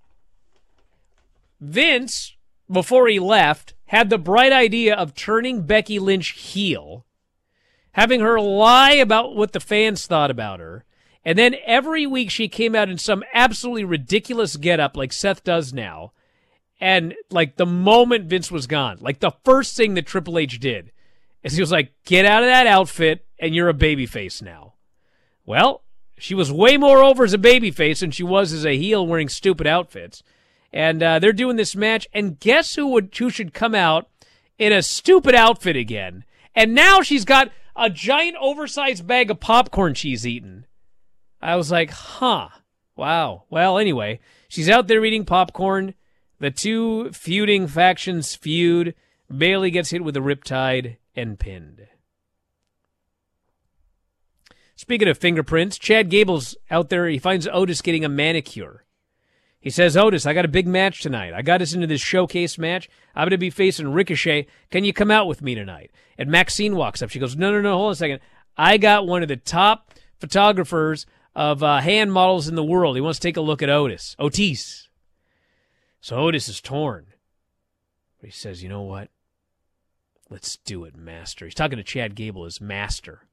Vince, 1.61 2.37
before 2.71 3.09
he 3.09 3.19
left, 3.19 3.75
had 3.87 4.11
the 4.11 4.19
bright 4.19 4.53
idea 4.53 4.95
of 4.95 5.15
turning 5.15 5.63
Becky 5.63 5.99
Lynch 5.99 6.31
heel, 6.31 7.05
having 7.93 8.21
her 8.21 8.41
lie 8.41 8.93
about 8.93 9.35
what 9.35 9.53
the 9.53 9.61
fans 9.61 10.07
thought 10.07 10.31
about 10.31 10.61
her, 10.61 10.85
and 11.25 11.39
then 11.39 11.57
every 11.65 12.07
week 12.07 12.31
she 12.31 12.49
came 12.49 12.75
out 12.75 12.89
in 12.89 12.99
some 12.99 13.23
absolutely 13.33 13.85
ridiculous 13.85 14.57
getup 14.57 14.97
like 14.97 15.13
Seth 15.13 15.45
does 15.45 15.73
now. 15.73 16.13
And 16.81 17.15
like 17.31 17.57
the 17.57 17.67
moment 17.67 18.27
Vince 18.27 18.51
was 18.51 18.67
gone, 18.67 18.99
like 19.01 19.19
the 19.21 19.33
first 19.45 19.77
thing 19.77 19.95
that 19.95 20.07
Triple 20.07 20.39
H 20.39 20.61
did 20.61 20.93
is 21.43 21.55
he 21.55 21.63
was 21.63 21.73
like, 21.73 21.93
get 22.05 22.25
out 22.25 22.43
of 22.43 22.49
that 22.49 22.67
outfit 22.67 23.27
and 23.39 23.55
you're 23.55 23.69
a 23.69 23.75
babyface 23.75 24.43
now. 24.43 24.75
Well, 25.45 25.83
she 26.19 26.35
was 26.35 26.53
way 26.53 26.77
more 26.77 27.03
over 27.03 27.25
as 27.25 27.35
a 27.35 27.39
babyface 27.39 28.01
than 28.01 28.11
she 28.11 28.23
was 28.23 28.53
as 28.53 28.67
a 28.67 28.77
heel 28.77 29.07
wearing 29.07 29.29
stupid 29.29 29.67
outfits. 29.67 30.23
And 30.73 31.03
uh, 31.03 31.19
they're 31.19 31.33
doing 31.33 31.57
this 31.57 31.75
match, 31.75 32.07
and 32.13 32.39
guess 32.39 32.75
who 32.75 32.89
would 32.89 33.15
who 33.17 33.31
should 33.31 33.55
come 33.55 33.75
out 33.75 34.09
in 34.59 34.71
a 34.71 34.83
stupid 34.83 35.35
outfit 35.35 35.77
again? 35.77 36.25
And 36.55 36.75
now 36.75 37.01
she's 37.01 37.25
got 37.25 37.51
a 37.75 37.89
giant 37.89 38.37
oversized 38.39 39.07
bag 39.07 39.31
of 39.31 39.41
popcorn 39.41 39.95
she's 39.95 40.27
eaten. 40.27 40.67
I 41.41 41.57
was 41.57 41.71
like, 41.71 41.91
huh, 41.91 42.49
wow. 42.97 43.45
Well, 43.51 43.79
anyway, 43.79 44.21
she's 44.49 44.69
out 44.69 44.89
there 44.89 45.05
eating 45.05 45.25
popcorn. 45.25 45.95
The 46.41 46.51
two 46.51 47.11
feuding 47.13 47.67
factions 47.67 48.35
feud. 48.35 48.95
Bayley 49.35 49.71
gets 49.71 49.91
hit 49.91 50.05
with 50.05 50.17
a 50.17 50.21
riptide 50.21 50.97
and 51.15 51.39
pinned. 51.39 51.87
Speaking 54.77 55.09
of 55.09 55.19
fingerprints, 55.19 55.77
Chad 55.77 56.09
Gable's 56.09 56.57
out 56.71 56.89
there. 56.89 57.09
He 57.09 57.19
finds 57.19 57.49
Otis 57.49 57.83
getting 57.83 58.05
a 58.05 58.09
manicure. 58.09 58.85
He 59.61 59.71
says, 59.71 59.97
Otis, 59.97 60.25
I 60.25 60.35
got 60.35 60.45
a 60.45 60.49
big 60.49 60.69
match 60.69 61.03
tonight. 61.03 61.35
I 61.35 61.43
got 61.43 61.61
us 61.61 61.75
into 61.75 61.89
this 61.89 62.01
showcase 62.01 62.59
match. 62.59 62.89
I'm 63.15 63.25
going 63.25 63.31
to 63.31 63.39
be 63.39 63.51
facing 63.51 63.93
Ricochet. 63.93 64.47
Can 64.71 64.85
you 64.85 64.93
come 64.93 65.11
out 65.11 65.27
with 65.27 65.43
me 65.43 65.57
tonight? 65.57 65.91
And 66.17 66.31
Maxine 66.31 66.77
walks 66.77 67.03
up. 67.03 67.11
She 67.11 67.19
goes, 67.19 67.37
No, 67.37 67.51
no, 67.51 67.61
no, 67.61 67.75
hold 67.77 67.87
on 67.87 67.93
a 67.93 67.97
second. 67.97 68.21
I 68.57 68.79
got 68.79 69.07
one 69.07 69.23
of 69.23 69.29
the 69.29 69.37
top 69.37 69.95
photographers 70.21 71.07
of 71.39 71.63
uh, 71.63 71.79
hand 71.79 72.13
models 72.13 72.49
in 72.49 72.57
the 72.57 72.65
world. 72.65 72.97
He 72.97 73.01
wants 73.01 73.21
to 73.21 73.29
take 73.29 73.37
a 73.37 73.41
look 73.41 73.63
at 73.63 73.71
Otis. 73.71 74.17
Otis. 74.19 74.89
So 76.01 76.17
Otis 76.17 76.49
is 76.49 76.61
torn. 76.61 77.07
But 78.21 78.31
he 78.31 78.33
says, 78.33 78.61
You 78.61 78.69
know 78.69 78.83
what? 78.83 79.11
Let's 80.29 80.57
do 80.57 80.83
it, 80.83 80.97
Master. 80.97 81.45
He's 81.45 81.55
talking 81.55 81.79
to 81.79 81.85
Chad 81.85 82.17
Gable 82.17 82.45
as 82.45 82.61
Master. 82.61 83.29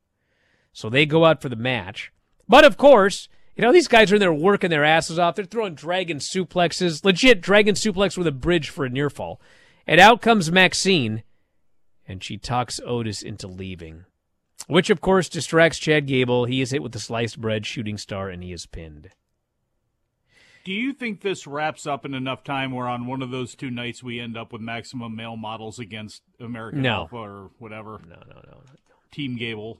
So 0.72 0.88
they 0.88 1.08
go 1.08 1.26
out 1.26 1.41
for 1.41 1.49
the 1.49 1.56
match. 1.56 2.12
But 2.47 2.64
of 2.64 2.78
course, 2.78 3.28
you 3.56 3.64
know, 3.64 3.74
these 3.74 3.88
guys 3.88 4.12
are 4.12 4.16
in 4.16 4.22
there 4.22 4.32
working 4.32 4.70
their 4.70 4.86
asses 4.86 5.18
off. 5.18 5.34
They're 5.34 5.43
throwing 5.43 5.74
dragon 5.74 6.20
suplexes, 6.20 7.03
legit 7.03 7.41
dragon 7.41 7.74
suplex 7.74 8.20
with 8.20 8.28
a 8.28 8.32
bridge 8.32 8.70
for 8.70 8.86
a 8.86 8.89
near 8.89 9.10
fall. 9.10 9.41
And 9.88 9.99
out 9.99 10.22
comes 10.22 10.51
Maxine, 10.51 11.24
and 12.08 12.24
she 12.24 12.38
talks 12.38 12.80
Otis 12.86 13.24
into 13.24 13.47
leaving. 13.47 14.06
Which, 14.68 14.89
of 14.89 15.01
course, 15.01 15.30
distracts 15.30 15.78
Chad 15.78 16.08
Gable. 16.08 16.45
He 16.45 16.62
is 16.62 16.72
hit 16.72 16.82
with 16.82 16.91
the 16.91 16.99
sliced 16.99 17.39
bread 17.39 17.66
shooting 17.66 17.97
star, 17.97 18.30
and 18.30 18.41
he 18.41 18.51
is 18.51 18.66
pinned. 18.66 19.10
Do 20.64 20.74
you 20.74 20.93
think 20.93 21.22
this 21.22 21.45
wraps 21.45 21.86
up 21.86 22.06
in 22.06 22.16
enough 22.16 22.43
time 22.43 22.72
where 22.72 22.88
on 22.88 23.06
one 23.06 23.22
of 23.22 23.30
those 23.30 23.53
two 23.53 23.70
nights 23.70 24.01
we 24.01 24.20
end 24.20 24.36
up 24.36 24.51
with 24.51 24.64
maximum 24.64 25.16
male 25.16 25.38
models 25.38 25.78
against 25.78 26.24
American 26.39 26.82
No. 26.82 27.01
Alpha 27.01 27.16
or 27.16 27.51
whatever? 27.60 28.01
No, 28.10 28.16
no, 28.28 28.41
no. 28.43 28.62
Team 29.12 29.36
Gable. 29.36 29.80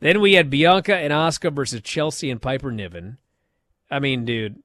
Then 0.00 0.20
we 0.20 0.32
had 0.32 0.50
Bianca 0.50 0.96
and 0.96 1.12
Asuka 1.12 1.52
versus 1.54 1.82
Chelsea 1.82 2.28
and 2.28 2.42
Piper 2.42 2.72
Niven. 2.72 3.18
I 3.88 4.00
mean, 4.00 4.24
dude, 4.24 4.62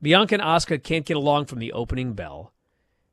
Bianca 0.00 0.36
and 0.36 0.42
Asuka 0.42 0.82
can't 0.82 1.04
get 1.04 1.18
along 1.18 1.46
from 1.46 1.58
the 1.58 1.72
opening 1.72 2.14
bell, 2.14 2.54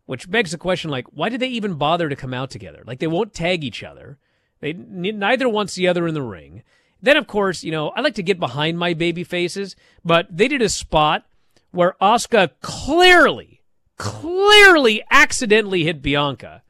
which 0.06 0.30
begs 0.30 0.52
the 0.52 0.58
question: 0.58 0.90
like, 0.90 1.08
why 1.08 1.28
did 1.28 1.42
they 1.42 1.48
even 1.48 1.74
bother 1.74 2.08
to 2.08 2.16
come 2.16 2.34
out 2.34 2.52
together? 2.52 2.84
Like, 2.88 3.00
they 3.00 3.08
won't 3.08 3.34
tag 3.34 3.66
each 3.66 3.84
other. 3.84 4.18
They 4.66 4.74
neither 4.74 5.48
wants 5.48 5.76
the 5.76 5.88
other 5.88 6.08
in 6.08 6.16
the 6.16 6.24
ring. 6.24 6.64
Then, 7.00 7.18
of 7.18 7.28
course, 7.28 7.64
you 7.64 7.70
know, 7.70 7.90
I 7.90 8.02
like 8.02 8.16
to 8.16 8.24
get 8.24 8.40
behind 8.40 8.80
my 8.80 8.96
baby 8.96 9.24
faces, 9.24 9.76
but 10.04 10.26
they 10.36 10.48
did 10.48 10.64
a 10.64 10.70
spot 10.70 11.24
where 11.70 11.96
Asuka 12.02 12.50
clearly, 12.62 13.62
clearly 13.98 15.04
accidentally 15.12 15.84
hit 15.84 16.02
Bianca. 16.02 16.64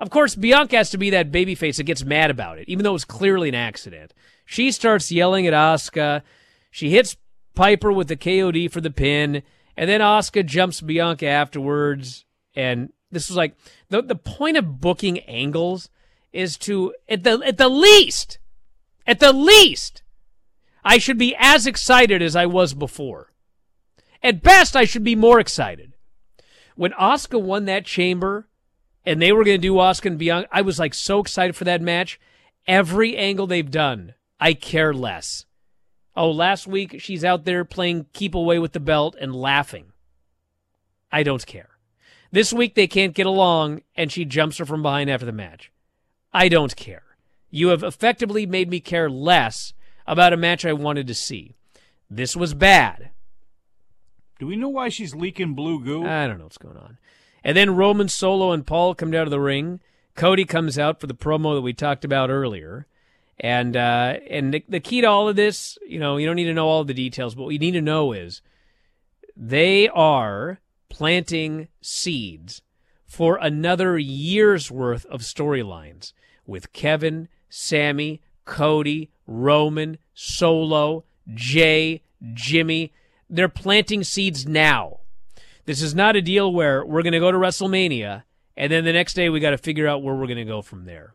Of 0.00 0.08
course, 0.08 0.34
Bianca 0.34 0.76
has 0.76 0.88
to 0.88 0.96
be 0.96 1.10
that 1.10 1.30
baby 1.30 1.54
face 1.54 1.76
that 1.76 1.82
gets 1.84 2.02
mad 2.02 2.30
about 2.30 2.56
it, 2.56 2.66
even 2.66 2.82
though 2.82 2.92
it 2.92 2.94
was 2.94 3.04
clearly 3.04 3.50
an 3.50 3.54
accident. 3.54 4.14
She 4.46 4.70
starts 4.70 5.12
yelling 5.12 5.46
at 5.46 5.52
Asuka. 5.52 6.22
She 6.70 6.88
hits 6.88 7.18
Piper 7.54 7.92
with 7.92 8.08
the 8.08 8.16
KOD 8.16 8.70
for 8.70 8.80
the 8.80 8.90
pin, 8.90 9.42
and 9.76 9.90
then 9.90 10.00
Asuka 10.00 10.46
jumps 10.46 10.80
Bianca 10.80 11.26
afterwards. 11.26 12.24
And 12.56 12.90
this 13.10 13.28
was 13.28 13.36
like 13.36 13.54
the 13.90 14.00
the 14.00 14.16
point 14.16 14.56
of 14.56 14.80
booking 14.80 15.18
angles 15.20 15.90
is 16.34 16.58
to 16.58 16.92
at 17.08 17.22
the 17.22 17.40
at 17.46 17.56
the 17.56 17.68
least, 17.68 18.38
at 19.06 19.20
the 19.20 19.32
least, 19.32 20.02
I 20.84 20.98
should 20.98 21.16
be 21.16 21.34
as 21.38 21.66
excited 21.66 22.20
as 22.20 22.36
I 22.36 22.44
was 22.44 22.74
before. 22.74 23.32
At 24.22 24.42
best, 24.42 24.74
I 24.74 24.84
should 24.84 25.04
be 25.04 25.14
more 25.14 25.38
excited. 25.38 25.92
When 26.76 26.92
Asuka 26.92 27.40
won 27.40 27.66
that 27.66 27.86
chamber, 27.86 28.48
and 29.06 29.22
they 29.22 29.32
were 29.32 29.44
going 29.44 29.60
to 29.60 29.68
do 29.68 29.74
Asuka 29.74 30.06
and 30.06 30.18
Bianca, 30.18 30.48
I 30.50 30.62
was 30.62 30.78
like 30.78 30.92
so 30.92 31.20
excited 31.20 31.54
for 31.54 31.64
that 31.64 31.80
match. 31.80 32.18
Every 32.66 33.16
angle 33.16 33.46
they've 33.46 33.70
done, 33.70 34.14
I 34.40 34.54
care 34.54 34.92
less. 34.92 35.44
Oh, 36.16 36.30
last 36.30 36.66
week 36.66 37.00
she's 37.00 37.24
out 37.24 37.44
there 37.44 37.64
playing 37.64 38.06
keep 38.12 38.34
away 38.34 38.58
with 38.58 38.72
the 38.72 38.80
belt 38.80 39.16
and 39.20 39.34
laughing. 39.34 39.92
I 41.12 41.22
don't 41.22 41.44
care. 41.44 41.70
This 42.32 42.52
week 42.52 42.74
they 42.74 42.86
can't 42.86 43.14
get 43.14 43.26
along 43.26 43.82
and 43.94 44.10
she 44.10 44.24
jumps 44.24 44.58
her 44.58 44.64
from 44.64 44.82
behind 44.82 45.10
after 45.10 45.26
the 45.26 45.32
match. 45.32 45.70
I 46.34 46.48
don't 46.48 46.74
care. 46.74 47.04
You 47.50 47.68
have 47.68 47.84
effectively 47.84 48.44
made 48.44 48.68
me 48.68 48.80
care 48.80 49.08
less 49.08 49.72
about 50.06 50.32
a 50.32 50.36
match 50.36 50.66
I 50.66 50.72
wanted 50.72 51.06
to 51.06 51.14
see. 51.14 51.54
This 52.10 52.34
was 52.34 52.52
bad. 52.52 53.10
Do 54.40 54.48
we 54.48 54.56
know 54.56 54.68
why 54.68 54.88
she's 54.88 55.14
leaking 55.14 55.54
blue 55.54 55.82
goo? 55.82 56.04
I 56.04 56.26
don't 56.26 56.38
know 56.38 56.44
what's 56.44 56.58
going 56.58 56.76
on. 56.76 56.98
And 57.44 57.56
then 57.56 57.76
Roman 57.76 58.08
Solo 58.08 58.50
and 58.50 58.66
Paul 58.66 58.94
come 58.94 59.12
down 59.12 59.26
to 59.26 59.30
the 59.30 59.38
ring. 59.38 59.80
Cody 60.16 60.44
comes 60.44 60.78
out 60.78 61.00
for 61.00 61.06
the 61.06 61.14
promo 61.14 61.54
that 61.54 61.62
we 61.62 61.72
talked 61.72 62.04
about 62.04 62.30
earlier. 62.30 62.86
And 63.38 63.76
uh, 63.76 64.18
and 64.28 64.54
the, 64.54 64.64
the 64.68 64.80
key 64.80 65.00
to 65.00 65.06
all 65.06 65.28
of 65.28 65.36
this, 65.36 65.78
you 65.86 65.98
know, 65.98 66.16
you 66.16 66.26
don't 66.26 66.36
need 66.36 66.44
to 66.44 66.54
know 66.54 66.68
all 66.68 66.84
the 66.84 66.94
details, 66.94 67.34
but 67.34 67.44
what 67.44 67.52
you 67.52 67.58
need 67.58 67.72
to 67.72 67.80
know 67.80 68.12
is 68.12 68.42
they 69.36 69.88
are 69.88 70.60
planting 70.88 71.68
seeds 71.80 72.62
for 73.04 73.38
another 73.40 73.98
year's 73.98 74.70
worth 74.70 75.04
of 75.06 75.20
storylines 75.20 76.12
with 76.46 76.72
Kevin, 76.72 77.28
Sami, 77.48 78.20
Cody, 78.44 79.10
Roman, 79.26 79.98
Solo, 80.14 81.04
Jay, 81.32 82.02
Jimmy. 82.32 82.92
They're 83.30 83.48
planting 83.48 84.04
seeds 84.04 84.46
now. 84.46 85.00
This 85.64 85.80
is 85.80 85.94
not 85.94 86.16
a 86.16 86.22
deal 86.22 86.52
where 86.52 86.84
we're 86.84 87.02
going 87.02 87.14
to 87.14 87.20
go 87.20 87.32
to 87.32 87.38
WrestleMania 87.38 88.24
and 88.56 88.70
then 88.70 88.84
the 88.84 88.92
next 88.92 89.14
day 89.14 89.28
we 89.28 89.40
got 89.40 89.50
to 89.50 89.58
figure 89.58 89.88
out 89.88 90.02
where 90.02 90.14
we're 90.14 90.26
going 90.26 90.36
to 90.36 90.44
go 90.44 90.62
from 90.62 90.84
there. 90.84 91.14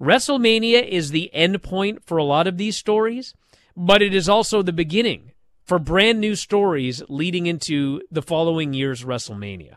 WrestleMania 0.00 0.86
is 0.86 1.10
the 1.10 1.32
end 1.34 1.62
point 1.62 2.04
for 2.04 2.18
a 2.18 2.24
lot 2.24 2.46
of 2.46 2.58
these 2.58 2.76
stories, 2.76 3.34
but 3.76 4.02
it 4.02 4.14
is 4.14 4.28
also 4.28 4.62
the 4.62 4.72
beginning 4.72 5.32
for 5.64 5.78
brand 5.78 6.20
new 6.20 6.34
stories 6.34 7.02
leading 7.08 7.46
into 7.46 8.02
the 8.10 8.22
following 8.22 8.74
year's 8.74 9.04
WrestleMania. 9.04 9.76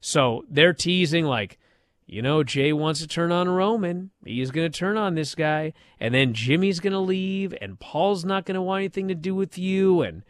So 0.00 0.44
they're 0.50 0.74
teasing 0.74 1.24
like, 1.24 1.58
you 2.12 2.20
know, 2.20 2.42
Jay 2.42 2.74
wants 2.74 3.00
to 3.00 3.08
turn 3.08 3.32
on 3.32 3.48
Roman. 3.48 4.10
He's 4.22 4.50
going 4.50 4.70
to 4.70 4.78
turn 4.78 4.98
on 4.98 5.14
this 5.14 5.34
guy. 5.34 5.72
And 5.98 6.14
then 6.14 6.34
Jimmy's 6.34 6.78
going 6.78 6.92
to 6.92 6.98
leave, 6.98 7.54
and 7.58 7.80
Paul's 7.80 8.22
not 8.22 8.44
going 8.44 8.54
to 8.54 8.60
want 8.60 8.80
anything 8.80 9.08
to 9.08 9.14
do 9.14 9.34
with 9.34 9.56
you. 9.56 10.02
And, 10.02 10.22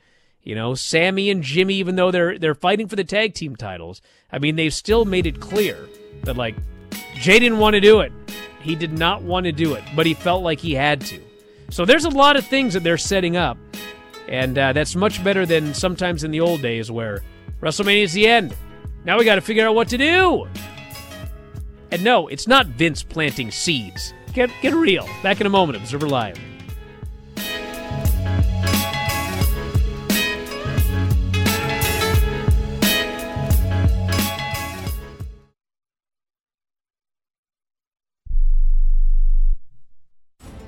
you 0.45 0.55
know, 0.55 0.77
Sami 0.77 1.29
and 1.29 1.43
Jimmy, 1.43 1.75
even 1.75 1.97
though 1.97 2.13
they're 2.13 2.39
they're 2.39 2.55
fighting 2.55 2.87
for 2.87 2.95
the 2.95 3.03
tag 3.03 3.35
team 3.35 3.57
titles, 3.57 4.01
I 4.31 4.39
mean, 4.39 4.55
they've 4.55 4.73
still 4.73 5.05
made 5.05 5.27
it 5.27 5.41
clear 5.41 5.77
that 6.23 6.37
like 6.37 6.55
Jay 7.15 7.41
didn't 7.41 7.59
want 7.59 7.75
to 7.75 7.81
do 7.81 7.99
it. 7.99 8.13
He 8.61 8.77
did 8.77 8.97
not 8.97 9.23
want 9.23 9.47
to 9.47 9.53
do 9.53 9.75
it, 9.75 9.83
but 9.97 10.07
he 10.07 10.15
felt 10.15 10.45
like 10.45 10.61
he 10.61 10.75
had 10.75 11.01
to. 11.07 11.21
So 11.71 11.85
there's 11.85 12.05
a 12.05 12.11
lot 12.11 12.37
of 12.37 12.47
things 12.47 12.75
that 12.75 12.85
they're 12.85 12.97
setting 12.97 13.37
up, 13.37 13.59
and 14.29 14.57
uh, 14.57 14.73
that's 14.73 14.95
much 14.95 15.25
better 15.25 15.45
than 15.45 15.75
sometimes 15.75 16.23
in 16.23 16.31
the 16.31 16.43
old 16.43 16.63
days 16.63 16.93
where 16.93 17.25
WrestleMania 17.61 18.05
is 18.05 18.13
the 18.13 18.29
end. 18.29 18.55
Now 19.05 19.19
we 19.19 19.25
got 19.25 19.35
to 19.35 19.41
figure 19.41 19.67
out 19.67 19.75
what 19.75 19.89
to 19.89 19.99
do. 19.99 20.47
And 21.93 22.03
no, 22.03 22.27
it's 22.29 22.49
not 22.49 22.67
Vince 22.67 23.03
planting 23.03 23.51
seeds. 23.51 24.15
Get 24.33 24.51
get 24.63 24.75
real. 24.75 25.07
Back 25.23 25.41
in 25.41 25.47
a 25.47 25.51
moment. 25.51 25.77
Observer 25.77 26.09
Live. 26.09 26.39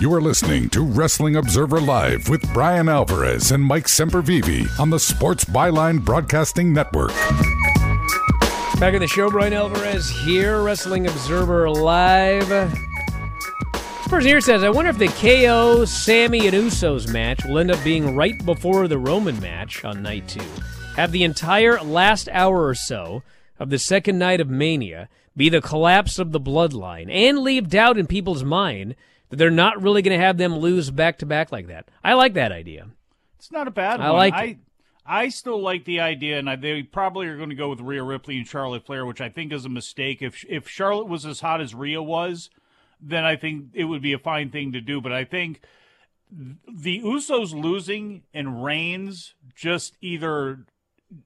You 0.00 0.14
are 0.14 0.22
listening 0.22 0.70
to 0.70 0.80
Wrestling 0.80 1.36
Observer 1.36 1.78
Live 1.78 2.30
with 2.30 2.50
Bryan 2.54 2.88
Alvarez 2.88 3.52
and 3.52 3.62
Mike 3.62 3.84
Sempervive 3.84 4.80
on 4.80 4.88
the 4.88 4.98
Sports 4.98 5.44
Byline 5.44 6.02
Broadcasting 6.02 6.72
Network. 6.72 7.10
Back 8.80 8.94
in 8.94 9.00
the 9.00 9.06
show, 9.06 9.30
Bryan 9.30 9.52
Alvarez 9.52 10.08
here, 10.08 10.62
Wrestling 10.62 11.06
Observer 11.06 11.68
Live. 11.68 12.48
This 12.48 14.08
person 14.08 14.28
here 14.28 14.40
says, 14.40 14.64
I 14.64 14.70
wonder 14.70 14.88
if 14.88 14.96
the 14.96 15.08
KO, 15.08 15.84
Sami, 15.84 16.46
and 16.46 16.56
Usos 16.56 17.12
match 17.12 17.44
will 17.44 17.58
end 17.58 17.70
up 17.70 17.84
being 17.84 18.16
right 18.16 18.42
before 18.46 18.88
the 18.88 18.96
Roman 18.96 19.38
match 19.38 19.84
on 19.84 20.02
night 20.02 20.26
two. 20.26 20.40
Have 20.96 21.12
the 21.12 21.24
entire 21.24 21.78
last 21.82 22.26
hour 22.30 22.66
or 22.66 22.74
so 22.74 23.22
of 23.58 23.68
the 23.68 23.78
second 23.78 24.18
night 24.18 24.40
of 24.40 24.48
Mania 24.48 25.10
be 25.36 25.50
the 25.50 25.60
collapse 25.60 26.18
of 26.18 26.32
the 26.32 26.40
bloodline 26.40 27.10
and 27.12 27.40
leave 27.40 27.68
doubt 27.68 27.98
in 27.98 28.06
people's 28.06 28.42
mind 28.42 28.94
that 29.30 29.36
they're 29.36 29.50
not 29.50 29.82
really 29.82 30.02
going 30.02 30.18
to 30.18 30.24
have 30.24 30.36
them 30.36 30.56
lose 30.56 30.90
back 30.90 31.18
to 31.18 31.26
back 31.26 31.50
like 31.50 31.68
that. 31.68 31.88
I 32.04 32.14
like 32.14 32.34
that 32.34 32.52
idea. 32.52 32.88
It's 33.38 33.50
not 33.50 33.66
a 33.66 33.70
bad 33.70 34.00
I 34.00 34.10
one. 34.10 34.18
like 34.18 34.34
I, 34.34 34.44
it. 34.44 34.58
I 35.06 35.28
still 35.30 35.60
like 35.60 35.84
the 35.84 36.00
idea, 36.00 36.38
and 36.38 36.48
I, 36.48 36.56
they 36.56 36.82
probably 36.82 37.26
are 37.26 37.36
going 37.36 37.48
to 37.48 37.56
go 37.56 37.70
with 37.70 37.80
Rhea 37.80 38.02
Ripley 38.02 38.36
and 38.36 38.46
Charlotte 38.46 38.84
Flair, 38.84 39.06
which 39.06 39.20
I 39.20 39.28
think 39.28 39.52
is 39.52 39.64
a 39.64 39.70
mistake. 39.70 40.20
If 40.20 40.44
if 40.48 40.68
Charlotte 40.68 41.08
was 41.08 41.24
as 41.24 41.40
hot 41.40 41.60
as 41.60 41.74
Rhea 41.74 42.02
was, 42.02 42.50
then 43.00 43.24
I 43.24 43.36
think 43.36 43.70
it 43.72 43.84
would 43.84 44.02
be 44.02 44.12
a 44.12 44.18
fine 44.18 44.50
thing 44.50 44.72
to 44.72 44.80
do. 44.80 45.00
But 45.00 45.12
I 45.12 45.24
think 45.24 45.62
the 46.30 47.00
Usos 47.00 47.52
losing 47.52 48.22
and 48.34 48.62
Reigns 48.62 49.34
just 49.54 49.96
either 50.00 50.66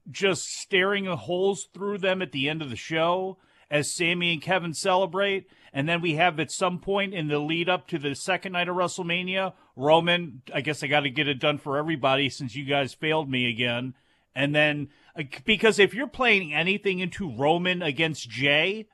just 0.09 0.45
staring 0.45 1.05
holes 1.05 1.67
through 1.73 1.99
them 1.99 2.21
at 2.21 2.31
the 2.31 2.49
end 2.49 2.61
of 2.61 2.69
the 2.69 2.75
show 2.75 3.37
as 3.69 3.93
Sami 3.93 4.33
and 4.33 4.41
Kevin 4.41 4.73
celebrate. 4.73 5.47
And 5.75 5.89
then 5.89 5.99
we 5.99 6.15
have 6.15 6.39
at 6.39 6.51
some 6.51 6.79
point 6.79 7.13
in 7.13 7.27
the 7.27 7.37
lead 7.37 7.67
up 7.67 7.85
to 7.89 7.99
the 7.99 8.15
second 8.15 8.53
night 8.53 8.69
of 8.69 8.77
WrestleMania, 8.77 9.51
Roman, 9.75 10.41
I 10.53 10.61
guess 10.61 10.81
I 10.81 10.87
got 10.87 11.01
to 11.01 11.09
get 11.09 11.27
it 11.27 11.37
done 11.37 11.57
for 11.57 11.77
everybody 11.77 12.29
since 12.29 12.55
you 12.55 12.63
guys 12.63 12.93
failed 12.93 13.29
me 13.29 13.49
again. 13.49 13.93
And 14.33 14.55
then, 14.55 14.87
uh, 15.19 15.23
because 15.43 15.77
if 15.77 15.93
you're 15.93 16.07
playing 16.07 16.53
anything 16.53 16.99
into 16.99 17.29
Roman 17.29 17.81
against 17.81 18.29
Jay, 18.29 18.87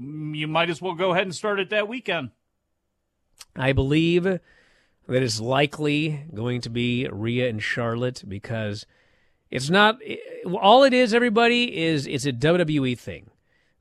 mm, 0.00 0.36
you 0.36 0.46
might 0.46 0.70
as 0.70 0.80
well 0.80 0.94
go 0.94 1.10
ahead 1.10 1.24
and 1.24 1.34
start 1.34 1.58
it 1.58 1.70
that 1.70 1.88
weekend. 1.88 2.30
I 3.56 3.72
believe 3.72 4.22
that 4.22 4.40
it's 5.08 5.40
likely 5.40 6.24
going 6.32 6.60
to 6.60 6.70
be 6.70 7.08
Rhea 7.10 7.48
and 7.48 7.60
Charlotte 7.60 8.22
because 8.28 8.86
it's 9.50 9.70
not 9.70 9.98
all 10.60 10.84
it 10.84 10.94
is. 10.94 11.12
Everybody 11.12 11.76
is 11.82 12.06
it's 12.06 12.26
a 12.26 12.32
WWE 12.32 12.96
thing. 12.96 13.31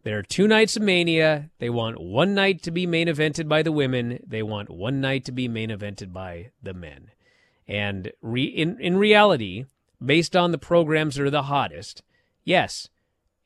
There 0.04 0.18
are 0.18 0.24
two 0.24 0.47
nights 0.47 0.76
of 0.76 0.82
Mania. 0.82 1.52
They 1.60 1.70
want 1.70 2.02
one 2.02 2.34
night 2.34 2.64
to 2.64 2.72
be 2.72 2.88
main 2.88 3.08
evented 3.08 3.47
by 3.47 3.62
the 3.62 3.72
women. 3.72 4.20
They 4.26 4.41
want 4.41 4.70
one 4.70 4.99
night 4.99 5.26
to 5.26 5.32
be 5.32 5.47
main 5.47 5.70
evented 5.70 6.12
by 6.12 6.52
the 6.62 6.74
men. 6.74 7.12
And 7.68 8.12
re- 8.22 8.43
in 8.43 8.80
in 8.80 8.97
reality, 8.97 9.66
based 10.04 10.36
on 10.36 10.52
the 10.52 10.58
programs 10.58 11.16
that 11.16 11.24
are 11.24 11.30
the 11.30 11.43
hottest, 11.43 12.02
yes, 12.43 12.89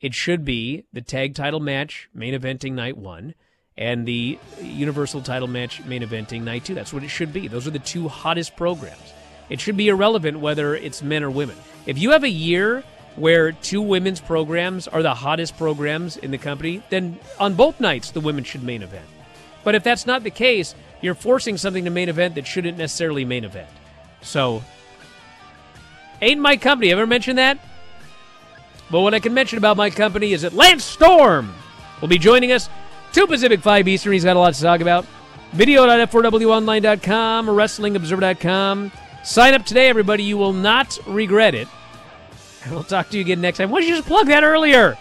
it 0.00 0.14
should 0.14 0.44
be 0.44 0.84
the 0.92 1.02
tag 1.02 1.34
title 1.34 1.60
match 1.60 2.08
main 2.14 2.38
eventing 2.38 2.72
night 2.72 2.96
one 2.96 3.34
and 3.76 4.06
the 4.06 4.38
Universal 4.62 5.22
title 5.22 5.48
match 5.48 5.84
main 5.84 6.02
eventing 6.02 6.42
night 6.42 6.64
two. 6.64 6.74
That's 6.74 6.92
what 6.92 7.04
it 7.04 7.08
should 7.08 7.32
be. 7.32 7.48
Those 7.48 7.66
are 7.66 7.70
the 7.72 7.78
two 7.78 8.08
hottest 8.08 8.56
programs. 8.56 9.12
It 9.50 9.60
should 9.60 9.76
be 9.76 9.88
irrelevant 9.88 10.40
whether 10.40 10.74
it's 10.74 11.02
men 11.02 11.22
or 11.22 11.30
women. 11.30 11.56
If 11.84 11.98
you 11.98 12.12
have 12.12 12.24
a 12.24 12.28
year 12.28 12.82
where 13.16 13.52
two 13.52 13.82
women's 13.82 14.20
programs 14.20 14.86
are 14.86 15.02
the 15.02 15.14
hottest 15.14 15.56
programs 15.56 16.16
in 16.16 16.30
the 16.30 16.38
company, 16.38 16.82
then 16.90 17.18
on 17.40 17.54
both 17.54 17.80
nights 17.80 18.10
the 18.10 18.20
women 18.20 18.44
should 18.44 18.62
main 18.62 18.82
event. 18.82 19.06
But 19.64 19.74
if 19.74 19.82
that's 19.82 20.06
not 20.06 20.22
the 20.22 20.30
case, 20.30 20.74
you're 21.00 21.14
forcing 21.14 21.56
something 21.56 21.84
to 21.84 21.90
main 21.90 22.08
event 22.08 22.34
that 22.36 22.46
shouldn't 22.46 22.78
necessarily 22.78 23.24
main 23.24 23.44
event. 23.44 23.68
So, 24.20 24.62
ain't 26.20 26.40
my 26.40 26.56
company. 26.56 26.92
Ever 26.92 27.06
mentioned 27.06 27.38
that? 27.38 27.58
But 28.90 29.00
what 29.00 29.14
I 29.14 29.20
can 29.20 29.34
mention 29.34 29.58
about 29.58 29.76
my 29.76 29.90
company 29.90 30.32
is 30.32 30.42
that 30.42 30.52
Lance 30.52 30.84
Storm 30.84 31.52
will 32.00 32.08
be 32.08 32.18
joining 32.18 32.52
us 32.52 32.68
2 33.12 33.26
Pacific 33.26 33.60
5 33.60 33.88
Eastern. 33.88 34.12
He's 34.12 34.24
got 34.24 34.36
a 34.36 34.38
lot 34.38 34.54
to 34.54 34.62
talk 34.62 34.80
about. 34.80 35.04
Video.f4wonline.com, 35.52 37.46
wrestlingobserver.com. 37.46 38.92
Sign 39.24 39.54
up 39.54 39.64
today, 39.64 39.88
everybody. 39.88 40.22
You 40.22 40.36
will 40.38 40.52
not 40.52 40.98
regret 41.06 41.54
it. 41.54 41.66
We'll 42.70 42.84
talk 42.84 43.08
to 43.10 43.16
you 43.16 43.22
again 43.22 43.40
next 43.40 43.58
time. 43.58 43.70
Why 43.70 43.80
don't 43.80 43.88
you 43.88 43.96
just 43.96 44.08
plug 44.08 44.26
that 44.26 44.44
earlier? 44.44 44.96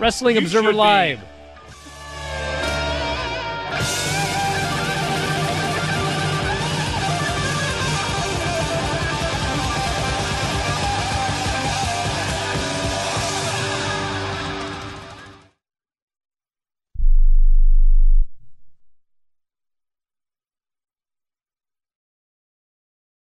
Wrestling 0.00 0.36
you 0.36 0.42
Observer 0.42 0.72
Live. 0.72 1.20
Be. 1.20 1.26